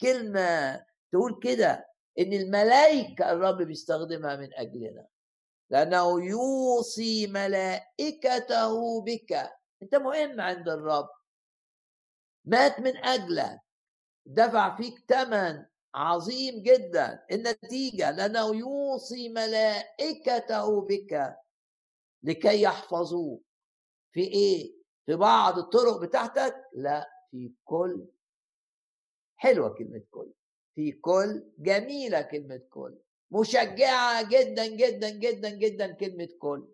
كلمة 0.00 0.76
تقول 1.12 1.38
كده. 1.42 1.86
إن 2.18 2.32
الملائكة 2.32 3.32
الرب 3.32 3.62
بيستخدمها 3.62 4.36
من 4.36 4.54
أجلنا. 4.54 5.06
لأنه 5.70 6.24
يوصي 6.24 7.26
ملائكته 7.26 9.02
بك. 9.02 9.32
أنت 9.82 9.94
مهم 9.94 10.40
عند 10.40 10.68
الرب. 10.68 11.08
مات 12.44 12.80
من 12.80 12.96
أجلك. 12.96 13.60
دفع 14.26 14.76
فيك 14.76 15.04
ثمن 15.08 15.64
عظيم 15.94 16.62
جدا. 16.62 17.24
النتيجة 17.32 18.10
لأنه 18.10 18.54
يوصي 18.54 19.28
ملائكته 19.28 20.80
بك. 20.86 21.36
لكي 22.22 22.62
يحفظوك. 22.62 23.42
في 24.12 24.20
إيه؟ 24.20 24.76
في 25.06 25.16
بعض 25.16 25.58
الطرق 25.58 26.00
بتاعتك؟ 26.00 26.64
لا 26.72 27.10
في 27.30 27.52
كل. 27.64 28.06
حلوة 29.36 29.74
كلمة 29.74 30.02
كل. 30.10 30.32
في 30.76 30.92
كل 30.92 31.44
جميلة 31.58 32.22
كلمة 32.22 32.60
كل 32.70 32.98
مشجعة 33.30 34.28
جدا 34.28 34.66
جدا 34.66 35.10
جدا 35.10 35.50
جدا 35.50 35.92
كلمة 35.92 36.28
كل. 36.38 36.68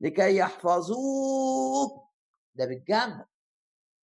لكي 0.00 0.36
يحفظوك. 0.36 2.04
ده 2.54 2.64
بالجمع 2.66 3.26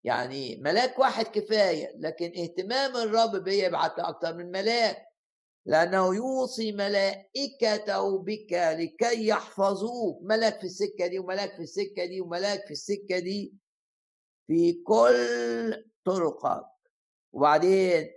يعني 0.04 0.56
ملاك 0.58 1.00
واحد 1.00 1.26
كفاية 1.26 1.94
لكن 1.98 2.42
اهتمام 2.42 2.96
الرب 2.96 3.44
بيه 3.44 3.64
يبعت 3.64 4.00
أكتر 4.00 4.34
من 4.36 4.52
ملاك. 4.52 5.06
لأنه 5.66 6.16
يوصي 6.16 6.72
ملائكته 6.72 8.18
بك 8.18 8.54
لكي 8.54 9.28
يحفظوك. 9.28 10.20
ملاك 10.24 10.60
في 10.60 10.64
السكة 10.66 11.08
دي 11.08 11.20
وملاك 11.20 11.56
في 11.56 11.62
السكة 11.62 12.06
دي 12.06 12.22
وملاك 12.22 12.66
في 12.66 12.72
السكة 12.72 13.20
دي. 13.20 13.54
في 14.48 14.74
كل 14.74 15.86
طرقك. 16.06 16.66
وبعدين 17.34 18.12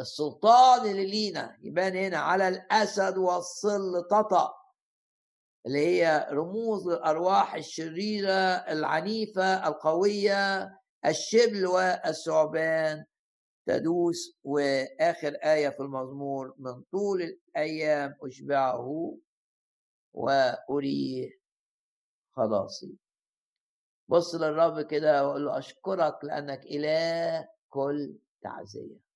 السلطان 0.00 0.90
اللي 0.90 1.06
لينا 1.06 1.56
يبان 1.60 1.96
هنا 1.96 2.18
على 2.18 2.48
الأسد 2.48 3.18
والصل 3.18 4.06
تطأ 4.10 4.54
اللي 5.66 5.86
هي 5.86 6.28
رموز 6.30 6.88
الأرواح 6.88 7.54
الشريرة 7.54 8.32
العنيفة 8.72 9.68
القوية 9.68 10.70
الشبل 11.06 11.66
والثعبان. 11.66 13.04
تدوس 13.66 14.38
وآخر 14.44 15.34
آية 15.44 15.68
في 15.68 15.80
المزمور 15.80 16.54
من 16.58 16.82
طول 16.82 17.22
الأيام 17.22 18.16
أشبعه 18.22 19.16
وأريه. 20.12 21.30
خلاصي 22.32 22.96
بص 24.08 24.34
للرب 24.34 24.80
كده 24.80 25.26
وقول 25.28 25.44
له 25.44 25.58
أشكرك 25.58 26.24
لأنك 26.24 26.60
إله 26.64 27.48
كل 27.68 28.18
تعزية. 28.42 29.09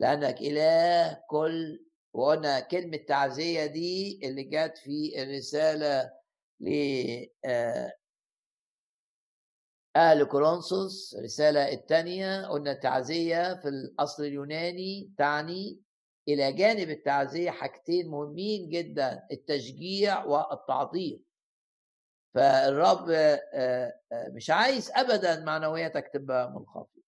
لأنك 0.00 0.40
إله 0.40 1.20
كل 1.28 1.84
وقلنا 2.12 2.60
كلمة 2.60 2.96
تعزية 2.96 3.66
دي 3.66 4.20
اللي 4.24 4.42
جت 4.44 4.78
في 4.78 5.22
الرسالة 5.22 6.12
ل 6.60 6.70
أهل 9.96 10.24
كورنثوس 10.24 11.14
الرسالة 11.18 11.72
الثانية 11.72 12.46
قلنا 12.46 12.72
التعزية 12.72 13.54
في 13.54 13.68
الأصل 13.68 14.24
اليوناني 14.24 15.12
تعني 15.18 15.80
إلى 16.28 16.52
جانب 16.52 16.90
التعزية 16.90 17.50
حاجتين 17.50 18.08
مهمين 18.08 18.68
جدا 18.68 19.26
التشجيع 19.32 20.24
والتعظيم 20.24 21.24
فالرب 22.34 23.10
آه، 23.10 23.40
آه، 23.54 24.28
مش 24.28 24.50
عايز 24.50 24.90
أبدا 24.94 25.44
معنوياتك 25.44 26.10
تبقى 26.14 26.50
منخفضة 26.50 26.99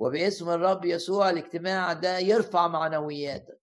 وباسم 0.00 0.50
الرب 0.50 0.84
يسوع 0.84 1.30
الاجتماع 1.30 1.92
ده 1.92 2.18
يرفع 2.18 2.68
معنوياتك. 2.68 3.60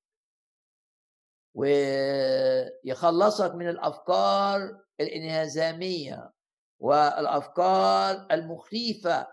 ويخلصك 2.83 3.55
من 3.55 3.69
الأفكار 3.69 4.81
الإنهزامية 4.99 6.31
والأفكار 6.79 8.27
المخيفة. 8.31 9.27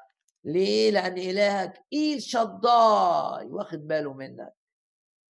ليه؟ 0.45 0.91
لأن 0.91 1.19
إلهك 1.19 1.85
إيل 1.93 2.23
شضاي 2.23 3.47
واخد 3.47 3.87
باله 3.89 4.13
منك. 4.13 4.55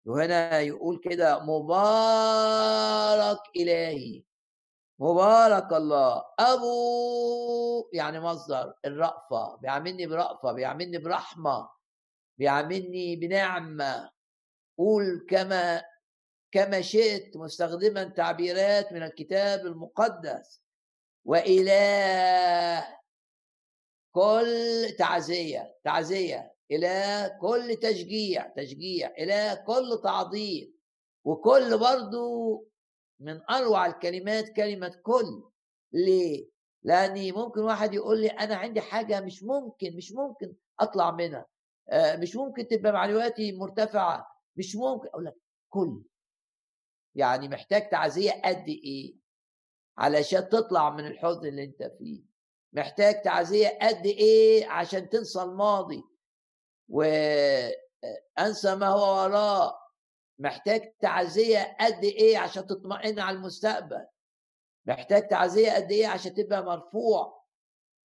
وهنا 0.06 0.60
يقول 0.60 1.00
كده 1.04 1.38
مبارك 1.44 3.40
إلهي. 3.56 4.22
مبارك 4.98 5.72
الله. 5.72 6.24
أبو 6.38 7.90
يعني 7.92 8.20
مصدر 8.20 8.74
الرأفة. 8.84 9.56
بيعاملني 9.56 10.06
برأفة 10.06 10.52
بيعاملني 10.52 10.98
برحمة 10.98 11.68
بيعاملني 12.38 13.16
بنعمة. 13.16 14.10
قول 14.78 15.26
كما 15.30 15.82
كما 16.52 16.80
شئت 16.80 17.36
مستخدما 17.36 18.04
تعبيرات 18.04 18.92
من 18.92 19.02
الكتاب 19.02 19.66
المقدس. 19.66 20.62
وإله 21.24 22.86
كل 24.12 24.88
تعزية 24.98 25.76
تعزية. 25.84 26.54
إلى 26.70 27.30
كل 27.40 27.76
تشجيع 27.82 28.48
تشجيع. 28.48 29.10
إلى 29.18 29.64
كل 29.66 30.00
تعظيم. 30.04 30.74
وكل 31.24 31.78
برضو 31.78 32.68
من 33.20 33.40
أروع 33.50 33.86
الكلمات 33.86 34.48
كلمة 34.48 35.00
كل. 35.02 35.42
ليه؟ 35.92 36.48
لأني 36.82 37.32
ممكن 37.32 37.60
واحد 37.60 37.94
يقول 37.94 38.20
لي 38.20 38.28
أنا 38.28 38.56
عندي 38.56 38.80
حاجة 38.80 39.20
مش 39.20 39.42
ممكن 39.42 39.96
مش 39.96 40.12
ممكن 40.12 40.54
أطلع 40.80 41.10
منها. 41.10 41.46
آه، 41.88 42.16
مش 42.16 42.36
ممكن 42.36 42.68
تبقى 42.68 42.92
معلوماتي 42.92 43.52
مرتفعة 43.52 44.26
مش 44.56 44.76
ممكن. 44.76 45.08
أقول 45.08 45.24
لك 45.24 45.34
كل. 45.68 46.02
يعني 47.14 47.48
محتاج 47.48 47.88
تعزية 47.90 48.30
قد 48.44 48.68
إيه؟ 48.68 49.16
علشان 49.98 50.48
تطلع 50.48 50.90
من 50.90 51.06
الحزن 51.06 51.46
اللي 51.46 51.64
أنت 51.64 51.92
فيه. 51.98 52.22
محتاج 52.72 53.22
تعزية 53.22 53.78
قد 53.82 54.06
إيه 54.06 54.66
عشان 54.66 55.08
تنسى 55.08 55.42
الماضي؟ 55.42 56.02
وانسى 56.88 58.74
ما 58.74 58.86
هو 58.88 59.22
وراء. 59.24 59.83
محتاج 60.38 60.92
تعزية 61.00 61.76
قد 61.80 62.04
إيه 62.04 62.38
عشان 62.38 62.66
تطمئن 62.66 63.20
على 63.20 63.36
المستقبل؟ 63.36 64.06
محتاج 64.86 65.28
تعزية 65.28 65.72
قد 65.72 65.92
إيه 65.92 66.06
عشان 66.06 66.34
تبقى 66.34 66.64
مرفوع؟ 66.64 67.44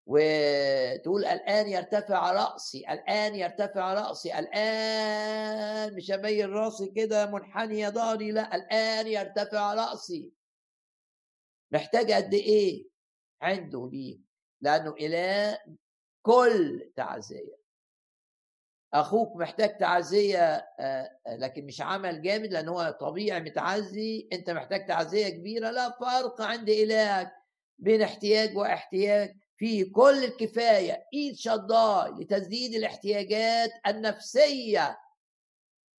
وتقول 0.09 1.25
الآن 1.25 1.69
يرتفع 1.69 2.33
رأسي 2.33 2.79
الآن 2.91 3.35
يرتفع 3.35 3.95
رأسي 3.95 4.39
الآن 4.39 5.95
مش 5.97 6.11
أبين 6.11 6.51
راسي 6.51 6.87
كده 6.91 7.27
منحني 7.31 7.79
يا 7.81 7.89
ضهري 7.89 8.31
لا 8.33 8.55
الآن 8.57 9.07
يرتفع 9.07 9.75
رأسي. 9.75 10.33
محتاج 11.73 12.13
قد 12.13 12.35
إيه؟ 12.35 12.87
عنده 13.43 13.89
ليه؟ 13.93 14.19
لأنه 14.61 14.95
إله 15.01 15.59
كل 16.23 16.93
تعزية. 16.97 17.66
أخوك 19.01 19.37
محتاج 19.37 19.79
تعزية 19.79 20.39
آه، 20.81 21.11
آه، 21.27 21.37
لكن 21.37 21.67
مش 21.67 21.81
عمل 21.81 22.23
جامد 22.23 22.53
لأن 22.53 22.69
هو 22.69 22.97
طبيعي 23.01 23.41
متعزي 23.41 24.29
أنت 24.33 24.51
محتاج 24.51 24.87
تعزية 24.87 25.29
كبيرة 25.29 25.71
لا 25.71 25.91
فرق 25.91 26.43
عند 26.43 26.69
إلهك 26.69 27.33
بين 27.79 28.03
احتياج 28.03 28.57
واحتياج. 28.57 29.37
في 29.59 29.85
كل 29.85 30.25
الكفاية 30.25 31.05
إيد 31.15 31.35
شضاي 31.37 32.11
لتسديد 32.11 32.75
الاحتياجات 32.75 33.71
النفسية 33.87 34.99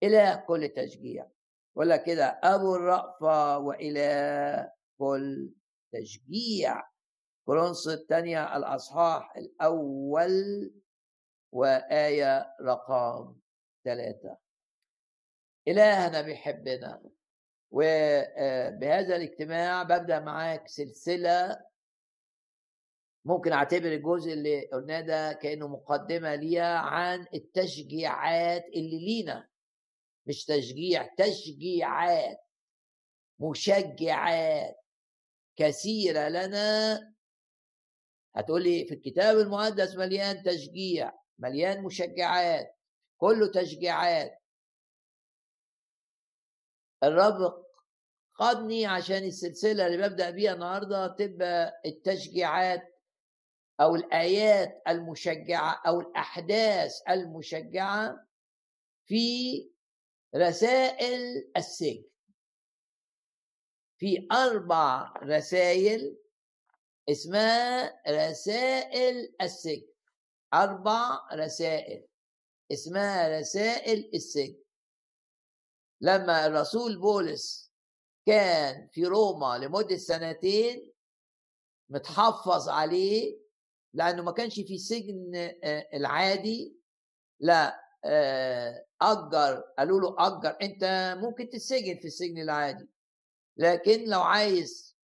إلى 0.04 0.43
كل 0.48 0.70
تشجيع. 0.70 1.28
ولا 1.76 1.98
كده 1.98 2.39
أبو 2.43 2.76
الرأفة 2.76 3.58
والى 3.58 4.72
كل 5.00 5.50
تشجيع. 5.93 6.84
كورنثوس 7.45 7.88
الثانية 7.88 8.58
الأصحاح 8.58 9.38
الأول. 9.38 10.72
وآية 11.52 12.56
رقم 12.62 13.36
ثلاثة 13.86 14.38
إلهنا 15.68 16.22
بيحبنا 16.22 17.02
وبهذا 17.72 19.16
الاجتماع 19.16 19.84
ببدأ 19.84 20.20
معاك 20.20 20.68
سلسلة 20.68 21.66
ممكن 23.26 23.52
أعتبر 23.52 23.91
الجزء 23.91 24.34
اللي 24.34 24.68
قلناه 24.68 25.02
ده 25.02 25.34
كأنه 25.34 25.68
مقدمة 25.68 26.36
ليها 26.36 26.78
عن 26.78 27.26
التشجيعات 27.34 28.66
اللي 28.66 29.06
لينا. 29.06 29.50
مش 30.26 30.45
تشجيع 30.45 31.16
تشجيعات 31.18 32.39
مشجعات 33.39 34.76
كثيرة 35.56 36.28
لنا. 36.30 36.98
هتقولي 38.36 38.86
في 38.86 38.93
الكتاب 38.93 39.38
المقدس 39.38 39.95
مليان 39.95 40.43
تشجيع. 40.43 41.12
مليان 41.40 41.84
مشجعات 41.84 42.78
كله 43.18 43.52
تشجيعات. 43.52 44.42
الرب 47.04 47.66
قادني 48.36 48.86
عشان 48.86 49.24
السلسلة 49.24 49.88
اللي 49.88 49.98
ببدأ 50.10 50.30
بيها 50.30 50.54
النهاردة 50.54 51.08
تبقى 51.08 51.82
التشجيعات 51.86 53.02
أو 53.82 53.96
الآيات 53.96 54.82
المشجعة 54.88 55.82
أو 55.88 56.00
الأحداث 56.02 57.02
المشجعة 57.10 58.28
في 59.06 59.70
رسائل 60.36 61.52
السجن. 61.58 62.04
في 63.98 64.28
أربع 64.32 65.14
رسائل 65.24 66.18
اسمها 67.10 68.02
رسائل 68.10 69.36
السجن. 69.42 69.88
أربع 70.64 71.20
رسائل. 71.34 72.08
اسمها 72.72 73.39
رسائل 73.39 74.12
السجن. 74.14 74.64
لما 76.01 76.45
الرسول 76.45 76.99
بولس 76.99 77.74
كان 78.26 78.88
في 78.91 79.05
روما 79.05 79.58
لمدة 79.58 79.97
سنتين 79.97 80.93
متحفظ 81.89 82.70
عليه 82.70 83.39
لأنه 83.93 84.24
ما 84.24 84.32
كانش 84.32 84.55
في 84.60 84.78
سجن 84.78 85.36
آه، 85.64 85.88
العادي 85.93 86.78
لا 87.39 87.82
آه، 88.05 88.86
أجر 89.01 89.64
قالوا 89.78 90.01
له 90.01 90.16
أجر 90.20 90.58
أنت 90.62 91.16
ممكن 91.22 91.49
تتسجن 91.49 91.95
في 91.99 92.08
السجن 92.08 92.38
العادي. 92.38 92.89
لكن 93.58 94.10
لو 94.10 94.22
عايز 94.22 94.97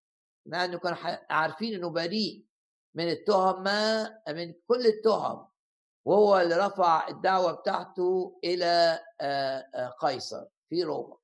لأنه 0.47 0.79
كانوا 0.79 0.99
عارفين 1.31 1.75
إنه 1.75 1.91
بريء 1.91 2.47
من 2.95 3.09
التهم 3.09 3.63
ما 3.63 4.03
من 4.29 4.55
كل 4.69 4.87
التهم 4.87 5.49
وهو 6.05 6.41
اللي 6.41 6.57
رفع 6.57 7.09
الدعوة 7.09 7.53
بتاعته 7.53 8.39
إلى 8.45 9.01
قيصر 10.01 10.45
في 10.69 10.83
روما. 10.83 11.17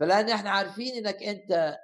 فلأن 0.00 0.28
إحنا 0.30 0.50
عارفين 0.50 0.94
إنك 1.06 1.22
أنت 1.22 1.78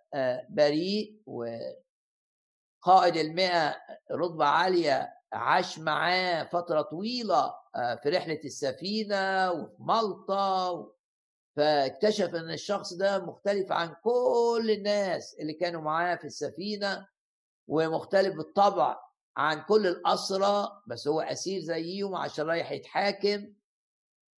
بريء 0.48 1.20
وقائد 1.26 3.16
المئة 3.16 3.76
رتبة 4.12 4.44
عالية 4.44 5.12
عاش 5.32 5.78
معاه 5.78 6.44
فترة 6.44 6.82
طويلة 6.82 7.54
في 8.02 8.08
رحلة 8.08 8.40
السفينة 8.44 9.52
وفي 9.52 9.76
مالطا 9.82 10.92
فاكتشف 11.56 12.34
إن 12.34 12.50
الشخص 12.50 12.92
ده 12.94 13.18
مختلف 13.18 13.72
عن 13.72 13.94
كل 14.04 14.70
الناس 14.78 15.34
اللي 15.40 15.52
كانوا 15.52 15.80
معاه 15.80 16.16
في 16.16 16.24
السفينة. 16.24 17.06
ومختلف 17.68 18.36
بالطبع 18.36 18.98
عن 19.36 19.62
كل 19.62 19.86
الاسرى 19.86 20.82
بس 20.86 21.08
هو 21.08 21.20
أسير 21.20 21.60
زيهم 21.60 22.14
عشان 22.14 22.46
رايح 22.46 22.72
يتحاكم. 22.72 23.52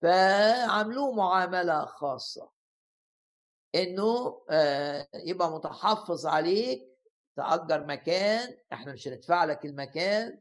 فعملوه 0.02 1.12
معاملة 1.12 1.84
خاصة. 1.84 2.50
إنه 3.74 4.42
آه، 4.50 5.08
يبقى 5.14 5.50
متحفظ 5.50 6.26
عليك 6.26 6.88
تأجر 7.36 7.86
مكان 7.86 8.54
إحنا 8.72 8.92
مش 8.92 9.08
هندفع 9.08 9.44
لك 9.44 9.64
المكان. 9.66 10.40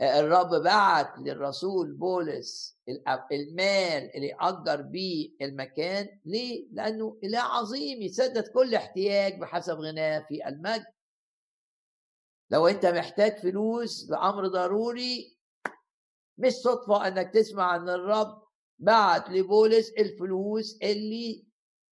الرب 0.00 0.54
بعت 0.62 1.18
للرسول 1.18 1.92
بولس 1.92 2.78
المال 3.32 4.16
اللي 4.16 4.26
يأجر 4.26 4.82
بيه 4.82 5.30
المكان. 5.42 6.20
ليه؟ 6.24 6.68
لأنه 6.72 7.18
إله 7.24 7.40
عظيم 7.40 8.02
يسدد 8.02 8.48
كل 8.48 8.74
احتياج 8.74 9.38
بحسب 9.40 9.74
غناه 9.80 10.18
في 10.28 10.48
المجد. 10.48 10.95
لو 12.50 12.66
أنت 12.68 12.86
محتاج 12.86 13.38
فلوس 13.38 14.10
لأمر 14.10 14.46
ضروري 14.46 15.36
مش 16.38 16.52
صدفة 16.52 17.08
أنك 17.08 17.34
تسمع 17.34 17.76
أن 17.76 17.88
الرب 17.88 18.42
بعت 18.78 19.30
لبولس 19.30 19.90
الفلوس 19.98 20.78
اللي 20.82 21.46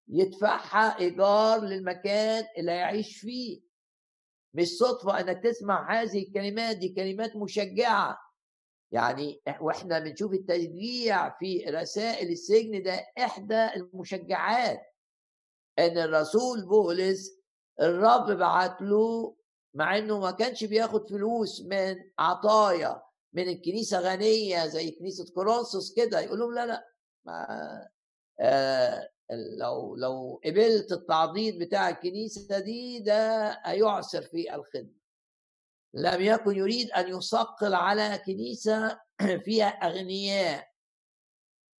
يدفعها 0.09 0.99
إيجار 0.99 1.61
للمكان 1.61 2.45
اللي 2.59 2.73
هيعيش 2.73 3.19
فيه. 3.21 3.61
مش 4.55 4.69
صدفة 4.69 5.21
إنك 5.21 5.43
تسمع 5.45 6.03
هذه 6.03 6.23
الكلمات 6.23 6.77
دي 6.77 6.89
كلمات 6.89 7.37
مشجعة. 7.37 8.19
يعني 8.93 9.43
وإحنا 9.61 9.99
بنشوف 9.99 10.33
التشجيع 10.33 11.39
في 11.39 11.65
رسائل 11.69 12.29
السجن 12.29 12.83
ده 12.83 13.07
إحدى 13.19 13.65
المشجعات. 13.77 14.81
إن 15.79 15.99
الرسول 15.99 16.67
بولس 16.67 17.41
الرب 17.81 18.31
بعت 18.31 18.83
له 18.83 19.37
مع 19.75 19.99
إنه 19.99 20.21
ما 20.21 20.31
كانش 20.31 20.65
بياخد 20.65 21.09
فلوس 21.09 21.63
من 21.63 21.97
عطايا 22.19 23.03
من 23.33 23.49
الكنيسة 23.49 24.01
غنية 24.01 24.67
زي 24.67 24.91
كنيسة 24.91 25.35
كورنثوس 25.35 25.95
كده 25.97 26.21
يقول 26.21 26.39
لهم 26.39 26.55
لا 26.55 26.67
لا 26.67 26.89
ما 27.27 27.89
آه 28.41 29.09
لو 29.59 29.97
لو 29.97 30.41
قبلت 30.45 30.93
التعضيد 30.93 31.59
بتاع 31.59 31.89
الكنيسة 31.89 32.59
دي 32.59 33.01
ده 33.01 33.51
هيعسر 33.65 34.23
في 34.23 34.55
الخدمة. 34.55 35.05
لم 35.95 36.21
يكن 36.23 36.57
يريد 36.57 36.91
أن 36.91 37.09
يثقل 37.09 37.75
على 37.75 38.23
كنيسة 38.27 39.01
فيها 39.45 39.67
أغنياء 39.67 40.69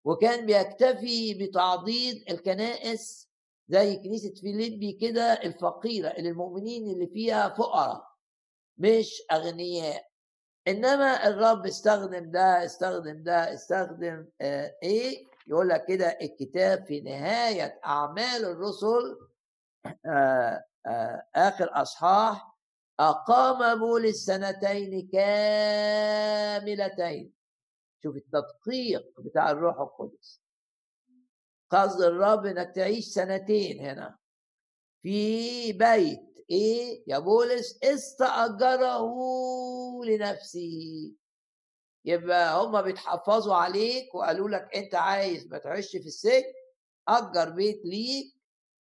وكان 0.05 0.47
بيكتفي 0.47 1.35
بتعضيد 1.35 2.25
الكنائس 2.31 3.31
زي 3.69 3.97
كنيسة 3.97 4.35
فيليبي 4.35 4.93
كده 4.93 5.33
الفقيرة 5.33 6.09
اللي 6.09 6.29
المؤمنين 6.29 6.91
اللي 6.93 7.07
فيها 7.07 7.49
فقراء 7.49 8.05
مش 8.79 9.23
أغنياء. 9.33 10.05
إنما 10.69 11.29
الرب 11.29 11.67
استخدم 11.67 12.31
ده 12.31 12.65
استخدم 12.65 13.23
ده 13.23 13.55
استخدم 13.55 14.27
آه 14.41 14.75
إيه؟ 14.83 15.27
يقول 15.47 15.69
لك 15.69 15.85
كده 15.87 16.19
الكتاب 16.23 16.87
في 16.87 17.01
نهاية 17.01 17.81
أعمال 17.87 18.45
الرسل 18.45 19.19
آه 20.07 20.65
آه 20.87 21.27
آخر 21.35 21.71
أصحاح 21.83 22.55
أقام 23.01 23.79
بولس 23.79 24.25
سنتين 24.27 25.09
كاملتين. 25.13 26.55
شوف 28.03 28.17
التدقيق 28.17 29.21
بتاع 29.21 29.51
الروح 29.51 29.81
القدس. 29.81 30.44
قصد 31.75 32.03
الرب 32.03 32.47
إنك 32.47 32.73
تعيش 32.75 33.05
سنتين 33.07 33.81
هنا. 33.81 34.19
في 35.03 35.73
بيت 35.73 36.21
إيه؟ 36.51 37.05
يا 37.07 37.19
بولس 37.19 37.79
استأجره 37.83 39.11
لنفسه. 40.05 41.13
يبقى 42.05 42.65
هم 42.65 42.83
بيتحفظوا 42.83 43.55
عليك 43.55 44.15
وقالوا 44.15 44.49
لك 44.49 44.77
أنت 44.77 44.95
عايز 44.95 45.47
ما 45.47 45.59
تعيش 45.59 45.91
في 45.91 45.97
السجن 46.07 46.53
أجر 47.09 47.51
بيت 47.51 47.83
ليك. 47.85 48.35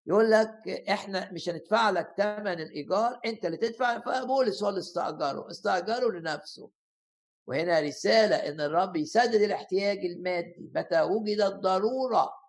يقول 0.07 0.31
لك 0.31 0.69
إحنا 0.89 1.33
مش 1.33 1.49
هندفع 1.49 1.91
لك 1.91 2.15
ثمن 2.19 2.61
الإيجار 2.61 3.21
أنت 3.25 3.47
اللي 3.47 3.57
تدفع. 3.57 4.01
فبولس 4.01 4.63
هو 4.63 4.69
اللي 4.69 4.81
استأجره 4.81 5.51
استأجره 5.51 6.11
لنفسه. 6.11 6.71
وهنا 7.47 7.81
رسالة 7.81 8.37
إن 8.37 8.61
الرب 8.61 8.97
يسدد 8.97 9.43
الاحتياج 9.43 9.99
المادي. 9.99 10.71
متى 10.75 11.03
وجدت 11.03 11.55
ضروره 11.55 12.42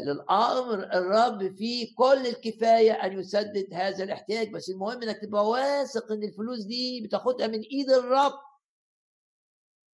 للأمر 0.00 0.74
الرب 0.74 1.56
فيه 1.56 1.94
كل 1.96 2.26
الكفاية 2.26 2.92
أن 2.92 3.18
يسدد 3.18 3.74
هذا 3.74 4.04
الاحتياج. 4.04 4.50
بس 4.52 4.70
المهم 4.70 5.02
إنك 5.02 5.18
تبقى 5.22 5.48
واثق 5.48 6.12
إن 6.12 6.22
الفلوس 6.22 6.62
دي 6.64 7.00
بتاخدها 7.06 7.46
من 7.46 7.60
إيد 7.60 7.90
الرب. 7.90 8.32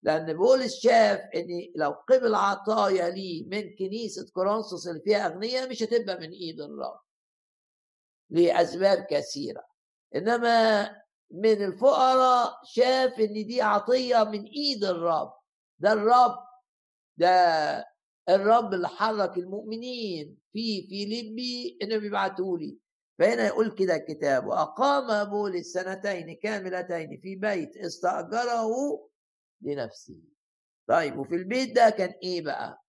لأن 0.02 0.32
بولس 0.36 0.80
شاف 0.80 1.20
إن 1.34 1.46
لو 1.76 1.90
قبل 1.90 2.34
عطايا 2.34 3.10
لي 3.10 3.46
من 3.50 3.76
كنيسة 3.76 4.30
كورنثوس 4.34 4.88
اللي 4.88 5.00
فيها 5.00 5.26
أغنياء 5.26 5.68
مش 5.70 5.82
هتبقى 5.82 6.16
من 6.20 6.30
إيد 6.30 6.60
الرب. 6.60 7.00
لأسباب 8.30 9.06
كثيرة. 9.10 9.64
إنما 10.14 10.82
من 11.30 11.64
الفقراء 11.64 12.60
شاف 12.64 13.20
إن 13.20 13.32
دي 13.46 13.62
عطية 13.62 14.24
من 14.24 14.44
إيد 14.44 14.84
الرب. 14.84 15.32
ده 15.78 15.92
الرب 15.92 16.38
ده 17.16 17.91
الرب 18.28 18.74
اللي 18.74 18.88
حرك 18.88 19.38
المؤمنين. 19.38 20.38
في 20.52 20.86
فيليبي 20.88 21.78
إنهم 21.82 22.04
يبعتوا 22.04 22.58
لي. 22.58 22.78
فهنا 23.18 23.46
يقول 23.46 23.74
كده 23.74 23.96
الكتاب 23.96 24.46
وأقام 24.46 25.30
بولس 25.30 25.72
سنتين 25.72 26.36
كاملتين 26.42 27.20
في 27.20 27.36
بيت 27.36 27.76
استأجره 27.76 28.68
لنفسه. 29.60 30.16
طيب 30.88 31.18
وفي 31.18 31.34
البيت 31.34 31.76
ده 31.76 31.90
كان 31.90 32.14
إيه 32.22 32.42
بقى؟ 32.42 32.82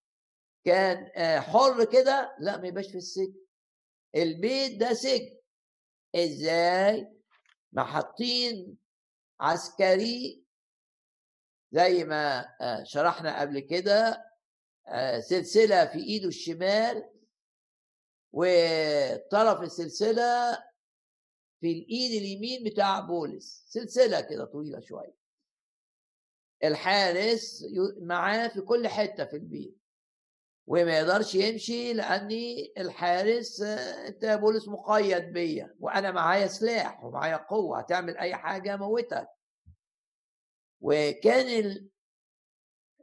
كان 0.66 1.12
آه، 1.16 1.40
حر 1.40 1.86
كده؟ 1.86 2.36
لا 2.40 2.58
ما 2.58 2.68
يبقاش 2.68 2.88
في 2.92 2.98
السجن. 2.98 3.36
البيت 4.16 4.80
ده 4.80 4.94
سجن. 4.94 5.38
إزاي؟ 6.16 7.14
ما 7.72 7.84
حاطين 7.84 8.78
عسكري 9.40 10.44
زي 11.72 12.04
ما 12.04 12.40
آه، 12.62 12.84
شرحنا 12.84 13.42
قبل 13.42 13.60
كده. 13.60 14.33
آه، 14.88 15.20
سلسلة 15.20 15.86
في 15.86 16.00
إيده 16.00 16.28
الشمال 16.28 17.10
وطرف 18.34 19.62
السلسلة 19.62 20.54
في 21.62 21.72
الإيد 21.72 22.22
اليمين 22.22 22.64
بتاع 22.64 23.00
بولس. 23.00 23.64
سلسلة 23.68 24.22
كده 24.22 24.46
طويلة 24.46 24.80
شوية. 24.80 25.16
الحارس 26.64 27.66
معاه 28.02 28.48
في 28.48 28.62
كل 28.62 28.88
حتة 28.88 29.26
في 29.26 29.36
البيت. 29.36 29.78
وما 30.68 30.98
يقدرش 30.98 31.36
يمشي 31.36 31.94
لأني 31.94 32.74
الحارس 32.78 33.62
أنت 33.62 34.24
يا 34.24 34.36
بولس 34.36 34.68
مقيد 34.68 35.34
بيا. 35.34 35.76
وأنا 35.80 36.12
معايا 36.12 36.48
سلاح 36.48 37.04
ومعايا 37.04 37.36
قوة. 37.38 37.80
هتعمل 37.80 38.18
أي 38.18 38.36
حاجة 38.36 38.78
موتك 38.78 39.28
وكان 40.82 41.90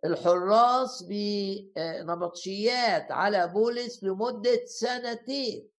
الحراس 0.05 1.05
بنبطشيات 1.09 3.13
على 3.13 3.49
بولس 3.49 4.05
لمدة 4.05 4.67
سنتين. 4.67 5.71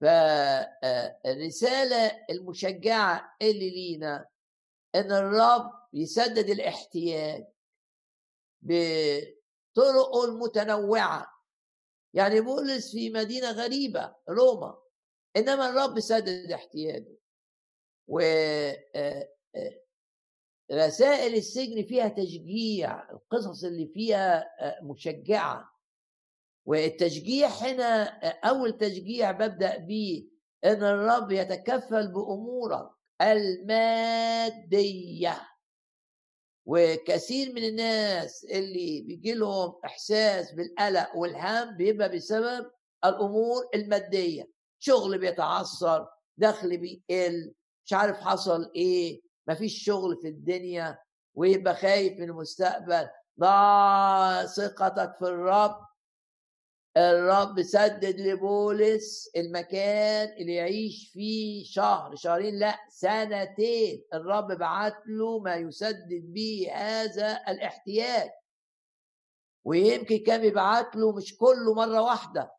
فالرساله 0.00 2.06
المشجعة 2.30 3.36
اللي 3.42 3.70
لينا 3.70 4.28
إن 4.94 5.12
الرب 5.12 5.72
يسدد 5.92 6.50
الاحتياج 6.50 7.44
بطرقه 8.62 10.24
المتنوعه 10.24 11.26
يعني 12.14 12.40
بولس 12.40 12.92
في 12.92 13.10
مدينة 13.10 13.50
غريبة 13.50 14.14
روما. 14.28 14.78
إنما 15.36 15.68
الرب 15.68 16.00
سدد 16.00 16.52
احتياجه. 16.52 17.18
و 18.08 18.20
رسائل 20.72 21.34
السجن 21.34 21.82
فيها 21.82 22.08
تشجيع 22.08 23.10
القصص 23.10 23.64
اللي 23.64 23.86
فيها 23.86 24.44
مشجعة. 24.82 25.70
والتشجيع 26.66 27.48
هنا 27.48 28.02
أول 28.44 28.78
تشجيع 28.78 29.30
ببدأ 29.30 29.76
بيه 29.76 30.28
إن 30.64 30.84
الرب 30.84 31.32
يتكفل 31.32 32.12
بأمورك 32.12 32.88
المادية. 34.08 35.40
وكثير 36.66 37.52
من 37.52 37.64
الناس 37.64 38.44
اللي 38.44 39.02
بيجي 39.06 39.34
لهم 39.34 39.74
إحساس 39.84 40.52
بالقلق 40.52 41.16
والهم 41.16 41.76
بيبقى 41.76 42.08
بسبب 42.08 42.70
الأمور 43.04 43.68
المادية. 43.74 44.50
شغل 44.78 45.18
بيتعثر 45.18 46.06
دخل 46.36 46.76
بيقل 46.78 47.54
مش 47.86 47.92
عارف 47.92 48.16
حصل 48.20 48.72
إيه. 48.76 49.27
مفيش 49.48 49.84
شغل 49.84 50.16
في 50.22 50.28
الدنيا 50.28 50.98
ويبقى 51.34 51.74
خايف 51.76 52.12
من 52.18 52.22
المستقبل. 52.24 53.08
ضع 53.40 54.44
ثقتك 54.44 55.14
في 55.18 55.24
الرب. 55.24 55.88
الرب 56.96 57.62
سدد 57.62 58.20
لبولس 58.20 59.30
المكان 59.36 60.28
اللي 60.28 60.54
يعيش 60.54 61.10
فيه 61.12 61.64
شهر 61.64 62.16
شهرين 62.16 62.58
لا 62.58 62.78
سنتين. 62.90 64.04
الرب 64.14 64.52
بعت 64.52 64.96
له 65.06 65.38
ما 65.38 65.54
يسدد 65.54 66.32
به 66.32 66.70
هذا 66.74 67.40
الاحتياج. 67.48 68.30
ويمكن 69.64 70.16
كان 70.18 70.44
يبعت 70.44 70.96
له 70.96 71.12
مش 71.16 71.36
كله 71.36 71.74
مرة 71.74 72.02
واحدة. 72.02 72.52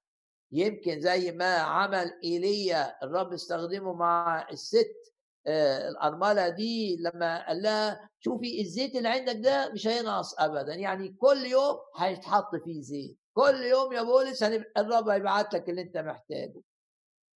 يمكن 0.52 1.02
زي 1.02 1.32
ما 1.32 1.56
عمل 1.58 2.20
إيليا 2.24 3.04
الرب 3.04 3.34
استخدمه 3.34 3.94
مع 3.94 4.48
الست 4.52 5.14
الأرملة 5.48 6.50
دي 6.50 6.98
لما 7.00 7.48
قال 7.48 7.62
لها 7.62 8.10
شوفي 8.20 8.62
الزيت 8.62 8.96
اللي 8.96 9.10
عندك 9.10 9.36
ده 9.36 9.72
مش 9.74 9.88
هينقص 9.88 10.40
ابدا 10.40 10.76
يعني 10.76 11.10
كل 11.10 11.46
يوم 11.46 11.78
هيتحط 11.98 12.56
فيه 12.56 12.82
زيت 12.82 13.18
كل 13.34 13.56
يوم 13.64 13.94
يا 13.94 14.02
بولس 14.02 14.44
الرب 14.78 15.10
هيبعت 15.10 15.54
لك 15.54 15.70
اللي 15.70 15.82
انت 15.82 15.98
محتاجه. 15.98 16.62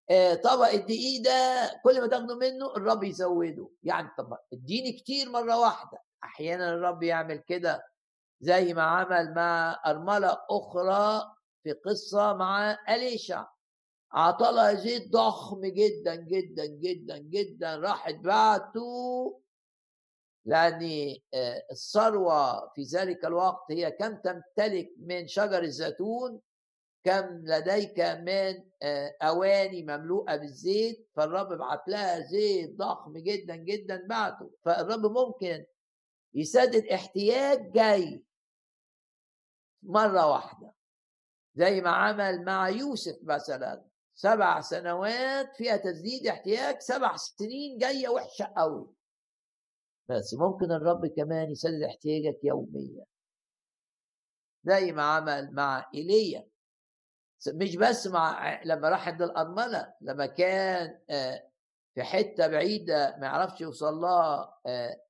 آه، 0.09 0.33
طبق 0.33 0.67
الدقيق 0.67 1.23
ده 1.23 1.71
كل 1.83 2.01
ما 2.01 2.07
تاخده 2.07 2.35
منه 2.35 2.75
الرب 2.77 3.03
يزوده. 3.03 3.69
يعني 3.83 4.09
طب 4.17 4.37
اديني 4.53 4.91
كتير 4.91 5.29
مرة 5.29 5.59
واحدة. 5.59 5.97
أحيانا 6.23 6.69
الرب 6.73 7.03
يعمل 7.03 7.37
كده 7.37 7.83
زي 8.41 8.73
ما 8.73 8.81
عمل 8.83 9.33
مع 9.33 9.81
أرملة 9.85 10.37
أخرى 10.49 11.23
في 11.63 11.71
قصة 11.71 12.33
مع 12.33 12.77
أليشع. 12.89 13.45
عطلها 14.13 14.73
زيت 14.73 15.11
ضخم 15.11 15.65
جدا 15.65 16.15
جدا 16.15 16.65
جدا 16.65 17.17
جدا. 17.17 17.75
راحت 17.75 18.15
بعته 18.15 19.39
لأن 20.45 21.15
آه، 21.33 21.65
الثروة 21.71 22.69
في 22.73 22.83
ذلك 22.83 23.25
الوقت 23.25 23.71
هي 23.71 23.91
كم 23.91 24.15
تمتلك 24.15 24.89
من 24.97 25.27
شجر 25.27 25.63
الزيتون 25.63 26.41
كم 27.03 27.41
لديك 27.45 27.99
من 27.99 28.63
آه، 28.81 29.15
أواني 29.21 29.83
مملوءة 29.83 30.35
بالزيت. 30.35 31.09
فالرب 31.15 31.57
بعت 31.57 31.87
لها 31.87 32.19
زيت 32.19 32.75
ضخم 32.75 33.17
جدا 33.17 33.55
جدا 33.55 34.07
بعته. 34.07 34.51
فالرب 34.61 35.05
ممكن 35.05 35.65
يسدد 36.33 36.85
احتياج 36.85 37.71
جاي 37.71 38.23
مرة 39.83 40.31
واحدة 40.31 40.73
زي 41.55 41.81
ما 41.81 41.89
عمل 41.89 42.45
مع 42.45 42.69
يوسف 42.69 43.17
مثلا. 43.23 43.92
سبع 44.15 44.61
سنوات 44.61 45.55
فيها 45.55 45.77
تسديد 45.77 46.27
احتياج 46.27 46.79
سبع 46.79 47.15
سنين 47.15 47.77
جاية 47.77 48.09
وحشة 48.09 48.53
قوي. 48.57 48.87
بس 50.09 50.33
ممكن 50.33 50.71
الرب 50.71 51.07
كمان 51.17 51.51
يسدد 51.51 51.81
احتياجك 51.83 52.39
يوميا. 52.43 53.05
زي 54.63 54.91
ما 54.91 55.03
عمل 55.03 55.53
مع 55.53 55.89
إيليا. 55.95 56.47
مش 57.53 57.75
بس 57.75 58.07
مع 58.07 58.61
لما 58.63 58.89
راح 58.89 59.07
عند 59.07 59.21
الأرملة 59.21 59.93
لما 60.01 60.25
كان 60.25 60.99
آه، 61.09 61.49
في 61.95 62.03
حتة 62.03 62.47
بعيدة 62.47 63.17
ما 63.19 63.25
يعرفش 63.25 63.61
يوصل 63.61 63.93
لها 63.93 64.59
آه، 64.65 65.01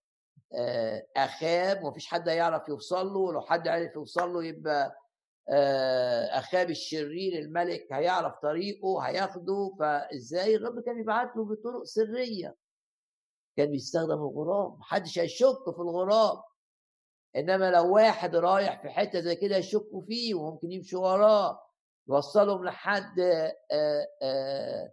آه، 0.56 1.08
اخاب 1.18 1.84
ومفيش 1.84 2.08
حد 2.08 2.28
يعرف 2.28 2.70
يوصل 2.70 3.08
له 3.08 3.20
ولو 3.20 3.42
حد 3.42 3.68
عرف 3.68 3.96
يوصل 3.96 4.34
له 4.34 4.46
يبقى 4.46 5.03
أخاب 6.32 6.70
الشرير 6.70 7.40
الملك 7.40 7.88
هيعرف 7.94 8.34
طريقه 8.42 9.00
هياخده 9.00 9.76
فإزاي؟ 9.80 10.56
الرب 10.56 10.80
كان 10.80 11.00
يبعت 11.00 11.36
له 11.36 11.46
بطرق 11.46 11.84
سرية. 11.84 12.56
كان 13.58 13.72
بيستخدم 13.72 14.14
الغراب. 14.14 14.78
محدش 14.80 15.20
هيشك 15.20 15.64
في 15.76 15.80
الغراب. 15.82 16.44
إنما 17.36 17.72
لو 17.72 17.96
واحد 17.96 18.36
رايح 18.36 18.82
في 18.82 18.90
حتة 18.90 19.20
زي 19.20 19.36
كده 19.36 19.58
يشكوا 19.58 20.02
فيه 20.02 20.36
وممكن 20.36 20.72
يمشوا 20.72 21.08
وراه. 21.08 21.60
يوصلهم 22.10 22.66
لحد 22.66 23.20
آه، 23.20 23.54
آه، 24.22 24.92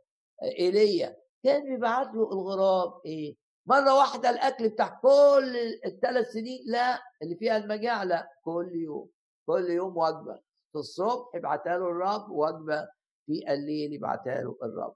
إيليا. 0.58 1.16
كان 1.44 1.64
بيبعت 1.64 2.06
له 2.06 2.32
الغراب 2.32 3.00
إيه؟ 3.06 3.36
مرة 3.66 3.94
واحدة 3.98 4.30
الأكل 4.30 4.68
بتاع 4.68 5.00
كل 5.02 5.56
الثلاث 5.86 6.26
سنين 6.26 6.64
لا 6.66 7.02
اللي 7.22 7.36
فيها 7.36 7.56
المجاعة 7.56 8.04
لا 8.04 8.28
كل 8.44 8.70
يوم. 8.74 9.10
كل 9.50 9.70
يوم 9.70 9.96
وجبة 9.96 10.34
في 10.72 10.78
الصبح 10.78 11.34
يبعتها 11.34 11.78
له 11.78 11.86
الرب 11.88 12.30
وجبة 12.30 12.88
في 13.26 13.52
الليل 13.52 13.92
يبعتها 13.92 14.42
له 14.42 14.56
الرب. 14.62 14.94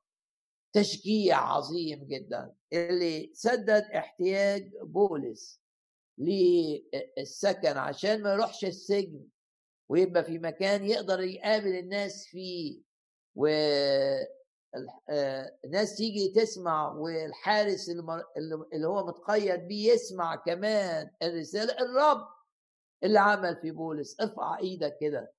تشجيع 0.75 1.39
عظيم 1.39 2.05
جدا. 2.05 2.55
اللي 2.73 3.31
سدد 3.35 3.83
احتياج 3.97 4.73
بولس 4.83 5.61
للسكن 6.19 7.77
عشان 7.77 8.23
ما 8.23 8.33
يروحش 8.33 8.65
السجن 8.65 9.27
ويبقى 9.91 10.25
في 10.25 10.39
مكان 10.39 10.85
يقدر 10.85 11.21
يقابل 11.21 11.79
الناس 11.79 12.27
فيه. 12.27 12.83
و 13.37 13.47
الناس 15.65 15.97
تيجي 15.97 16.29
تسمع 16.37 16.93
والحارس 16.93 17.89
اللي 18.75 18.87
هو 18.87 19.07
متقيد 19.07 19.69
بيه 19.69 19.93
يسمع 19.93 20.37
كمان 20.37 21.11
الرسالة 21.23 21.73
الرب 21.73 22.27
اللي 23.03 23.19
عمل 23.21 23.57
في 23.57 23.71
بولس 23.71 24.21
ارفع 24.21 24.59
إيدك 24.59 24.97
كده. 25.01 25.33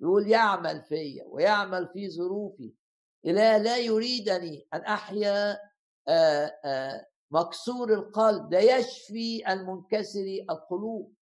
يقول 0.00 0.28
يعمل 0.28 0.82
فيا 0.82 1.24
ويعمل 1.26 1.88
في 1.88 2.10
ظروفي. 2.10 2.72
إله 3.26 3.58
لا 3.58 3.76
يريدني 3.76 4.66
أن 4.74 4.80
أحيا 4.80 5.58
مكسور 7.30 7.94
القلب 7.94 8.48
ده 8.50 8.58
يشفي 8.58 9.52
المنكسر 9.52 10.44
القلوب. 10.50 11.14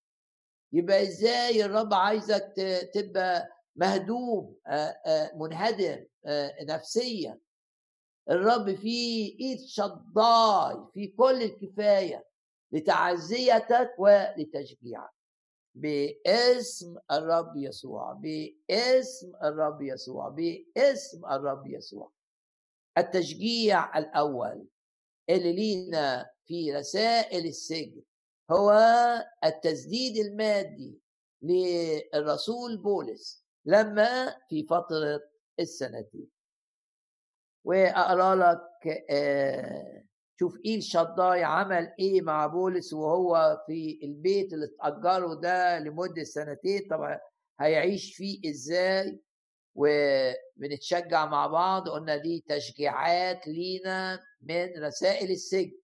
يبقى 0.72 1.02
إزاي 1.02 1.64
الرب 1.64 1.94
عايزك 1.94 2.52
تبقى 2.94 3.48
مهدوم 3.76 4.56
منهدر 5.34 6.06
نفسيا؟ 6.62 7.38
الرب 8.30 8.74
فيه 8.74 9.38
ايد 9.40 9.58
شضاي 9.60 10.76
في 10.94 11.06
كل 11.06 11.42
الكفاية 11.42 12.26
لتعزيتك 12.72 13.90
ولتشجيعك. 13.98 15.10
باسم 15.74 16.96
الرب 17.10 17.56
يسوع 17.56 18.12
باسم 18.12 19.32
الرب 19.42 19.82
يسوع 19.82 20.28
باسم 20.28 21.26
الرب 21.26 21.66
يسوع. 21.66 22.12
التشجيع 22.98 23.98
الأول 23.98 24.66
اللي 25.30 25.52
لينا 25.52 26.30
في 26.46 26.72
رسائل 26.72 27.46
السجن 27.46 28.02
هو 28.50 28.72
التسديد 29.44 30.16
المادي 30.16 31.00
للرسول 31.42 32.76
بولس 32.76 33.44
لما 33.64 34.36
في 34.48 34.66
فترة 34.66 35.20
السنتين. 35.60 36.28
وأقرأ 37.64 38.34
لك 38.34 39.04
آه 39.10 40.04
شوف 40.42 40.56
ايل 40.66 40.82
شداي 40.82 41.44
عمل 41.44 41.94
إيه 41.98 42.22
مع 42.22 42.46
بولس 42.46 42.92
وهو 42.92 43.62
في 43.66 44.00
البيت 44.02 44.52
اللي 44.52 44.66
اتأجره 44.66 45.34
ده 45.34 45.78
لمدة 45.78 46.24
سنتين 46.24 46.80
طبعا 46.90 47.20
هيعيش 47.60 48.14
فيه 48.14 48.50
إزاي؟ 48.50 49.20
وبنتشجع 49.74 51.26
مع 51.26 51.46
بعض 51.46 51.88
قلنا 51.88 52.16
دي 52.16 52.44
تشجيعات 52.48 53.48
لينا 53.48 54.20
من 54.42 54.84
رسائل 54.84 55.30
السجن. 55.30 55.78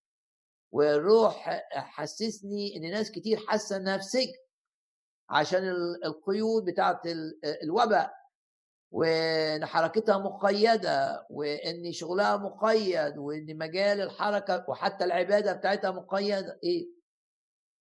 والروح 0.73 1.61
حسسني 1.73 2.77
إن 2.77 2.91
ناس 2.91 3.11
كتير 3.11 3.39
حاسة 3.49 3.77
إنها 3.77 3.97
في 3.99 4.05
سجن 4.05 4.33
عشان 5.31 5.69
القيود 6.05 6.65
بتاعت 6.65 7.01
الوباء. 7.63 8.18
وإن 8.91 9.67
حركتها 9.67 10.19
مقيدة 10.19 11.27
وإن 11.31 11.93
شغلها 11.93 12.37
مقيد 12.37 13.19
وإن 13.19 13.59
مجال 13.59 14.01
الحركة 14.01 14.65
وحتى 14.69 15.05
العبادة 15.05 15.53
بتاعتها 15.53 15.91
مقيدة. 15.91 16.59
إيه؟ 16.65 16.89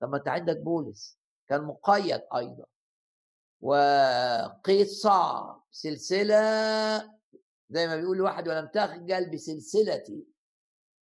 طب 0.01 0.09
ما 0.09 0.17
أنت 0.17 0.27
عندك 0.27 0.57
بولس 0.57 1.19
كان 1.49 1.61
مقيد 1.63 2.21
أيضا. 2.35 2.65
وقيد 3.61 4.87
صعب 4.87 5.63
سلسلة 5.71 6.37
زي 7.69 7.87
ما 7.87 7.95
بيقول 7.95 8.21
واحد 8.21 8.47
ولم 8.47 8.67
تخجل 8.67 9.29
بسلسلتي 9.29 10.25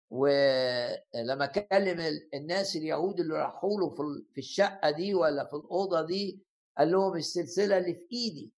ولما 0.09 1.45
كلم 1.45 2.19
الناس 2.33 2.75
اليهود 2.75 3.19
اللي 3.19 3.33
راحوا 3.33 3.79
له 3.79 3.89
في 4.33 4.37
الشقة 4.37 4.89
دي 4.91 5.13
ولا 5.13 5.45
في 5.45 5.55
الأوضة 5.55 6.01
دي 6.01 6.39
قال 6.77 6.91
لهم 6.91 7.15
السلسلة 7.15 7.77
اللي 7.77 7.93
في 7.93 8.07
إيدي. 8.11 8.51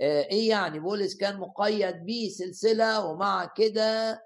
إيه 0.00 0.48
يعني؟ 0.48 0.78
بولس 0.78 1.16
كان 1.16 1.38
مقيد 1.40 2.04
بيه 2.04 2.28
سلسلة 2.30 3.06
ومع 3.06 3.46
كده 3.56 4.22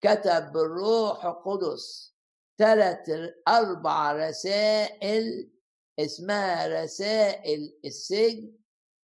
كتب 0.00 0.52
بالروح 0.52 1.24
القدس 1.24 2.14
ثلاث 2.58 3.10
أربع 3.48 4.12
رسائل 4.28 5.50
اسمها 5.98 6.82
رسائل 6.82 7.78
السجن 7.84 8.52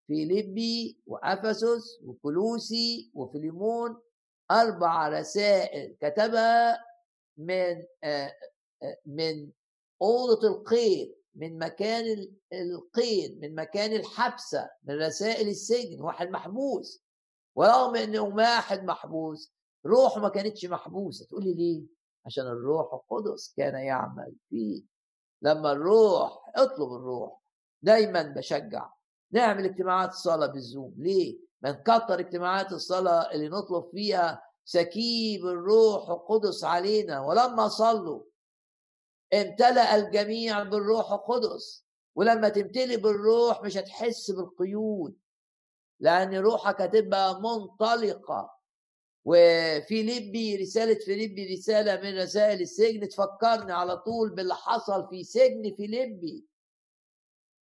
فيليبي 0.07 0.99
وأفسس 1.07 1.99
وكلوسي 2.03 3.11
وفيليمون 3.13 4.01
أربع 4.51 5.07
رسائل 5.07 5.95
كتبها 6.01 6.85
من 7.37 7.85
آه، 8.03 8.35
آه، 8.83 8.97
من 9.05 9.51
أوضة 10.01 10.47
القيد 10.47 11.15
من 11.35 11.57
مكان 11.57 12.27
القيد 12.53 13.41
من 13.41 13.55
مكان 13.55 13.93
الحبسة 13.93 14.69
من 14.83 15.01
رسائل 15.01 15.47
السجن 15.47 16.01
واحد 16.01 16.29
محبوس. 16.29 17.03
ورغم 17.55 17.95
انه 17.95 18.21
واحد 18.21 18.83
محبوس 18.83 19.53
روحه 19.85 20.21
ما 20.21 20.29
كانتش 20.29 20.65
محبوسة. 20.65 21.25
تقول 21.25 21.43
لي 21.43 21.53
ليه؟ 21.53 21.83
عشان 22.25 22.47
الروح 22.47 22.93
القدس 22.93 23.53
كان 23.57 23.75
يعمل 23.75 24.35
فيه. 24.49 24.83
لما 25.41 25.71
الروح 25.71 26.51
اطلب 26.55 26.93
الروح. 26.93 27.41
دايما 27.81 28.21
بشجع. 28.21 28.89
نعمل 29.31 29.65
اجتماعات 29.65 30.09
الصلاة 30.09 30.47
بالزوم. 30.47 30.93
ليه؟ 30.97 31.39
بنكتر 31.61 32.19
اجتماعات 32.19 32.71
الصلاة 32.71 33.31
اللي 33.31 33.49
نطلب 33.49 33.89
فيها 33.91 34.41
سكيب 34.65 35.45
الروح 35.45 36.09
القدس 36.09 36.63
علينا. 36.63 37.21
ولما 37.21 37.67
صلوا 37.67 38.23
امتلأ 39.41 39.95
الجميع 39.95 40.63
بالروح 40.63 41.11
القدس. 41.11 41.85
ولما 42.15 42.49
تمتلي 42.49 42.97
بالروح 42.97 43.63
مش 43.63 43.77
هتحس 43.77 44.31
بالقيود 44.31 45.17
لأن 45.99 46.35
روحك 46.35 46.81
هتبقى 46.81 47.41
منطلقة. 47.41 48.55
وفيليبي 49.27 50.55
رسالة 50.55 50.93
فيليبي 51.05 51.53
رسالة 51.53 52.01
من 52.01 52.17
رسائل 52.21 52.61
السجن 52.61 53.09
تفكرني 53.09 53.73
على 53.73 53.97
طول 53.97 54.29
باللي 54.35 54.55
حصل 54.55 55.07
في 55.09 55.23
سجن 55.23 55.75
فيليبي 55.77 56.45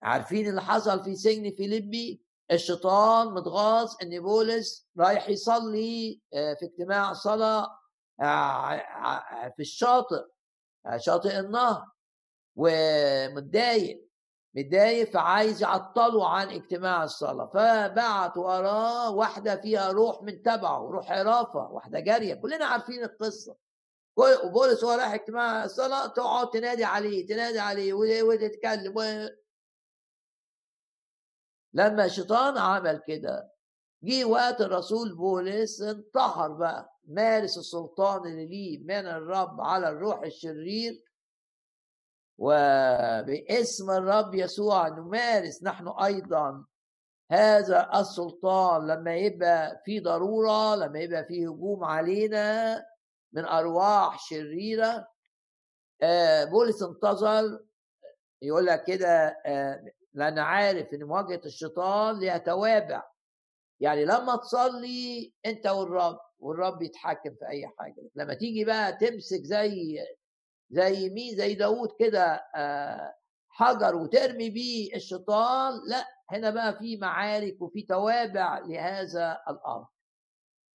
عارفين 0.03 0.49
اللي 0.49 0.61
حصل 0.61 1.03
في 1.03 1.15
سجن 1.15 1.55
فيليبي 1.55 2.21
الشيطان 2.51 3.27
متغاظ 3.33 3.95
إن 4.03 4.19
بولس 4.21 4.87
رايح 4.99 5.29
يصلي 5.29 6.21
آه، 6.33 6.53
في 6.53 6.65
اجتماع 6.65 7.13
صلاة 7.13 7.79
آه، 8.21 9.53
في 9.55 9.59
الشاطئ. 9.61 10.25
آه، 10.85 10.97
شاطئ 10.97 11.39
النهر 11.39 11.85
ومتضايق 12.55 14.03
متضايق 14.55 15.11
فعايز 15.11 15.61
يعطله 15.61 16.29
عن 16.29 16.49
اجتماع 16.49 17.03
الصلاة. 17.03 17.45
فبعت 17.53 18.37
وراه 18.37 19.11
واحدة 19.11 19.55
فيها 19.61 19.91
روح 19.91 20.23
من 20.23 20.41
تبعه 20.41 20.79
روح 20.79 21.11
عرافة 21.11 21.71
واحدة 21.71 21.99
جارية. 21.99 22.35
كلنا 22.35 22.65
عارفين 22.65 23.03
القصة. 23.03 23.55
وبولس 24.17 24.83
هو 24.83 24.91
رايح 24.91 25.13
اجتماع 25.13 25.63
الصلاة 25.63 26.07
تقعد 26.07 26.49
تنادي 26.49 26.83
عليه 26.83 27.27
تنادي 27.27 27.59
عليه 27.59 27.93
وتتكلم. 28.23 29.29
لما 31.73 32.05
الشيطان 32.05 32.57
عمل 32.57 33.01
كده 33.07 33.53
جه 34.03 34.25
وقت 34.25 34.61
الرسول 34.61 35.15
بولس 35.15 35.81
انتحر 35.81 36.47
بقى. 36.51 36.92
مارس 37.07 37.57
السلطان 37.57 38.25
اللي 38.31 38.45
ليه 38.45 38.79
من 38.79 39.07
الرب 39.07 39.61
على 39.61 39.89
الروح 39.89 40.21
الشرير 40.21 41.03
وباسم 42.37 43.91
الرب 43.91 44.35
يسوع 44.35 44.87
نمارس 44.87 45.63
نحن 45.63 45.87
أيضا 45.87 46.65
هذا 47.31 47.89
السلطان. 47.99 48.87
لما 48.87 49.15
يبقى 49.15 49.81
في 49.85 49.99
ضرورة 49.99 50.75
لما 50.75 50.99
يبقى 50.99 51.25
في 51.25 51.47
هجوم 51.47 51.83
علينا 51.83 52.75
من 53.33 53.45
أرواح 53.45 54.19
شريرة 54.29 55.07
آه، 56.01 56.43
بولس 56.43 56.83
انتظر 56.83 57.59
يقول 58.41 58.65
لك 58.65 58.83
كده 58.83 59.37
آه، 59.45 59.85
لأن 60.13 60.39
عارف 60.39 60.93
إن 60.93 61.03
مواجهة 61.03 61.41
الشيطان 61.45 62.19
ليها 62.19 62.37
توابع 62.37 63.03
يعني 63.79 64.05
لما 64.05 64.35
تصلي 64.35 65.33
أنت 65.45 65.67
والرب 65.67 66.19
والرب 66.43 66.81
يتحكم 66.81 67.29
في 67.39 67.47
أي 67.49 67.67
حاجة. 67.79 68.09
لما 68.15 68.33
تيجي 68.33 68.65
بقى 68.65 68.93
تمسك 68.93 69.41
زي 69.43 69.99
زي 70.69 71.09
مين 71.09 71.35
زي 71.35 71.53
داوود 71.55 71.89
كده 71.99 72.41
آه، 72.55 73.13
حجر 73.49 73.95
وترمي 73.95 74.49
بيه 74.49 74.95
الشيطان 74.95 75.73
لا 75.87 76.05
هنا 76.29 76.49
بقى 76.49 76.77
في 76.77 76.97
معارك 76.97 77.61
وفي 77.61 77.81
توابع 77.81 78.59
لهذا 78.59 79.37
الأمر. 79.49 79.87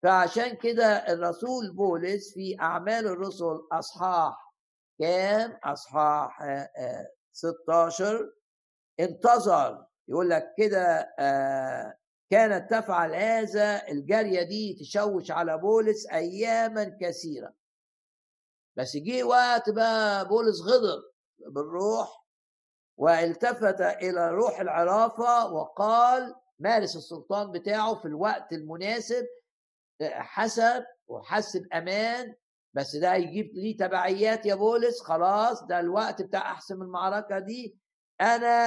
فعشان 0.03 0.57
كده 0.57 0.87
الرسول 0.87 1.73
بولس 1.77 2.35
في 2.35 2.57
أعمال 2.61 3.07
الرسل 3.07 3.61
أصحاح 3.73 4.55
كام؟ 5.01 5.59
أصحاح 5.65 6.39
16 7.33 8.05
آه، 8.05 8.33
انتظر 9.01 9.87
يقول 10.09 10.31
لك 10.31 10.55
كده 10.59 11.15
آه 11.19 11.99
كانت 12.31 12.71
تفعل 12.71 13.15
هذا 13.15 13.89
الجارية 13.89 14.43
دي 14.43 14.77
تشوش 14.81 15.31
على 15.31 15.59
بولس 15.59 16.07
أياما 16.07 16.97
كثيرة. 17.01 17.55
بس 18.77 18.97
جه 18.97 19.23
وقت 19.25 19.71
بقى 19.71 20.29
بولس 20.29 20.61
غضب 20.61 21.03
بالروح 21.55 22.25
والتفت 22.97 23.81
إلى 23.81 24.31
روح 24.31 24.61
العرافة 24.61 25.53
وقال 25.53 26.35
مارس 26.59 26.97
السلطان 26.97 27.53
بتاعه 27.53 27.95
في 27.95 28.05
الوقت 28.05 28.53
المناسب 28.53 29.27
حسب 30.03 30.85
وحس 31.07 31.57
بأمان 31.57 32.35
بس 32.75 32.97
ده 32.97 33.13
هيجيب 33.15 33.51
ليه 33.55 33.77
تبعيات 33.77 34.47
يا 34.47 34.55
بولس؟ 34.55 35.01
خلاص 35.03 35.63
ده 35.65 35.81
الوقت 35.81 36.23
بتاع 36.23 36.53
أحسم 36.53 36.83
المعركة 36.83 37.39
دي. 37.39 37.79
أنا 38.21 38.67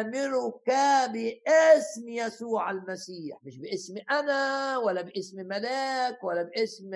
آمرك 0.00 0.66
باسم 1.12 2.08
يسوع 2.08 2.70
المسيح 2.70 3.38
مش 3.42 3.58
باسم 3.58 3.94
أنا 4.10 4.78
ولا 4.78 5.02
باسم 5.02 5.36
ملاك 5.46 6.24
ولا 6.24 6.42
باسم 6.42 6.94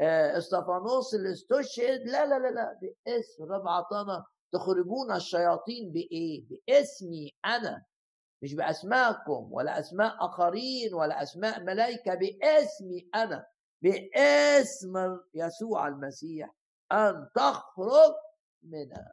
آه، 0.00 0.38
إستفانوس 0.38 1.14
اللي 1.14 1.32
استشهد 1.32 2.00
لا 2.06 2.26
لا 2.26 2.38
لا 2.38 2.48
لا 2.48 2.78
باسم 2.82 3.44
الرب 3.44 3.68
عطانا 3.68 4.24
تخرجون 4.52 5.12
الشياطين 5.16 5.92
بإيه؟ 5.92 6.44
باسمي 6.68 7.32
أنا 7.44 7.84
مش 8.42 8.54
بأسماءكم 8.54 9.48
ولا 9.52 9.80
أسماء 9.80 10.26
آخرين 10.26 10.94
ولا 10.94 11.22
أسماء 11.22 11.60
ملائكة 11.62 12.14
باسمي 12.14 13.08
أنا 13.14 13.46
باسم 13.82 15.18
يسوع 15.34 15.88
المسيح 15.88 16.50
أن 16.92 17.28
تخرج 17.34 18.14
منها 18.62 19.12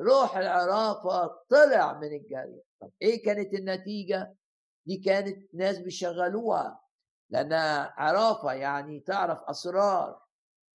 روح 0.00 0.36
العرافة 0.36 1.26
طلع 1.48 1.98
من 1.98 2.12
الجارية 2.12 2.62
طب 2.80 2.90
إيه 3.02 3.22
كانت 3.24 3.54
النتيجة؟ 3.54 4.34
دي 4.86 4.96
كانت 4.96 5.54
ناس 5.54 5.78
بيشغلوها 5.78 6.80
لانها 7.30 7.94
عرافة 7.96 8.52
يعني 8.52 9.00
تعرف 9.00 9.38
أسرار 9.42 10.22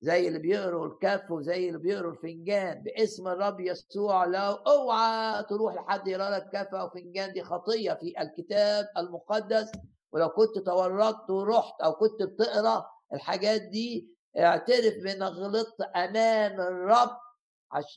زي 0.01 0.28
اللي 0.28 0.38
بيقروا 0.38 0.86
الكف 0.86 1.30
وزي 1.30 1.68
اللي 1.68 1.78
بيقروا 1.78 2.12
الفنجان 2.12 2.82
باسم 2.82 3.28
الرب 3.28 3.60
يسوع 3.60 4.24
لو 4.24 4.52
أوعى 4.55 5.43
تروح 5.43 5.74
لحد 5.74 6.09
يقرا 6.09 6.30
لك 6.30 6.48
كف 6.52 6.74
أو 6.74 6.88
فنجان 6.90 7.32
دي 7.32 7.43
خطية 7.43 7.93
في 7.93 8.14
الكتاب 8.20 8.88
المقدس. 8.97 9.72
ولو 10.12 10.28
كنت 10.28 10.59
تورطت 10.66 11.30
ورحت 11.30 11.80
أو 11.80 11.93
كنت 11.93 12.22
بتقرأ 12.22 12.86
الحاجات 13.12 13.62
دي 13.62 14.09
اعترف 14.38 14.94
بإنك 15.05 15.32
غلطت 15.32 15.80
أمام 15.80 16.60
الرب 16.60 17.16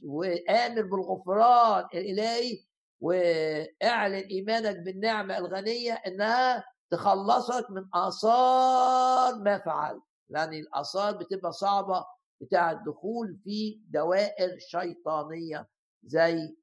وآمن 0.06 0.90
بالغفران 0.90 1.86
الإلهي 1.94 2.64
وأعلن 3.02 4.16
إيمانك 4.32 4.76
بالنعمة 4.80 5.38
الغنية 5.38 5.94
إنها 5.94 6.64
تخلصك 6.92 7.72
من 7.72 7.84
آثار 7.94 9.36
ما 9.36 9.58
فعل 9.60 10.02
لأن 10.30 10.54
الآثار 10.54 11.18
بتبقى 11.18 11.52
صعبة 11.52 12.06
بتاع 12.42 12.72
الدخول 12.72 13.40
في 13.44 13.82
دوائر 13.90 14.58
شيطانية 14.60 15.68
زي 16.04 16.56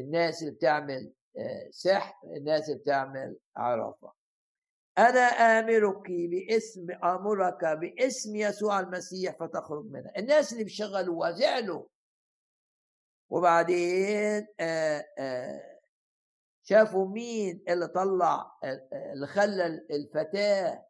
الناس 0.00 0.42
اللي 0.42 0.54
بتعمل 0.54 1.12
آه، 1.38 1.68
سحر 1.70 2.14
الناس 2.36 2.68
اللي 2.68 2.80
بتعمل 2.80 3.36
عرافة 3.56 4.12
أنا 4.98 5.20
آمرك 5.20 6.02
باسم 6.10 6.86
أمرك 7.04 7.64
باسم 7.64 8.36
يسوع 8.36 8.80
المسيح 8.80 9.36
فتخرج 9.40 9.84
منها. 9.90 10.12
الناس 10.18 10.52
اللي 10.52 10.64
بيشغلوها 10.64 11.30
زعلوا. 11.30 11.84
وبعدين 13.32 14.46
شافوا 16.62 17.08
مين 17.08 17.64
اللي 17.68 17.86
طلع 17.88 18.52
اللي 19.12 19.26
خلى 19.26 19.66
الفتاة 19.90 20.86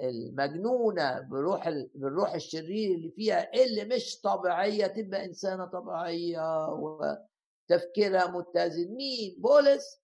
المجنونة 0.00 1.20
بروح 1.20 1.68
بالروح 1.94 2.34
الشرير 2.34 2.94
اللي 2.94 3.10
فيها 3.10 3.52
اللي 3.54 3.84
مش 3.84 4.20
طبيعية 4.20 4.86
تبقى 4.86 5.24
إنسانة 5.24 5.64
طبيعية 5.64 6.68
وتفكيرها 6.68 8.26
متزن. 8.26 8.88
مين؟ 8.94 9.36
بولس. 9.38 10.00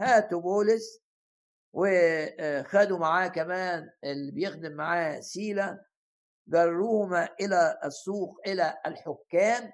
هاتوا 0.00 0.40
بولس 0.40 1.00
وخدوا 1.74 2.98
معاه 2.98 3.28
كمان 3.28 3.90
اللي 4.04 4.30
بيخدم 4.32 4.72
معاه 4.72 5.20
سيلا 5.20 5.84
جروهما 6.48 7.28
إلى 7.40 7.78
السوق 7.84 8.40
إلى 8.46 8.78
الحكام. 8.86 9.72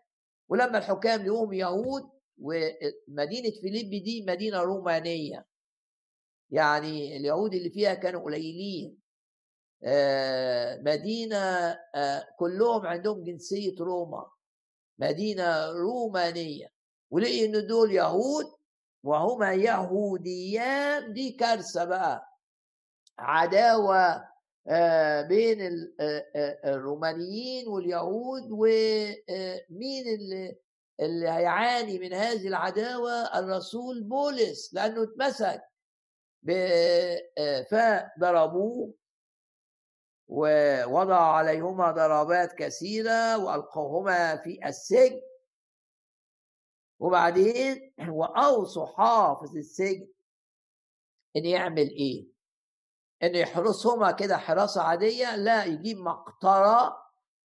ولما 0.48 0.78
الحكام 0.78 1.22
لقوهم 1.26 1.52
يهود 1.52 2.10
ومدينة 2.38 3.50
فيليبي 3.60 4.00
دي 4.00 4.24
مدينة 4.28 4.60
رومانية. 4.60 5.46
يعني 6.50 7.16
اليهود 7.16 7.54
اللي 7.54 7.70
فيها 7.70 7.94
كانوا 7.94 8.20
قليلين. 8.22 8.98
آه، 9.84 10.78
مدينة 10.82 11.36
آه، 11.94 12.26
كلهم 12.38 12.86
عندهم 12.86 13.24
جنسية 13.24 13.74
روما. 13.80 14.26
مدينة 14.98 15.66
رومانية. 15.66 16.66
ولقي 17.10 17.44
إن 17.44 17.66
دول 17.66 17.92
يهود 17.92 18.46
وهما 19.02 19.52
يهوديان 19.52 21.12
دي 21.12 21.32
كارثة 21.32 21.84
بقى. 21.84 22.28
عداوة. 23.18 24.35
بين 25.28 25.60
آه، 26.00 26.26
آه، 26.36 26.74
الرومانيين 26.74 27.68
واليهود 27.68 28.42
ومين 28.50 30.06
اللي 30.14 30.58
اللي 31.00 31.28
هيعاني 31.28 31.98
من 31.98 32.12
هذه 32.14 32.48
العداوة؟ 32.48 33.38
الرسول 33.38 34.02
بولس 34.02 34.74
لأنه 34.74 35.02
اتمسك 35.02 35.62
فضربوه 37.70 38.94
ووضع 40.28 41.16
عليهما 41.36 41.90
ضربات 41.90 42.52
كثيرة 42.52 43.38
وألقوهما 43.44 44.36
في 44.36 44.68
السجن. 44.68 45.20
وبعدين 46.98 47.92
واوصوا 48.08 48.86
حافظ 48.86 49.56
السجن 49.56 50.08
إن 51.36 51.44
يعمل 51.44 51.90
إيه؟ 51.90 52.35
إن 53.22 53.34
يحرسهما 53.34 54.10
كده 54.12 54.36
حراسة 54.36 54.82
عادية 54.82 55.36
لا 55.36 55.64
يجيب 55.64 55.98
مقطرة 55.98 56.96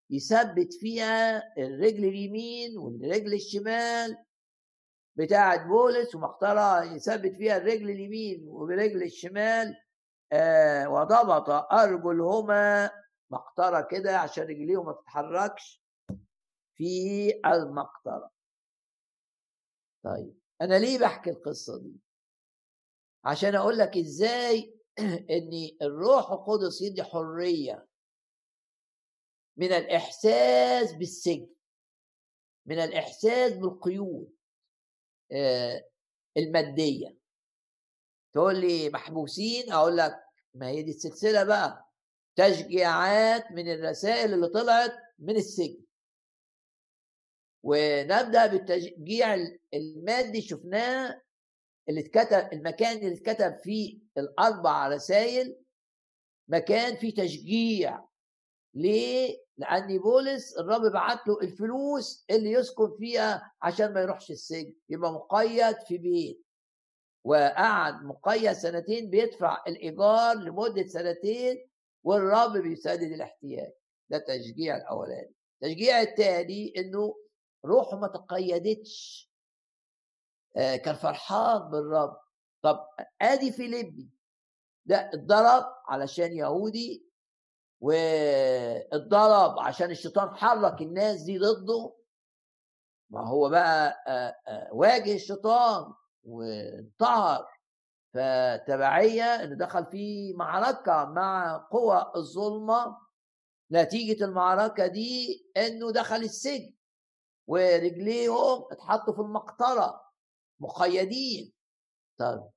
يثبت 0.10 0.74
فيها 0.74 1.44
الرجل 1.58 2.06
اليمين 2.06 2.78
والرجل 2.78 3.34
الشمال 3.34 4.18
بتاعة 5.16 5.68
بولس 5.68 6.16
ومقطرة 6.16 6.84
يثبت 6.84 7.36
فيها 7.36 7.58
الرجل 7.58 7.90
اليمين 7.90 8.48
والرجل 8.48 9.04
الشمال 9.04 9.76
آه 10.32 10.90
وضبط 10.90 11.50
أرجلهما 11.74 12.92
مقطرة 13.32 13.82
كده 13.92 14.18
عشان 14.18 14.44
رجليهم 14.44 14.86
ما 14.86 14.94
تتحركش 14.94 15.82
في 16.76 17.32
المقطرة. 17.46 18.32
طيب 20.04 20.40
أنا 20.62 20.80
ليه 20.80 21.00
بحكي 21.00 21.30
القصة 21.30 21.82
دي؟ 21.82 21.96
عشان 23.26 23.56
أقول 23.56 23.78
لك 23.78 23.98
إزاي 23.98 24.81
ان 25.36 25.52
الروح 25.82 26.32
القدس 26.32 26.82
يدي 26.82 27.04
حرية 27.04 27.88
من 29.58 29.72
الإحساس 29.72 30.94
بالسجن 30.94 31.50
من 32.66 32.80
الإحساس 32.80 33.54
بالقيود 33.54 34.36
آه، 35.32 35.90
المادية. 36.38 37.18
تقول 38.34 38.62
لي 38.62 38.90
محبوسين 38.90 39.72
أقول 39.72 39.98
لك 39.98 40.16
ما 40.54 40.68
هي 40.68 40.84
دي 40.84 40.92
السلسلة 40.92 41.44
بقى 41.44 41.92
تشجيعات 42.36 43.52
من 43.52 43.72
الرسائل 43.72 44.34
اللي 44.34 44.48
طلعت 44.48 44.94
من 45.20 45.36
السجن. 45.36 45.84
ونبدأ 47.64 48.48
بالتشجيع 48.48 49.36
المادي 49.74 50.42
شفناه 50.42 51.22
اللي 51.92 52.02
اتكتب 52.02 52.54
المكان 52.54 52.98
اللي 52.98 53.14
اتكتب 53.14 53.58
فيه 53.64 54.00
الأربع 54.18 54.88
رسائل 54.88 55.58
مكان 56.48 56.96
فيه 56.96 57.14
تشجيع. 57.14 58.06
ليه؟ 58.74 59.38
لأن 59.58 59.98
بولس 59.98 60.58
الرب 60.58 60.82
بعت 60.92 61.28
له 61.28 61.40
الفلوس 61.42 62.26
اللي 62.30 62.52
يسكن 62.52 62.96
فيها 62.98 63.54
عشان 63.62 63.94
ما 63.94 64.02
يروحش 64.02 64.32
السجن 64.32 64.74
يبقى 64.90 65.12
مقيد 65.14 65.76
في 65.88 65.98
بيت. 65.98 66.46
وقعد 67.26 68.04
مقيد 68.04 68.52
سنتين 68.52 69.10
بيدفع 69.10 69.64
الإيجار 69.68 70.36
لمدة 70.36 70.88
سنتين 70.88 71.70
والرب 72.04 72.58
بيسدد 72.58 73.12
الاحتياج. 73.12 73.72
ده 74.10 74.18
التشجيع 74.18 74.78
الأولاني. 74.78 75.34
التشجيع 75.64 76.02
الثاني 76.02 76.74
إنه 76.78 77.16
روحه 77.66 77.98
ما 78.00 78.08
تقيدتش. 78.08 79.31
كان 80.56 80.96
فرحان 80.96 81.60
بالرب. 81.70 82.18
طب 82.62 82.80
آدي 83.22 83.52
فيليبي 83.52 84.10
ده 84.86 85.10
اتضرب 85.14 85.66
علشان 85.88 86.32
يهودي 86.34 87.12
واتضرب 87.82 89.60
عشان 89.60 89.92
الشيطان 89.92 90.36
حرك 90.36 90.82
الناس 90.82 91.22
دي 91.22 91.38
ضده. 91.40 91.96
ما 93.10 93.28
هو 93.28 93.50
بقى 93.50 94.04
آه، 94.08 94.36
آه، 94.48 94.70
واجه 94.74 95.16
الشيطان 95.16 95.94
وانتهر 96.24 97.48
فتبعية 98.14 99.24
إنه 99.24 99.56
دخل 99.56 99.86
في 99.86 100.34
معركة 100.34 101.06
مع 101.06 101.58
قوى 101.72 102.12
الظلمة. 102.16 102.98
نتيجة 103.72 104.26
المعركة 104.26 104.88
دي 104.88 105.44
إنه 105.58 105.92
دخل 105.92 106.16
السجن 106.16 106.74
ورجليهم 107.48 108.64
اتحطوا 108.72 109.14
في 109.14 109.20
المقطرة. 109.22 110.02
مقيدين. 110.62 111.54
طب 112.18 112.50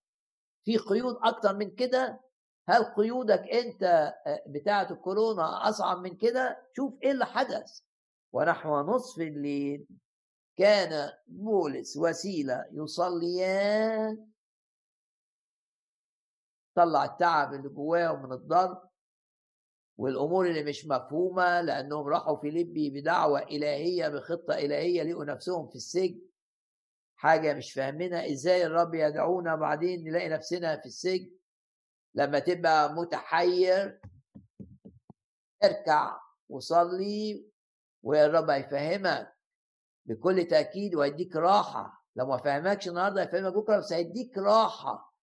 في 0.65 0.77
قيود 0.79 1.17
أكتر 1.23 1.57
من 1.57 1.71
كده؟ 1.75 2.21
هل 2.69 2.85
قيودك 2.85 3.41
أنت 3.41 3.83
آه، 4.27 4.43
بتاعة 4.47 4.91
الكورونا 4.91 5.69
أصعب 5.69 5.99
من 5.99 6.17
كده؟ 6.17 6.69
شوف 6.77 6.95
إيه 7.03 7.11
اللي 7.11 7.27
حدث. 7.27 7.81
ونحو 8.33 8.81
نصف 8.81 9.21
الليل 9.21 9.87
كان 10.57 11.13
بولس 11.27 11.97
وسيلة 11.97 12.65
يصليان. 12.73 14.31
طلع 16.75 17.05
التعب 17.05 17.55
اللي 17.55 17.69
جواهم 17.69 18.23
من 18.23 18.33
الضرب 18.33 18.89
والأمور 19.99 20.47
اللي 20.47 20.65
مش 20.65 20.87
مفهومة 20.87 21.61
لأنهم 21.61 22.07
راحوا 22.07 22.41
فيليبي 22.41 22.91
بدعوة 22.91 23.43
إلهية 23.43 24.09
بخطة 24.09 24.55
إلهية 24.55 25.03
لقوا 25.03 25.25
نفسهم 25.25 25.69
في 25.69 25.75
السجن. 25.75 26.21
حاجة 27.25 27.55
مش 27.55 27.73
فاهمينها 27.73 28.33
إزاي 28.33 28.67
الرب 28.67 28.95
يدعونا 28.95 29.57
بعدين 29.57 30.09
نلاقي 30.09 30.29
نفسنا 30.29 30.77
في 30.81 30.87
السجن؟ 30.87 31.31
لما 32.15 32.39
تبقى 32.39 32.93
متحير 32.95 34.01
اركع 35.65 36.21
وصلي 36.49 37.47
والرب 38.03 38.51
هيفهمك 38.51 39.35
بكل 40.07 40.45
تأكيد 40.45 40.95
وهيديك 40.95 41.37
راحة. 41.37 42.05
لو 42.17 42.27
ما 42.27 42.37
فهمكش 42.37 42.89
النهارده 42.89 43.23
هيفهمك 43.23 43.53
بكرة 43.55 43.79
بس 43.79 43.93
هيديك 43.93 44.39
راحة. 44.39 45.15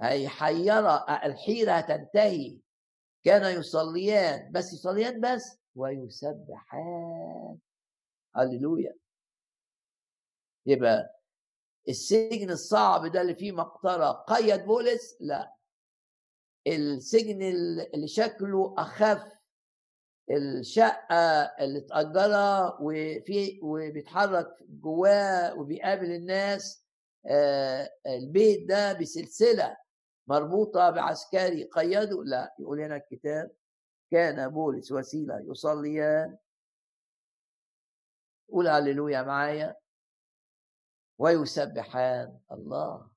هيحير 0.00 0.90
الحيرة 1.08 1.72
هتنتهي. 1.72 2.58
كان 3.24 3.58
يصليان 3.58 4.52
بس 4.52 4.72
يصليان 4.72 5.20
بس 5.20 5.58
ويسبحان. 5.74 7.58
هللويا. 8.36 8.94
يبقى 10.66 11.15
السجن 11.88 12.50
الصعب 12.50 13.06
ده 13.06 13.20
اللي 13.20 13.34
فيه 13.34 13.52
مقطرة 13.52 14.10
قيد 14.12 14.64
بولس؟ 14.64 15.16
لا. 15.20 15.54
السجن 16.66 17.42
اللي 17.94 18.08
شكله 18.08 18.74
أخف 18.78 19.32
الشقة 20.30 21.42
اللي 21.60 21.78
اتأجرها 21.78 22.78
وفي 22.80 23.60
وبيتحرك 23.62 24.56
جواه 24.68 25.54
وبيقابل 25.58 26.12
الناس 26.12 26.84
آه، 27.26 27.90
البيت 28.06 28.68
ده 28.68 28.92
بسلسلة 28.92 29.76
مربوطة 30.28 30.90
بعسكري 30.90 31.64
قيده 31.64 32.24
لا. 32.24 32.54
يقول 32.58 32.80
هنا 32.80 32.96
الكتاب 32.96 33.50
كان 34.10 34.48
بولس 34.48 34.92
وسيلة 34.92 35.40
يصليان. 35.50 36.36
قول 38.52 38.68
هللويا 38.68 39.22
معايا. 39.22 39.76
ويسبحان 41.18 42.40
الله. 42.52 43.10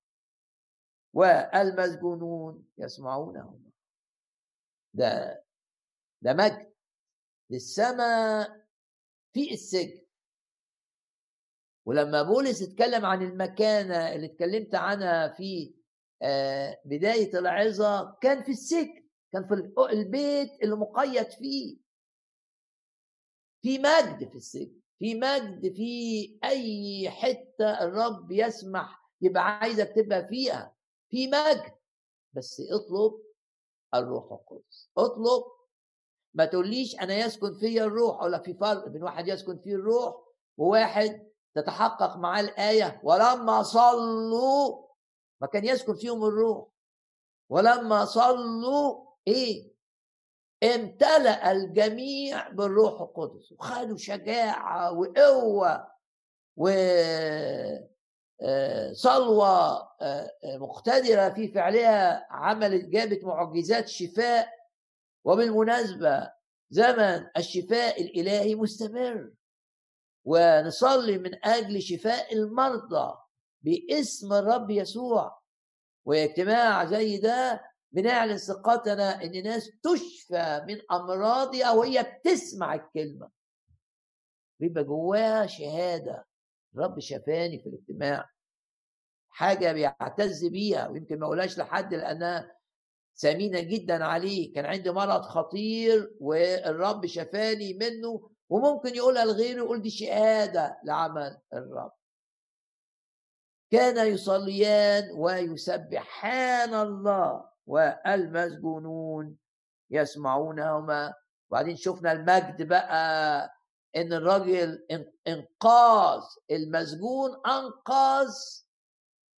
والمسجونون 1.13 2.67
يسمعونهما 2.77 3.69
ده 4.93 5.43
ده 6.21 6.33
مجد 6.33 6.73
للسماء 7.49 8.65
في 9.33 9.53
السجن. 9.53 10.05
ولما 11.85 12.23
بولس 12.23 12.61
اتكلم 12.61 13.05
عن 13.05 13.21
المكانة 13.21 14.13
اللي 14.15 14.25
اتكلمت 14.25 14.75
عنها 14.75 15.27
في 15.27 15.75
آه، 16.21 16.81
بداية 16.85 17.39
العظة 17.39 18.17
كان 18.21 18.43
في 18.43 18.51
السجن 18.51 19.09
كان 19.31 19.47
في 19.47 19.53
البيت 19.91 20.63
اللي 20.63 20.75
مقيد 20.75 21.29
فيه. 21.31 21.77
في 23.61 23.79
مجد 23.79 24.29
في 24.29 24.35
السجن. 24.35 24.78
في 24.99 25.15
مجد 25.15 25.73
في 25.75 26.39
أي 26.43 27.09
حتة 27.09 27.83
الرب 27.83 28.31
يسمح 28.31 28.99
يبقى 29.21 29.43
عايزك 29.59 29.93
تبقى 29.95 30.27
فيها 30.27 30.75
في 31.09 31.27
مجد. 31.27 31.73
بس 32.33 32.61
اطلب 32.71 33.21
الروح 33.95 34.31
القدس. 34.31 34.89
اطلب. 34.97 35.43
ما 36.33 36.45
تقوليش 36.45 36.99
أنا 36.99 37.17
يسكن 37.17 37.53
في 37.53 37.83
الروح 37.83 38.23
ولا 38.23 38.39
في 38.39 38.53
فرق 38.53 38.87
بين 38.87 39.03
واحد 39.03 39.27
يسكن 39.27 39.59
فيه 39.63 39.75
الروح 39.75 40.15
وواحد 40.57 41.29
تتحقق 41.55 42.17
معاه 42.17 42.41
الآية. 42.41 43.01
ولما 43.03 43.63
صلوا 43.63 44.87
ما 45.41 45.47
كان 45.47 45.65
يسكن 45.65 45.95
فيهم 45.95 46.23
الروح. 46.25 46.67
ولما 47.49 48.05
صلوا 48.05 49.05
إيه؟ 49.27 49.68
امتلأ 50.63 51.51
الجميع 51.51 52.49
بالروح 52.49 53.01
القدس 53.01 53.51
وخدوا 53.51 53.97
شجاعة 53.97 54.91
وقوة 54.91 55.87
صلوة 58.93 59.89
مقتدرة 60.43 61.29
في 61.29 61.47
فعلها 61.47 62.27
عملت 62.29 62.85
جابت 62.85 63.23
معجزات 63.23 63.87
شفاء. 63.87 64.59
وبالمناسبة 65.25 66.31
زمن 66.69 67.27
الشفاء 67.37 68.01
الإلهي 68.01 68.55
مستمر. 68.55 69.31
ونصلي 70.25 71.17
من 71.17 71.45
أجل 71.45 71.81
شفاء 71.81 72.33
المرضى 72.33 73.17
باسم 73.61 74.33
الرب 74.33 74.69
يسوع. 74.69 75.39
واجتماع 76.05 76.85
زي 76.85 77.17
ده 77.17 77.68
بنعلن 77.91 78.37
ثقتنا 78.37 79.23
إن 79.23 79.43
ناس 79.43 79.71
تشفى 79.83 80.65
من 80.67 80.79
امراضها 80.91 81.71
وهي 81.71 82.03
بتسمع 82.03 82.73
الكلمة. 82.73 83.29
بيبقى 84.59 84.83
جواها 84.83 85.45
شهادة 85.45 86.25
الرب 86.75 86.99
شفاني 86.99 87.59
في 87.59 87.69
الاجتماع. 87.69 88.29
حاجة 89.29 89.71
بيعتز 89.71 90.45
بيها 90.45 90.87
ويمكن 90.87 91.19
ما 91.19 91.25
أقولهاش 91.25 91.57
لحد 91.57 91.93
لأنها 91.93 92.55
ثمينه 93.15 93.59
جدا 93.59 94.05
عليه. 94.05 94.53
كان 94.53 94.65
عندي 94.65 94.91
مرض 94.91 95.21
خطير 95.21 96.15
والرب 96.19 97.05
شفاني 97.05 97.73
منه 97.73 98.29
وممكن 98.49 98.95
يقولها 98.95 99.25
لغيره 99.25 99.57
يقول 99.57 99.81
دي 99.81 99.89
شهادة 99.89 100.79
لعمل 100.83 101.37
الرب. 101.53 101.91
كان 103.71 104.07
يصليان 104.13 105.11
ويسبحان 105.11 106.73
الله. 106.73 107.49
والمسجونون 107.69 109.37
يسمعونهما 109.91 111.13
وبعدين 111.49 111.75
شفنا 111.75 112.11
المجد 112.11 112.67
بقى 112.67 113.53
إن 113.95 114.13
الراجل 114.13 114.85
إنقاذ 115.27 116.21
المسجون 116.51 117.31
انقذ 117.47 118.33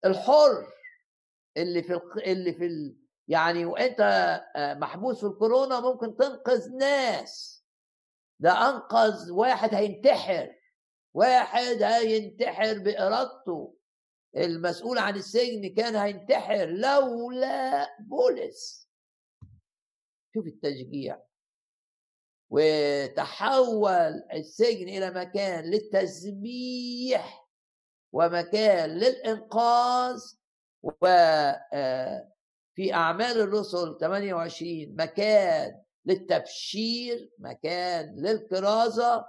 الحر 0.05 0.67
اللي 1.57 1.83
في 1.83 2.01
اللي 2.27 2.53
في. 2.53 2.97
يعني 3.29 3.65
وإنت 3.65 4.01
آه، 4.57 4.75
محبوس 4.75 5.21
في 5.21 5.27
الكورونا 5.27 5.81
ممكن 5.81 6.17
تنقذ 6.17 6.77
ناس 6.77 7.65
ده 8.41 8.53
أنقذ 8.71 9.31
واحد 9.33 9.75
هينتحر 9.75 10.55
واحد 11.15 11.83
هينتحر 11.83 12.79
بإرادته 12.79 13.77
المسؤول 14.37 14.99
عن 14.99 15.17
السجن 15.17 15.75
كان 15.75 15.97
هينتحر 15.97 16.67
لولا 16.67 17.89
بولس. 18.01 18.89
شوف 20.35 20.47
التشجيع. 20.47 21.23
وتحول 22.51 24.23
السجن 24.33 24.89
إلى 24.89 25.11
مكان 25.11 25.65
للتسبيح 25.65 27.49
ومكان 28.13 28.91
للإنقاذ 28.91 30.21
وفي 30.83 31.15
آه، 31.73 32.31
أعمال 32.93 33.41
الرسل 33.41 33.97
28 34.01 34.97
مكان 34.99 35.83
للتبشير 36.05 37.31
مكان 37.39 38.15
للكرازة 38.17 39.27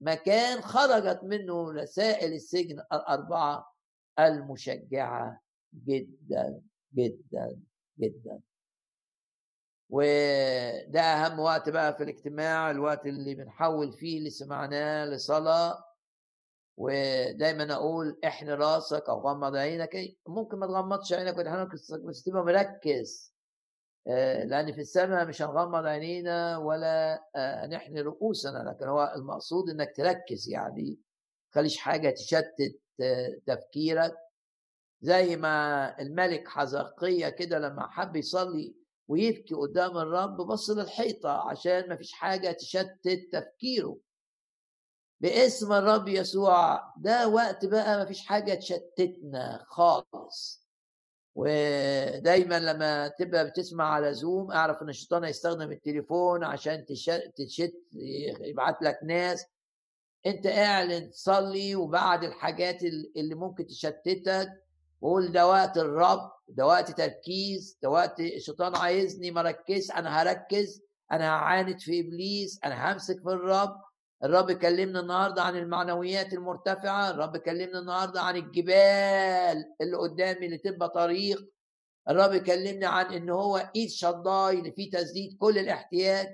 مكان 0.00 0.60
خرجت 0.62 1.20
منه 1.22 1.72
رسائل 1.72 2.32
السجن 2.32 2.80
الأربعة 2.92 3.74
المشجعة 4.18 5.40
جدا 5.86 6.60
جدا 6.94 7.60
جدا. 7.98 8.40
وده 9.90 11.00
أهم 11.00 11.38
وقت 11.40 11.68
بقى 11.68 11.96
في 11.96 12.02
الاجتماع 12.02 12.70
الوقت 12.70 13.06
اللي 13.06 13.34
بنحول 13.34 13.92
فيه 13.92 14.18
اللي 14.18 14.30
سمعناه 14.30 15.04
لصلاة. 15.04 15.84
ودايما 16.76 17.72
أقول 17.74 18.18
إحن 18.24 18.48
راسك 18.48 19.08
أو 19.08 19.20
غمض 19.20 19.56
عينك 19.56 19.96
ممكن 20.26 20.58
ما 20.58 20.66
تغمضش 20.66 21.12
عينك 21.12 21.34
بس 22.04 22.22
تبقى 22.22 22.44
مركز. 22.44 23.29
لأن 24.06 24.72
في 24.72 24.80
السماء 24.80 25.26
مش 25.26 25.42
هنغمض 25.42 25.86
عينينا 25.86 26.56
ولا 26.58 27.24
آه، 27.36 27.66
نحني 27.66 28.00
رؤوسنا 28.00 28.58
لكن 28.58 28.88
هو 28.88 29.12
المقصود 29.16 29.70
إنك 29.70 29.96
تركز 29.96 30.48
يعني 30.48 30.98
خليش 31.54 31.76
حاجة 31.78 32.10
تشتت 32.10 32.80
آه، 33.00 33.36
تفكيرك. 33.46 34.16
زي 35.02 35.36
ما 35.36 35.98
الملك 36.00 36.48
حزقية 36.48 37.28
كده 37.28 37.58
لما 37.58 37.90
حب 37.90 38.16
يصلي 38.16 38.74
ويبكي 39.08 39.54
قدام 39.54 39.98
الرب 39.98 40.36
بص 40.36 40.70
للحيطة 40.70 41.30
عشان 41.50 41.88
ما 41.88 41.96
فيش 41.96 42.12
حاجة 42.12 42.52
تشتت 42.52 43.28
تفكيره. 43.32 43.98
باسم 45.20 45.72
الرب 45.72 46.08
يسوع 46.08 46.92
ده 46.96 47.28
وقت 47.28 47.66
بقى 47.66 47.98
ما 47.98 48.04
فيش 48.04 48.26
حاجة 48.26 48.54
تشتتنا 48.54 49.64
خالص. 49.68 50.59
ودايما 51.34 52.60
لما 52.60 53.08
تبقى 53.08 53.46
بتسمع 53.48 53.84
على 53.84 54.14
زوم 54.14 54.50
أعرف 54.52 54.82
إن 54.82 54.88
الشيطان 54.88 55.24
هيستخدم 55.24 55.72
التليفون 55.72 56.44
عشان 56.44 56.84
تشت 57.36 57.72
يبعت 58.40 58.82
لك 58.82 58.98
ناس. 59.04 59.46
أنت 60.26 60.46
اعلن 60.46 61.10
تصلي 61.10 61.74
وبعد 61.74 62.24
الحاجات 62.24 62.82
اللي 63.16 63.34
ممكن 63.34 63.66
تشتتك. 63.66 64.48
قول 65.02 65.32
ده 65.32 65.46
وقت 65.48 65.78
الرب 65.78 66.32
ده 66.48 66.66
وقت 66.66 66.90
تركيز 66.90 67.78
ده 67.82 67.90
وقت 67.90 68.20
الشيطان 68.20 68.76
عايزني 68.76 69.30
مركز 69.30 69.90
أنا 69.90 70.22
هركز 70.22 70.82
أنا 71.12 71.28
هعاند 71.28 71.80
في 71.80 72.00
إبليس 72.00 72.60
أنا 72.64 72.92
همسك 72.92 73.16
في 73.22 73.28
الرب. 73.28 73.76
الرب 74.24 74.52
كلمنا 74.52 75.00
النهارده 75.00 75.42
عن 75.42 75.56
المعنويات 75.56 76.32
المرتفعة 76.32 77.10
الرب 77.10 77.36
كلمنا 77.36 77.78
النهارده 77.78 78.20
عن 78.20 78.36
الجبال 78.36 79.64
اللي 79.80 79.96
قدامي 79.96 80.46
اللي 80.46 80.58
تبقى 80.58 80.88
طريق 80.88 81.50
الرب 82.08 82.36
كلمنا 82.36 82.86
عن 82.88 83.06
إن 83.14 83.30
هو 83.30 83.70
إيد 83.76 83.88
شضاي 83.88 84.58
اللي 84.58 84.72
فيه 84.72 84.90
تسديد 84.90 85.36
كل 85.38 85.58
الاحتياج 85.58 86.26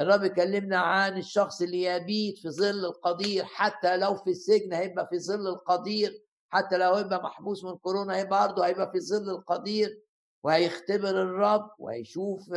الرب 0.00 0.26
كلمنا 0.26 0.78
عن 0.78 1.18
الشخص 1.18 1.62
اللي 1.62 1.82
يبيت 1.82 2.38
في 2.38 2.50
ظل 2.50 2.84
القدير 2.84 3.44
حتى 3.44 3.96
لو 3.96 4.14
في 4.14 4.30
السجن 4.30 4.72
هيبقى 4.72 5.08
في 5.10 5.18
ظل 5.18 5.46
القدير 5.48 6.22
حتى 6.48 6.76
لو 6.78 6.94
هيبقى 6.94 7.22
محبوس 7.22 7.64
من 7.64 7.76
كورونا 7.76 8.16
هيبقى 8.16 8.48
برضه 8.48 8.66
هيبقى 8.66 8.90
في 8.92 9.00
ظل 9.00 9.30
القدير 9.30 10.02
وهيختبر 10.44 11.10
الرب 11.22 11.70
وهيشوف 11.78 12.52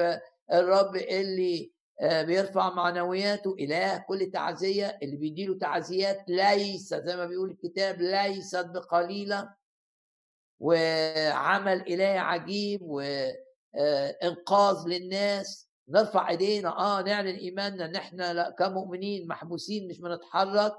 الرب 0.53 0.95
اللي 0.95 1.72
بيرفع 2.01 2.73
معنوياته 2.73 3.55
إله 3.59 3.97
كل 3.97 4.31
تعزية 4.31 4.99
اللي 5.03 5.17
بيديله 5.17 5.57
تعزيات 5.57 6.23
ليست 6.27 6.95
زي 7.05 7.15
ما 7.17 7.25
بيقول 7.25 7.51
الكتاب 7.51 8.01
ليست 8.01 8.65
بقليلة 8.65 9.49
وعمل 10.59 11.81
إلهي 11.81 12.17
عجيب 12.17 12.81
وإنقاذ 12.81 14.75
آه، 14.77 14.87
للناس. 14.87 15.69
نرفع 15.89 16.29
إيدينا 16.29 16.69
آه 16.79 17.01
نعلن 17.01 17.35
إيماننا 17.35 17.85
ان 17.85 17.95
إحنا 17.95 18.49
كمؤمنين 18.49 19.27
محبوسين 19.27 19.87
مش 19.87 19.99
بنتحرك 19.99 20.73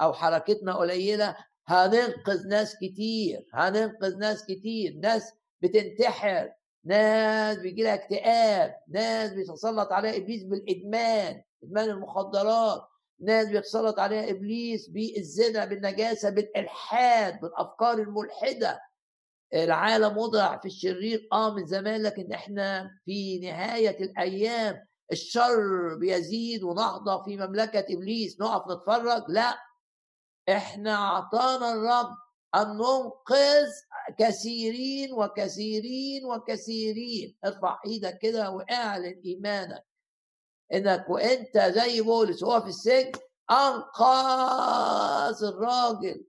أو 0.00 0.12
حركتنا 0.12 0.76
قليلة. 0.76 1.36
هننقذ 1.66 2.48
ناس 2.48 2.76
كتير 2.76 3.46
هننقذ 3.54 4.18
ناس 4.18 4.44
كتير 4.46 4.94
ناس 5.02 5.32
بتنتحر. 5.60 6.50
ناس 6.84 7.58
بيجي 7.58 7.82
لها 7.82 7.94
اكتئاب 7.94 8.74
ناس 8.88 9.32
بيتسلط 9.32 9.92
عليها 9.92 10.16
إبليس 10.16 10.42
بالإدمان 10.44 11.42
إدمان 11.64 11.90
المخدرات 11.90 12.82
ناس 13.20 13.46
بيتسلط 13.48 13.98
عليها 13.98 14.30
إبليس 14.30 14.88
بالزنا 14.88 15.64
بالنجاسة 15.64 16.30
بالإلحاد 16.30 17.40
بالأفكار 17.40 17.98
الملحدة. 17.98 18.80
العالم 19.54 20.18
وضع 20.18 20.58
في 20.58 20.66
الشرير 20.66 21.28
آه 21.32 21.54
من 21.54 21.66
زمان 21.66 22.02
لكن 22.02 22.32
إحنا 22.32 22.90
في 23.04 23.38
نهاية 23.38 24.04
الأيام 24.04 24.86
الشر 25.12 25.94
بيزيد 26.00 26.62
ونحظى 26.62 27.22
في 27.24 27.36
مملكة 27.36 27.84
إبليس. 27.94 28.40
نقف 28.40 28.70
نتفرج؟ 28.72 29.22
لا. 29.28 29.58
إحنا 30.48 30.94
أعطانا 30.94 31.72
الرب 31.72 32.16
أن 32.54 32.68
ننقذ 32.76 33.68
كثيرين 34.18 35.12
وكثيرين 35.12 36.24
وكثيرين. 36.24 37.36
ارفع 37.44 37.80
إيدك 37.86 38.18
كده 38.18 38.50
واعلن 38.50 39.20
إيمانك 39.24 39.84
إنك 40.72 41.10
وإنت 41.10 41.58
زي 41.58 42.00
بولس 42.00 42.42
وهو 42.42 42.60
في 42.60 42.68
السجن. 42.68 43.12
انقذ 43.50 45.44
الراجل 45.44 46.24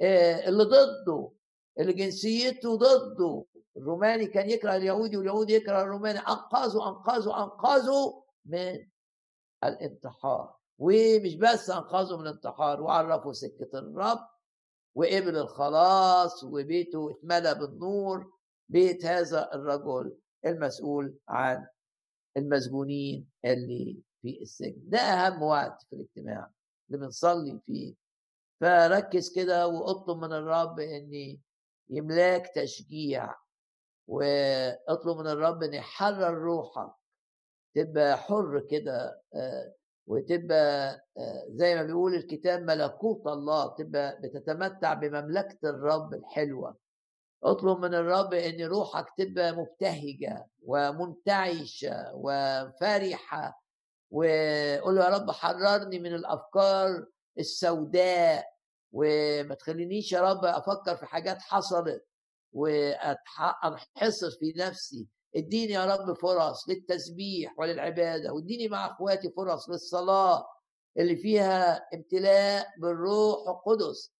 آه، 0.00 0.48
اللي 0.48 0.64
ضده 0.64 1.30
اللي 1.78 1.92
جنسيته 1.92 2.76
ضده. 2.76 3.44
الروماني 3.76 4.26
كان 4.26 4.50
يكره 4.50 4.76
اليهودي 4.76 5.16
واليهودي 5.16 5.54
يكره 5.54 5.82
الروماني. 5.82 6.18
انقذوا 6.18 6.88
انقذوا 6.88 7.42
انقذوا 7.42 8.22
من 8.44 8.86
الانتحار. 9.64 10.56
ومش 10.78 11.34
بس 11.34 11.70
انقذوا 11.70 12.18
من 12.18 12.26
الانتحار 12.26 12.82
وعرفوا 12.82 13.32
سكة 13.32 13.68
الرب 13.78 14.33
وقبل 14.94 15.36
الخلاص 15.36 16.44
وبيته 16.44 17.10
اتملى 17.10 17.54
بالنور 17.54 18.32
بيت 18.68 19.04
هذا 19.04 19.54
الرجل 19.54 20.16
المسؤول 20.46 21.18
عن 21.28 21.66
المسجونين 22.36 23.28
اللي 23.44 24.02
في 24.22 24.42
السجن. 24.42 24.80
ده 24.84 24.98
أهم 24.98 25.42
وقت 25.42 25.82
في 25.90 25.96
الاجتماع 25.96 26.50
اللي 26.90 27.06
بنصلي 27.06 27.60
فيه. 27.66 27.94
فركز 28.60 29.32
كده 29.34 29.66
واطلب 29.66 30.18
من 30.18 30.32
الرب 30.32 30.80
إن 30.80 31.38
يملاك 31.90 32.46
تشجيع 32.54 33.34
واطلب 34.08 35.16
من 35.18 35.26
الرب 35.26 35.62
إن 35.62 35.74
يحرر 35.74 36.34
روحك 36.34 36.92
تبقى 37.76 38.16
حر 38.16 38.60
كده 38.70 39.22
آه، 39.34 39.74
وتبقى 40.06 40.90
آه، 41.18 41.44
زي 41.48 41.74
ما 41.74 41.82
بيقول 41.82 42.14
الكتاب 42.14 42.62
ملكوت 42.62 43.26
الله 43.26 43.74
تبقى 43.74 44.20
بتتمتع 44.22 44.94
بمملكة 44.94 45.58
الرب 45.64 46.14
الحلوة. 46.14 46.76
اطلب 47.44 47.78
من 47.78 47.94
الرب 47.94 48.34
إن 48.34 48.60
روحك 48.64 49.06
تبقى 49.18 49.52
مبتهجة 49.52 50.46
ومنتعشة 50.62 52.10
وفرحة 52.14 53.62
وقول 54.10 54.96
يا 54.98 55.08
رب 55.08 55.30
حررني 55.30 55.98
من 55.98 56.14
الأفكار 56.14 57.06
السوداء 57.38 58.44
وما 58.92 59.54
تخلينيش 59.54 60.12
يا 60.12 60.20
رب 60.20 60.44
أفكر 60.44 60.96
في 60.96 61.06
حاجات 61.06 61.38
حصلت 61.42 62.06
وانحصر 62.52 64.30
في 64.40 64.52
نفسي. 64.56 65.08
اديني 65.36 65.72
يا 65.72 65.84
رب 65.84 66.12
فرص 66.12 66.68
للتسبيح 66.68 67.58
وللعبادة 67.58 68.32
واديني 68.32 68.68
مع 68.68 68.86
اخواتي 68.86 69.30
فرص 69.30 69.70
للصلاة 69.70 70.46
اللي 70.98 71.16
فيها 71.16 71.76
امتلاء 71.94 72.66
بالروح 72.78 73.48
القدس. 73.48 74.12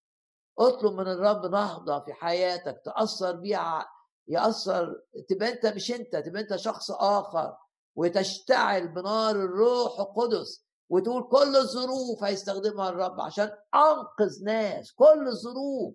اطلب 0.58 0.92
من 0.92 1.08
الرب 1.08 1.46
نهضة 1.46 2.00
في 2.04 2.12
حياتك 2.12 2.82
تأثر 2.84 3.32
بيها 3.32 3.86
يأثر 4.28 4.94
تبقى 5.28 5.48
انت 5.52 5.66
مش 5.66 5.90
انت 5.90 6.16
تبقى 6.16 6.42
انت 6.42 6.56
شخص 6.56 6.90
آخر 6.90 7.56
وتشتعل 7.96 8.88
بنار 8.88 9.30
الروح 9.36 10.00
القدس 10.00 10.64
وتقول 10.90 11.22
كل 11.22 11.56
الظروف 11.56 12.24
هيستخدمها 12.24 12.88
الرب 12.88 13.20
عشان 13.20 13.50
أنقذ 13.74 14.44
ناس 14.44 14.92
كل 14.92 15.28
الظروف. 15.28 15.94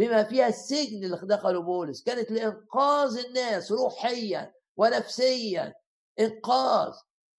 بما 0.00 0.22
فيها 0.22 0.46
السجن 0.48 1.04
اللي 1.04 1.16
دخله 1.22 1.60
بولس. 1.62 2.02
كانت 2.02 2.30
لإنقاذ 2.30 3.18
الناس 3.26 3.72
روحيا 3.72 4.52
ونفسيا. 4.76 5.74
إنقاذ. 6.20 6.92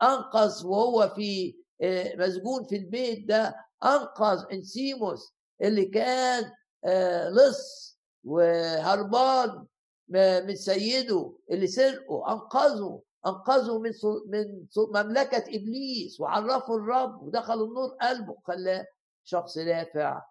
أنقذ 0.04 0.66
وهو 0.68 1.10
في 1.16 1.56
آه، 1.82 2.16
مسجون 2.16 2.64
في 2.64 2.76
البيت 2.76 3.28
ده. 3.28 3.56
أنقذ 3.84 4.46
إنسيموس 4.52 5.34
اللي 5.62 5.86
كان 5.86 6.52
آه، 6.86 7.30
لص 7.30 7.98
وهربان 8.24 9.66
من 10.08 10.56
سيده 10.56 11.34
اللي 11.52 11.68
سرقه. 11.68 12.34
أنقذه. 12.34 13.02
أنقذه 13.28 13.80
من 13.80 13.92
من 14.28 14.66
مملكة 14.78 15.44
إبليس. 15.56 16.20
وعرفه 16.20 16.76
الرب 16.76 17.24
ودخل 17.24 17.64
النور 17.64 17.90
قلبه. 18.02 18.36
خلاه 18.48 18.86
شخص 19.24 19.58
نافع 19.58 20.22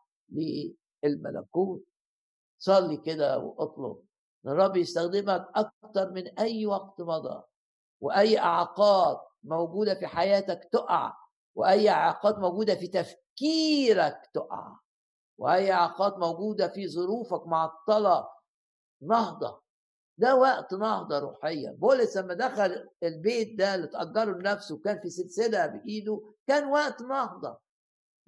للملكوت. 1.02 1.90
صلي 2.61 2.97
كده 2.97 3.39
واطلب. 3.39 4.03
إن 4.47 4.51
الرب 4.51 4.77
يستخدمك 4.77 5.49
أكتر 5.55 6.11
من 6.11 6.39
أي 6.39 6.66
وقت 6.66 7.01
مضى 7.01 7.43
وأي 8.01 8.39
اعاقات 8.39 9.20
موجودة 9.45 9.95
في 9.95 10.07
حياتك 10.07 10.69
تقع 10.73 11.12
وأي 11.55 11.91
اعاقات 11.91 12.39
موجودة 12.39 12.74
في 12.74 12.89
تفكيرك 12.89 14.31
تقع 14.35 14.77
وأي 15.39 15.73
اعاقات 15.73 16.19
موجودة 16.19 16.69
في 16.69 16.89
ظروفك 16.89 17.47
معطلة 17.47 18.28
نهضة. 19.03 19.62
ده 20.19 20.37
وقت 20.37 20.74
نهضة 20.74 21.19
روحيه 21.19 21.70
بولس 21.70 22.16
لما 22.16 22.35
دخل 22.35 22.89
البيت 23.03 23.59
ده 23.59 23.74
اللي 23.74 23.87
تأجره 23.87 24.32
لنفسه 24.39 24.74
وكان 24.74 25.01
في 25.01 25.11
سلسلة 25.11 25.66
بإيده 25.66 26.23
كان 26.47 26.69
وقت 26.70 27.03
نهضة. 27.03 27.59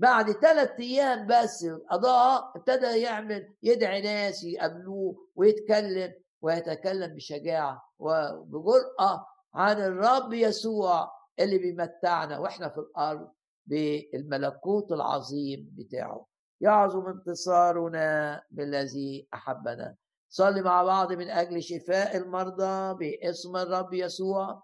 بعد 0.03 0.33
ثلاث 0.33 0.81
أيام 0.81 1.27
بس 1.27 1.67
قضاء 1.91 2.53
ابتدى 2.57 3.01
يعمل 3.01 3.55
يدعي 3.63 4.01
ناس 4.01 4.45
يقابلوه 4.45 5.29
ويتكلم 5.35 6.13
ويتكلم 6.43 7.15
بشجاعة 7.15 7.83
وبجرأة 7.99 9.27
عن 9.55 9.83
الرب 9.83 10.33
يسوع 10.33 11.11
اللي 11.41 11.59
بيمتعنا 11.59 12.39
وإحنا 12.39 12.69
في 12.69 12.79
الأرض 12.79 13.29
بالملكوت 13.67 14.93
العظيم 14.93 15.75
بتاعه. 15.79 16.27
يعظم 16.61 17.07
انتصارنا 17.07 18.43
بالذي 18.51 19.29
أحبنا. 19.35 19.97
صلي 20.29 20.63
مع 20.63 20.83
بعض 20.83 21.13
من 21.13 21.31
أجل 21.31 21.63
شفاء 21.63 22.17
المرضى 22.17 22.95
باسم 22.95 23.57
الرب 23.57 23.95
يسوع. 23.95 24.63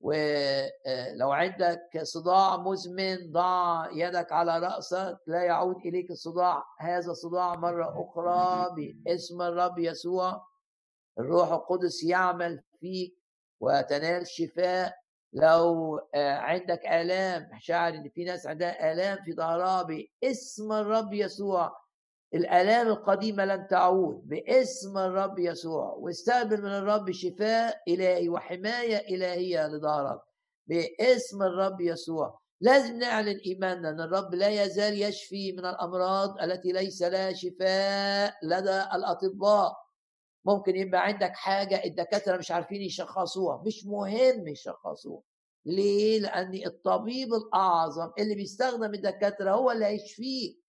ولو 0.00 1.30
عندك 1.32 2.00
صداع 2.02 2.56
مزمن 2.56 3.32
ضع 3.32 3.88
يدك 3.92 4.32
على 4.32 4.58
رأسك 4.58 5.18
لا 5.26 5.42
يعود 5.42 5.76
إليك 5.76 6.10
الصداع. 6.10 6.64
هذا 6.78 7.10
الصداع 7.10 7.54
مرة 7.56 8.02
أخرى 8.02 8.74
باسم 8.76 9.42
الرب 9.42 9.78
يسوع. 9.78 10.46
الروح 11.18 11.52
القدس 11.52 12.04
يعمل 12.04 12.62
فيك 12.80 13.16
وتنال 13.60 14.26
شفاء. 14.26 15.00
لو 15.32 16.00
عندك 16.14 16.86
آلام 16.86 17.50
شاعر 17.58 17.94
إن 17.94 18.08
في 18.08 18.24
ناس 18.24 18.46
عندها 18.46 18.92
آلام 18.92 19.18
في 19.24 19.32
ظهرها 19.32 19.82
باسم 19.82 20.72
الرب 20.72 21.12
يسوع 21.12 21.76
الآلام 22.34 22.88
القديمة 22.88 23.44
لن 23.44 23.66
تعود. 23.66 24.28
باسم 24.28 24.98
الرب 24.98 25.38
يسوع. 25.38 25.94
واستقبل 25.98 26.62
من 26.62 26.68
الرب 26.70 27.10
شفاء 27.12 27.76
إلهي 27.88 28.28
وحماية 28.28 28.96
إلهية 29.16 29.66
لظهرك 29.66 30.20
باسم 30.66 31.42
الرب 31.42 31.80
يسوع. 31.80 32.40
لازم 32.60 32.98
نعلن 32.98 33.38
إيماننا 33.46 33.90
أن 33.90 34.00
الرب 34.00 34.34
لا 34.34 34.48
يزال 34.64 35.02
يشفي 35.02 35.52
من 35.52 35.66
الأمراض 35.66 36.40
التي 36.42 36.72
ليس 36.72 37.02
لها 37.02 37.32
شفاء 37.32 38.34
لدى 38.42 38.82
الأطباء. 38.94 39.72
ممكن 40.44 40.76
يبقى 40.76 41.06
عندك 41.06 41.32
حاجة 41.34 41.84
الدكاترة 41.84 42.36
مش 42.36 42.50
عارفين 42.50 42.82
يشخصوها. 42.82 43.62
مش 43.66 43.86
مهم 43.86 44.48
يشخصوها. 44.48 45.22
ليه؟ 45.66 46.20
لأن 46.20 46.60
الطبيب 46.66 47.28
الأعظم 47.34 48.10
اللي 48.18 48.34
بيستخدم 48.34 48.94
الدكاترة 48.94 49.50
هو 49.50 49.70
اللي 49.70 49.86
هيشفيك 49.86 50.60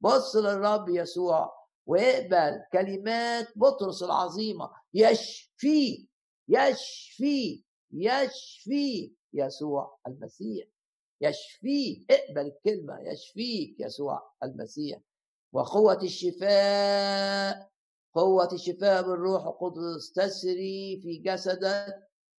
بص 0.00 0.36
للرب 0.36 0.88
يسوع 0.88 1.66
واقبل 1.86 2.62
كلمات 2.72 3.48
بطرس 3.56 4.02
العظيمة. 4.02 4.70
يشفي 4.94 6.08
يشفي 6.48 7.64
يشفي 7.92 9.12
يسوع 9.32 9.98
المسيح. 10.06 10.66
يشفي 11.20 12.06
اقبل 12.10 12.40
الكلمة 12.46 13.00
يشفيك 13.00 13.80
يسوع 13.80 14.32
المسيح. 14.42 15.00
وقوة 15.52 16.02
الشفاء 16.02 17.70
قوة 18.14 18.48
الشفاء 18.52 19.02
بالروح 19.02 19.46
القدس 19.46 20.12
تسري 20.12 21.00
في 21.02 21.18
جسدك 21.18 21.94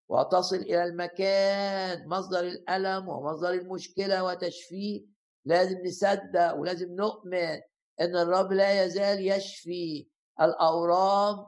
وتصل 0.10 0.56
إلى 0.56 0.84
المكان 0.84 2.08
مصدر 2.10 2.40
الألم 2.40 3.10
ومصدر 3.10 3.50
المشكلة 3.50 4.24
وتشفيه 4.24 5.06
لازم 5.48 5.78
نصدق 5.86 6.56
ولازم 6.56 6.96
نؤمن 6.96 7.62
إن 8.02 8.16
الرب 8.16 8.52
لا 8.54 8.84
يزال 8.84 9.28
يشفي 9.28 10.08
الأورام 10.42 11.46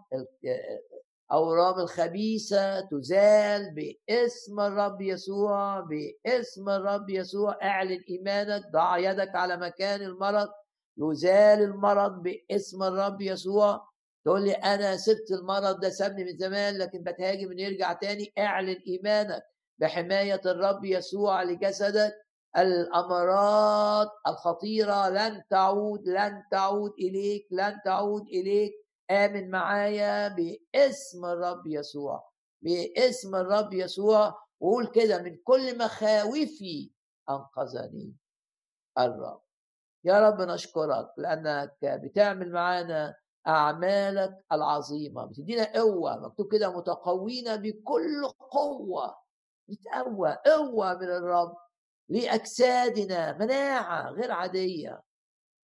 الاورام 1.31 1.79
الخبيثة 1.79 2.79
تزال 2.79 3.75
باسم 3.75 4.59
الرب 4.59 5.01
يسوع 5.01 5.79
باسم 5.79 6.69
الرب 6.69 7.09
يسوع. 7.09 7.57
اعلن 7.63 8.03
إيمانك 8.09 8.63
ضع 8.71 8.97
يدك 8.97 9.35
على 9.35 9.57
مكان 9.57 10.01
المرض. 10.01 10.49
يزال 10.97 11.61
المرض 11.61 12.23
باسم 12.23 12.83
الرب 12.83 13.21
يسوع. 13.21 13.89
تقول 14.25 14.43
لي 14.43 14.51
أنا 14.51 14.97
سبت 14.97 15.31
المرض 15.31 15.79
ده 15.79 15.89
سابني 15.89 16.23
من 16.23 16.37
زمان 16.37 16.77
لكن 16.77 17.03
بتهاجم 17.03 17.51
انه 17.51 17.61
يرجع 17.61 17.93
تاني. 17.93 18.33
اعلن 18.37 18.77
إيمانك 18.87 19.43
بحماية 19.79 20.41
الرب 20.45 20.85
يسوع 20.85 21.43
لجسدك. 21.43 22.13
الامراض 22.57 24.07
الخطيرة 24.27 25.09
لن 25.09 25.43
تعود 25.49 26.07
لن 26.07 26.43
تعود 26.51 26.93
إليك 26.99 27.47
لن 27.51 27.79
تعود 27.85 28.27
إليك 28.27 28.73
آمن 29.11 29.49
معايا 29.51 30.27
باسم 30.27 31.25
الرب 31.25 31.67
يسوع 31.67 32.29
باسم 32.61 33.35
الرب 33.35 33.73
يسوع 33.73 34.39
وقول 34.59 34.87
كده 34.87 35.21
من 35.21 35.37
كل 35.43 35.77
مخاوفي 35.77 36.91
أنقذني 37.29 38.15
الرب 38.99 39.41
يا 40.03 40.29
رب 40.29 40.41
نشكرك 40.41 41.07
لأنك 41.17 41.77
بتعمل 41.83 42.51
معانا 42.51 43.15
أعمالك 43.47 44.45
العظيمة 44.51 45.25
بتدينا 45.25 45.73
قوة 45.79 46.19
مكتوب 46.19 46.51
كده 46.51 46.77
متقوين 46.77 47.57
بكل 47.57 48.25
قوة 48.51 49.15
نتقوى 49.69 50.37
قوة 50.45 50.93
من 50.97 51.03
الرب. 51.03 51.55
لأجسادنا 52.09 53.37
مناعة 53.37 54.09
غير 54.09 54.31
عادية 54.31 55.01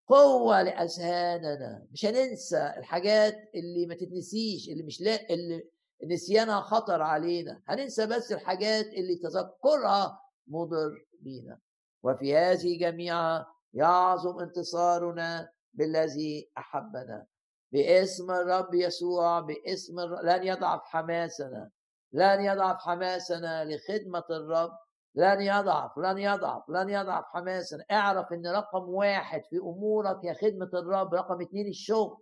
قوة 0.07 0.61
لأذهاننا. 0.61 1.87
مش 1.91 2.05
هننسى 2.05 2.73
الحاجات 2.77 3.49
اللي 3.55 3.85
ما 3.85 3.95
تتنسيش 3.95 4.69
اللي 4.69 4.83
مش 4.83 5.01
لا 5.01 5.29
اللي 5.29 5.63
نسيانها 6.03 6.61
خطر 6.61 7.01
علينا. 7.01 7.61
هننسى 7.67 8.05
بس 8.05 8.31
الحاجات 8.31 8.85
اللي 8.85 9.15
تذكرها 9.15 10.19
مضر 10.47 11.05
بينا. 11.19 11.59
وفي 12.03 12.37
هذه 12.37 12.79
جميعا 12.79 13.45
يعظم 13.73 14.39
انتصارنا 14.39 15.49
بالذي 15.73 16.49
أحبنا. 16.57 17.25
باسم 17.71 18.31
الرب 18.31 18.73
يسوع 18.73 19.39
باسم 19.39 19.99
الرب 19.99 20.25
لن 20.25 20.43
يضعف 20.43 20.81
حماسنا 20.83 21.69
لن 22.13 22.41
يضعف 22.41 22.77
حماسنا 22.77 23.65
لخدمة 23.65 24.23
الرب 24.29 24.71
لن 25.15 25.41
يضعف 25.41 25.97
لن 25.97 26.17
يضعف 26.17 26.69
لن 26.69 26.89
يضعف 26.89 27.25
حماسنا 27.25 27.85
اعرف 27.91 28.33
إن 28.33 28.47
رقم 28.47 28.89
واحد 28.89 29.41
في 29.49 29.57
أمورك 29.57 30.25
هي 30.25 30.33
خدمة 30.33 30.69
الرب 30.73 31.13
رقم 31.13 31.41
اتنين 31.41 31.67
الشغل. 31.67 32.17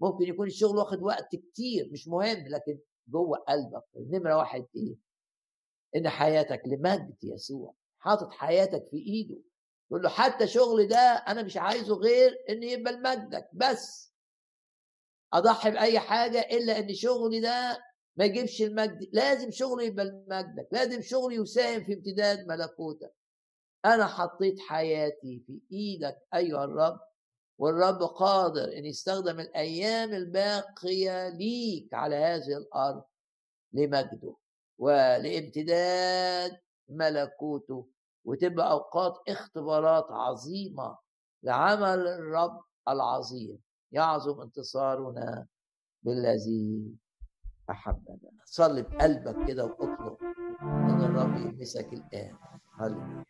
ممكن 0.00 0.24
يكون 0.24 0.46
الشغل 0.46 0.76
واخد 0.76 1.02
وقت 1.02 1.36
كتير 1.36 1.88
مش 1.92 2.08
مهم 2.08 2.48
لكن 2.48 2.78
جوه 3.08 3.38
قلبك. 3.38 3.84
نمرة 3.96 4.36
واحد 4.36 4.66
إيه؟ 4.76 4.96
إن 5.96 6.08
حياتك 6.08 6.62
لمجد 6.66 7.16
يسوع. 7.22 7.74
حاطط 7.98 8.30
حياتك 8.32 8.86
في 8.90 8.96
إيده. 8.96 9.42
يقول 9.90 10.02
له 10.02 10.08
حتى 10.08 10.46
شغل 10.46 10.88
ده 10.88 10.98
أنا 10.98 11.42
مش 11.42 11.56
عايزه 11.56 11.94
غير 11.94 12.36
إن 12.48 12.62
يبقى 12.62 12.92
لمجدك 12.92 13.48
بس. 13.52 14.12
أضحي 15.32 15.70
بأي 15.70 15.98
حاجة 15.98 16.40
إلا 16.40 16.78
إن 16.78 16.94
شغلي 16.94 17.40
ده 17.40 17.78
ما 18.16 18.24
يجيبش 18.24 18.62
المجد 18.62 19.08
لازم 19.12 19.50
شغلي 19.50 19.86
يبقى 19.86 20.04
لمجدك 20.04 20.68
لازم 20.72 21.02
شغلي 21.02 21.34
يساهم 21.36 21.84
في 21.84 21.94
امتداد 21.94 22.46
ملكوتك. 22.48 23.14
أنا 23.84 24.06
حطيت 24.06 24.60
حياتي 24.60 25.42
في 25.46 25.60
إيدك 25.72 26.18
أيها 26.34 26.64
الرب 26.64 27.00
والرب 27.58 28.02
قادر 28.02 28.64
إن 28.78 28.84
يستخدم 28.84 29.40
الأيام 29.40 30.14
الباقية 30.14 31.28
ليك 31.28 31.94
على 31.94 32.16
هذه 32.16 32.56
الأرض 32.56 33.04
لمجده 33.72 34.36
ولامتداد 34.78 36.58
ملكوته 36.88 37.88
وتبقى 38.24 38.70
أوقات 38.70 39.14
اختبارات 39.28 40.06
عظيمة 40.10 40.98
لعمل 41.42 42.06
الرب 42.08 42.60
العظيم. 42.88 43.62
يعظم 43.92 44.40
انتصارنا 44.40 45.46
بالذي 46.02 46.94
أحبنا. 47.70 48.18
صلي 48.44 48.82
بقلبك 48.82 49.48
كده 49.48 49.64
وأطلب 49.64 50.16
ان 50.62 51.00
الرب 51.00 51.36
يلمسك 51.36 51.92
الآن. 51.92 52.34
هللويا. 52.80 53.24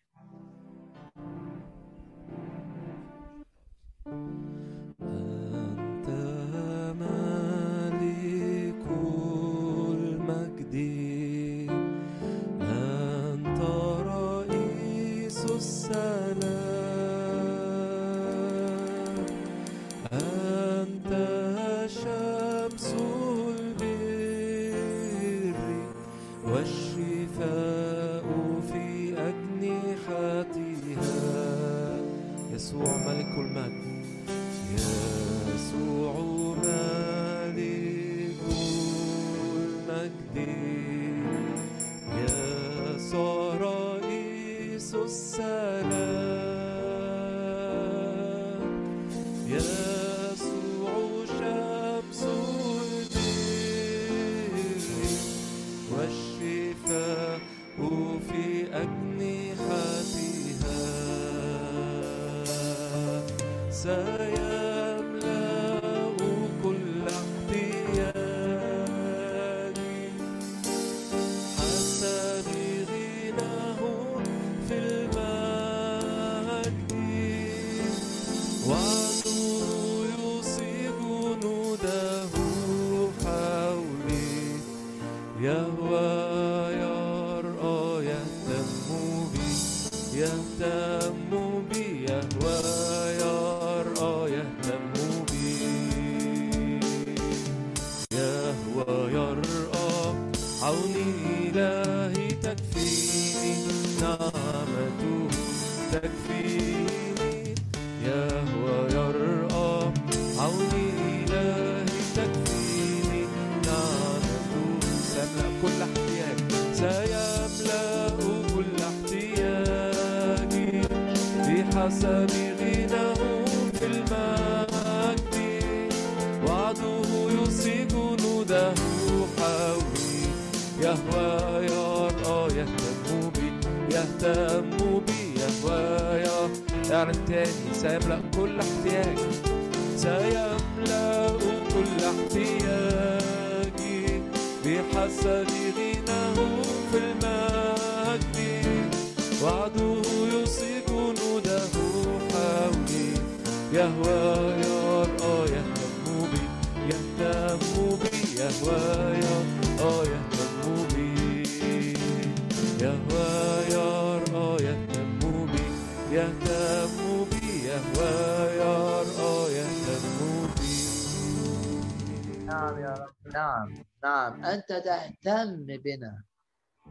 تهتم 174.87 175.67
بنا 175.67 176.25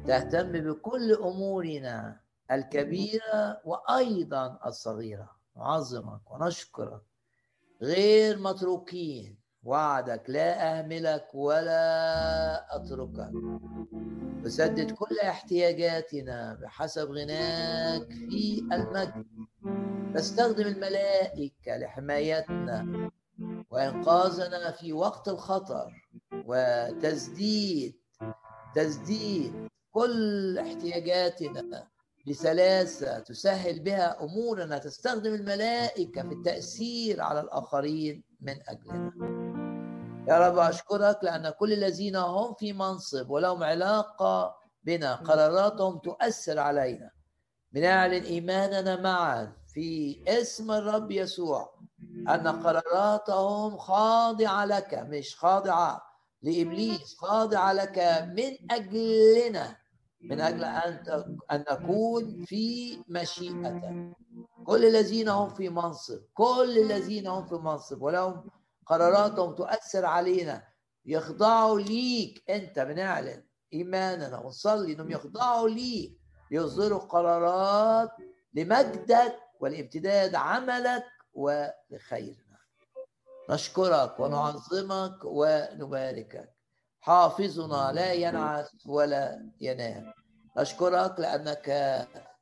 تهتم 0.07 0.51
بكل 0.51 1.13
أمورنا 1.13 2.19
الكبيرة 2.51 3.61
وأيضا 3.65 4.59
الصغيرة. 4.65 5.29
نعظمك 5.57 6.31
ونشكرك. 6.31 7.01
غير 7.81 8.39
متروكين. 8.39 9.37
وعدك 9.63 10.29
لا 10.29 10.79
أهملك 10.79 11.27
ولا 11.33 12.75
أتركك. 12.75 13.31
تسدد 14.43 14.91
كل 14.91 15.19
احتياجاتنا 15.23 16.57
بحسب 16.61 17.11
غناك 17.11 18.11
في 18.11 18.59
المجد. 18.71 19.25
تستخدم 20.15 20.67
الملائكة 20.67 21.77
لحمايتنا. 21.77 23.09
وإنقاذنا 23.71 24.71
في 24.71 24.93
وقت 24.93 25.27
الخطر 25.27 25.91
وتسديد 26.45 27.95
تسديد 28.75 29.69
كل 29.91 30.57
احتياجاتنا 30.57 31.87
بسلاسة 32.27 33.19
تسهل 33.19 33.79
بها 33.79 34.23
أمورنا 34.23 34.77
تستخدم 34.77 35.33
الملائكة 35.33 36.21
في 36.21 36.33
التأثير 36.33 37.21
على 37.21 37.39
الآخرين 37.39 38.23
من 38.41 38.55
أجلنا. 38.67 39.11
يا 40.27 40.47
رب 40.47 40.57
أشكرك 40.57 41.19
لأن 41.23 41.49
كل 41.49 41.73
الذين 41.73 42.15
هم 42.15 42.53
في 42.53 42.73
منصب 42.73 43.29
ولهم 43.29 43.63
علاقة 43.63 44.55
بنا 44.83 45.15
قراراتهم 45.15 45.97
تؤثر 45.97 46.59
علينا. 46.59 47.09
بنعلن 47.71 48.23
إيماننا 48.23 49.01
معا 49.01 49.53
في 49.73 50.17
اسم 50.27 50.71
الرب 50.71 51.11
يسوع. 51.11 51.74
أن 52.29 52.47
قراراتهم 52.47 53.77
خاضعة 53.77 54.65
لك 54.65 54.93
مش 54.93 55.35
خاضعة 55.35 56.01
لإبليس 56.41 57.15
خاضعة 57.17 57.73
لك 57.73 57.97
من 58.37 58.71
أجلنا 58.71 59.77
من 60.21 60.41
أجل 60.41 60.63
أن 60.63 61.37
أن 61.51 61.65
نكون 61.71 62.45
في 62.45 62.97
مشيئتك. 63.07 64.13
كل 64.65 64.85
الذين 64.85 65.29
هم 65.29 65.49
في 65.49 65.69
منصب 65.69 66.21
كل 66.33 66.77
الذين 66.77 67.27
هم 67.27 67.45
في 67.45 67.55
منصب 67.55 68.01
ولهم 68.01 68.49
قراراتهم 68.85 69.55
تؤثر 69.55 70.05
علينا 70.05 70.63
يخضعوا 71.05 71.79
ليك. 71.79 72.43
أنت 72.49 72.79
بنعلن 72.79 73.43
إيماننا 73.73 74.39
ونصلي 74.39 74.93
أنهم 74.93 75.11
يخضعوا 75.11 75.69
ليك 75.69 76.19
ليصدروا 76.51 76.99
قرارات 76.99 78.09
لمجدك 78.53 79.35
ولامتداد 79.59 80.35
عملك 80.35 81.03
ولخيرنا 81.35 82.57
نشكرك 83.49 84.19
ونعظمك 84.19 85.19
ونباركك. 85.23 86.49
حافظنا 86.99 87.91
لا 87.93 88.13
ينعس 88.13 88.87
ولا 88.87 89.51
ينام. 89.61 90.13
نشكرك 90.57 91.19
لأنك 91.19 91.67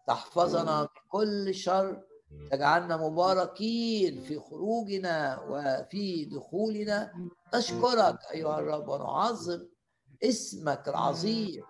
تحفظنا 0.08 0.82
من 0.82 0.88
كل 1.12 1.56
شر. 1.56 2.04
تجعلنا 2.52 2.98
مباركين 2.98 4.24
في 4.24 4.40
خروجنا 4.40 5.40
وفي 5.50 6.26
دخولنا. 6.26 7.14
نشكرك 7.56 8.18
أيها 8.32 8.60
الرب 8.60 8.88
ونعظم 8.88 9.68
اسمك 10.24 10.88
العظيم. 10.88 11.64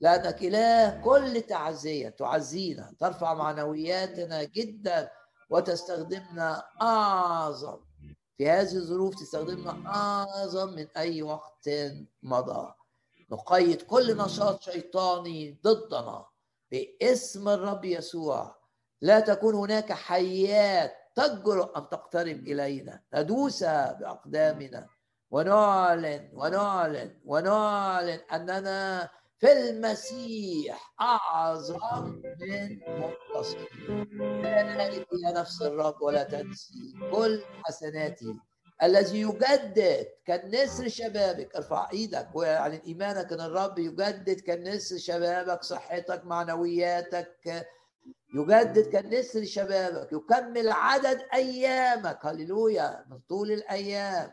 لأنك 0.00 0.42
إله 0.42 1.00
كل 1.00 1.40
تعزية 1.40 2.08
تعزينا. 2.08 2.92
ترفع 3.00 3.34
معنوياتنا 3.34 4.44
جدا. 4.44 5.10
وتستخدمنا 5.50 6.64
أعظم. 6.82 7.78
في 8.38 8.50
هذه 8.50 8.74
الظروف 8.74 9.14
تستخدمنا 9.14 9.82
أعظم 9.86 10.72
من 10.72 10.86
أي 10.96 11.22
وقت 11.22 11.68
مضى. 12.22 12.74
نقيد 13.30 13.82
كل 13.82 14.16
نشاط 14.16 14.62
شيطاني 14.62 15.60
ضدنا 15.64 16.26
باسم 16.70 17.48
الرب 17.48 17.84
يسوع. 17.84 18.56
لا 19.00 19.20
تكون 19.20 19.54
هناك 19.54 19.92
حيات 19.92 20.92
تجرؤ 21.16 21.78
أن 21.78 21.88
تقترب 21.88 22.38
إلينا. 22.46 23.02
ندوس 23.14 23.62
بأقدامنا. 23.62 24.88
ونعلن 25.30 26.30
ونعلن 26.34 27.20
ونعلن 27.24 28.20
أننا 28.32 29.08
في 29.40 29.52
المسيح 29.52 30.94
أعظم 31.00 32.22
من 32.40 32.78
منتصر 32.88 33.58
يا 35.24 35.32
نفس 35.32 35.62
الرب 35.62 36.02
ولا 36.02 36.22
تنسي 36.22 36.94
كل 37.12 37.42
حسناتي 37.64 38.34
الذي 38.82 39.20
يجدد 39.20 40.06
كالنسر 40.26 40.88
شبابك. 40.88 41.56
ارفع 41.56 41.90
إيدك 41.92 42.28
واعلن 42.34 42.80
إيمانك 42.86 43.32
إن 43.32 43.40
الرب 43.40 43.78
يجدد 43.78 44.40
كالنسر 44.40 44.98
شبابك 44.98 45.62
صحتك 45.62 46.24
معنوياتك. 46.24 47.66
يجدد 48.34 48.88
كالنسر 48.88 49.44
شبابك 49.44 50.12
يكمل 50.12 50.70
عدد 50.70 51.20
أيامك. 51.34 52.18
هللويا 52.26 53.04
من 53.10 53.18
طول 53.28 53.52
الأيام. 53.52 54.32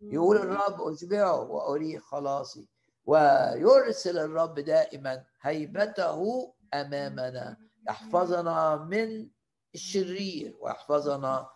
يقول 0.00 0.36
الرب 0.36 0.82
أشبعه 0.82 1.40
واريه 1.50 1.98
خلاصي. 1.98 2.68
ويرسل 3.06 4.18
الرب 4.18 4.54
دائما 4.60 5.24
هيبته 5.42 6.52
أمامنا. 6.74 7.56
يحفظنا 7.88 8.76
من 8.76 9.28
الشرير 9.74 10.56
ويحفظنا 10.60 11.48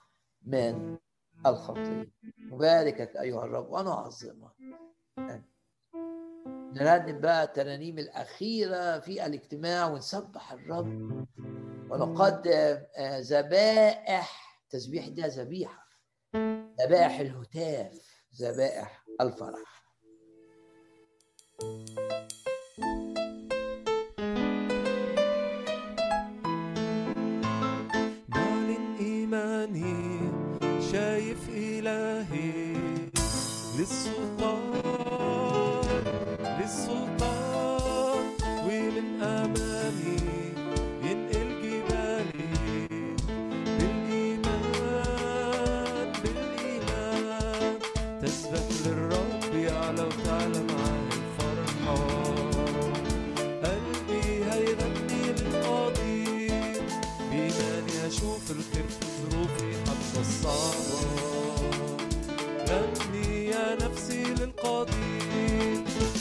من 0.43 0.97
الخطيه 1.47 2.11
نباركك 2.39 3.17
أيها 3.17 3.45
الرب 3.45 3.73
ونعظمك. 3.73 4.53
نرنم 6.73 7.21
بقى 7.21 7.45
الترانيم 7.45 7.99
الأخيرة 7.99 8.99
في 8.99 9.27
الاجتماع 9.27 9.87
ونسبح 9.87 10.53
الرب 10.53 11.27
ونقدم 11.91 12.79
آه، 12.97 13.19
ذبائح 13.21 14.61
تسبيح 14.71 15.09
ده 15.09 15.27
ذبيحة. 15.27 15.87
ذبائح 16.81 17.21
الهتاف 17.21 18.25
ذبائح 18.41 19.05
الفرح. 19.21 19.80
بعلن 28.29 28.97
إيماني 29.01 30.21
شايف 30.93 31.49
إلهي 31.49 32.75
للسلطان 33.79 34.71
للسلطان 36.61 38.25
ومن 38.67 39.23
أمامي 39.23 39.70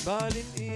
للقدير 0.09 0.39
بعلن 0.57 0.68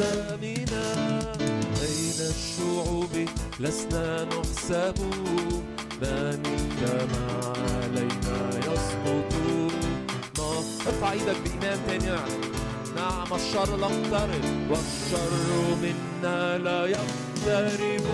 أقدامنا 0.00 0.84
بين 1.80 2.18
الشعوب؟ 2.20 3.10
لسنا 3.60 4.24
نحسب. 4.24 4.94
من 6.02 6.42
اجتمع 6.46 7.52
علينا 7.82 8.58
يسقط. 8.58 9.34
ارفع 10.86 11.12
إيدك 11.12 11.36
بإيمان 11.44 11.78
تاني 11.86 12.06
نعم 12.96 13.34
الشر 13.34 13.76
لا 13.76 13.86
اقترب 13.86 14.70
والشر 14.70 15.76
منا 15.82 16.58
لا 16.58 16.86
يقترب 16.86 18.04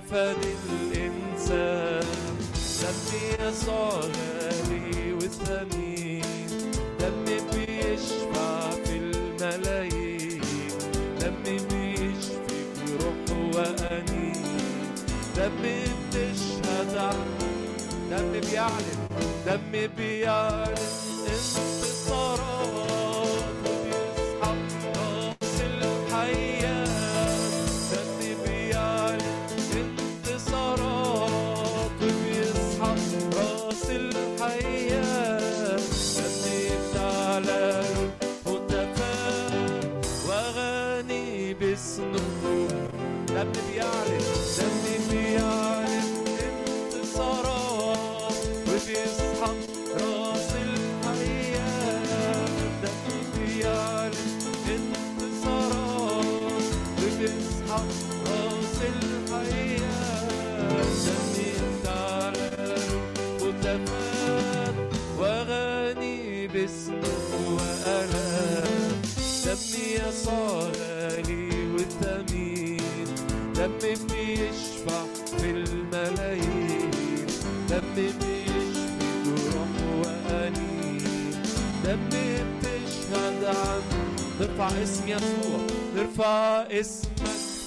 فدي 0.00 0.52
الإنسان 0.70 2.06
دم 2.82 2.98
يسوع 3.40 4.00
غالي 4.00 5.12
وثمين 5.12 6.24
دم 7.00 7.24
بيشفع 7.24 8.70
في 8.84 8.96
الملايين. 8.96 10.40
دم 11.20 11.42
بيشفي 11.44 12.60
جروح 12.86 13.54
وأنين. 13.54 14.94
دم 15.36 15.62
بتشهد 15.62 16.96
عنه. 16.96 17.40
دم 18.10 18.30
بيعلن. 18.40 19.00
دم 19.46 19.72
بيعلن 19.96 20.74
انتصارات 21.28 22.77
نرفع 84.40 84.68
اسم 84.82 85.08
يسوع 85.08 85.60
نرفع 85.96 86.62
اسمك 86.70 87.18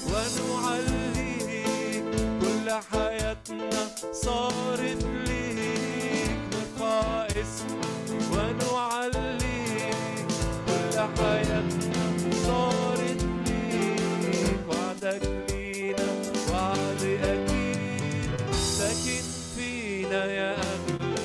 ونعليك 0.07 2.03
كل 2.41 2.71
حياتنا 2.91 3.81
صارت 4.13 5.03
ليك. 5.27 6.39
نرفع 6.53 7.27
اسمك 7.27 8.31
ونعليك 8.31 10.27
كل 10.67 10.99
حياتنا 11.17 12.03
صارت 12.47 13.21
ليك. 13.45 14.59
وعدك 14.69 15.23
لينا 15.49 16.09
وعد 16.51 17.03
أكيد 17.23 18.31
ساكن 18.77 19.25
فينا 19.55 20.25
يا 20.25 20.51
أغلى 20.55 21.23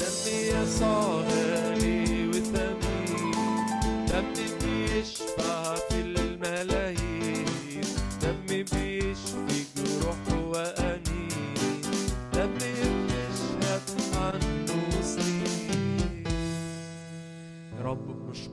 دم 0.00 0.16
يسوع. 0.26 1.13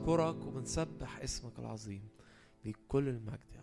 بنشكرك 0.02 0.46
وبنسبح 0.46 1.20
اسمك 1.20 1.60
العظيم 1.60 2.10
ليك 2.66 2.78
كل 2.88 3.08
المجد 3.10 3.40
يا 3.56 3.61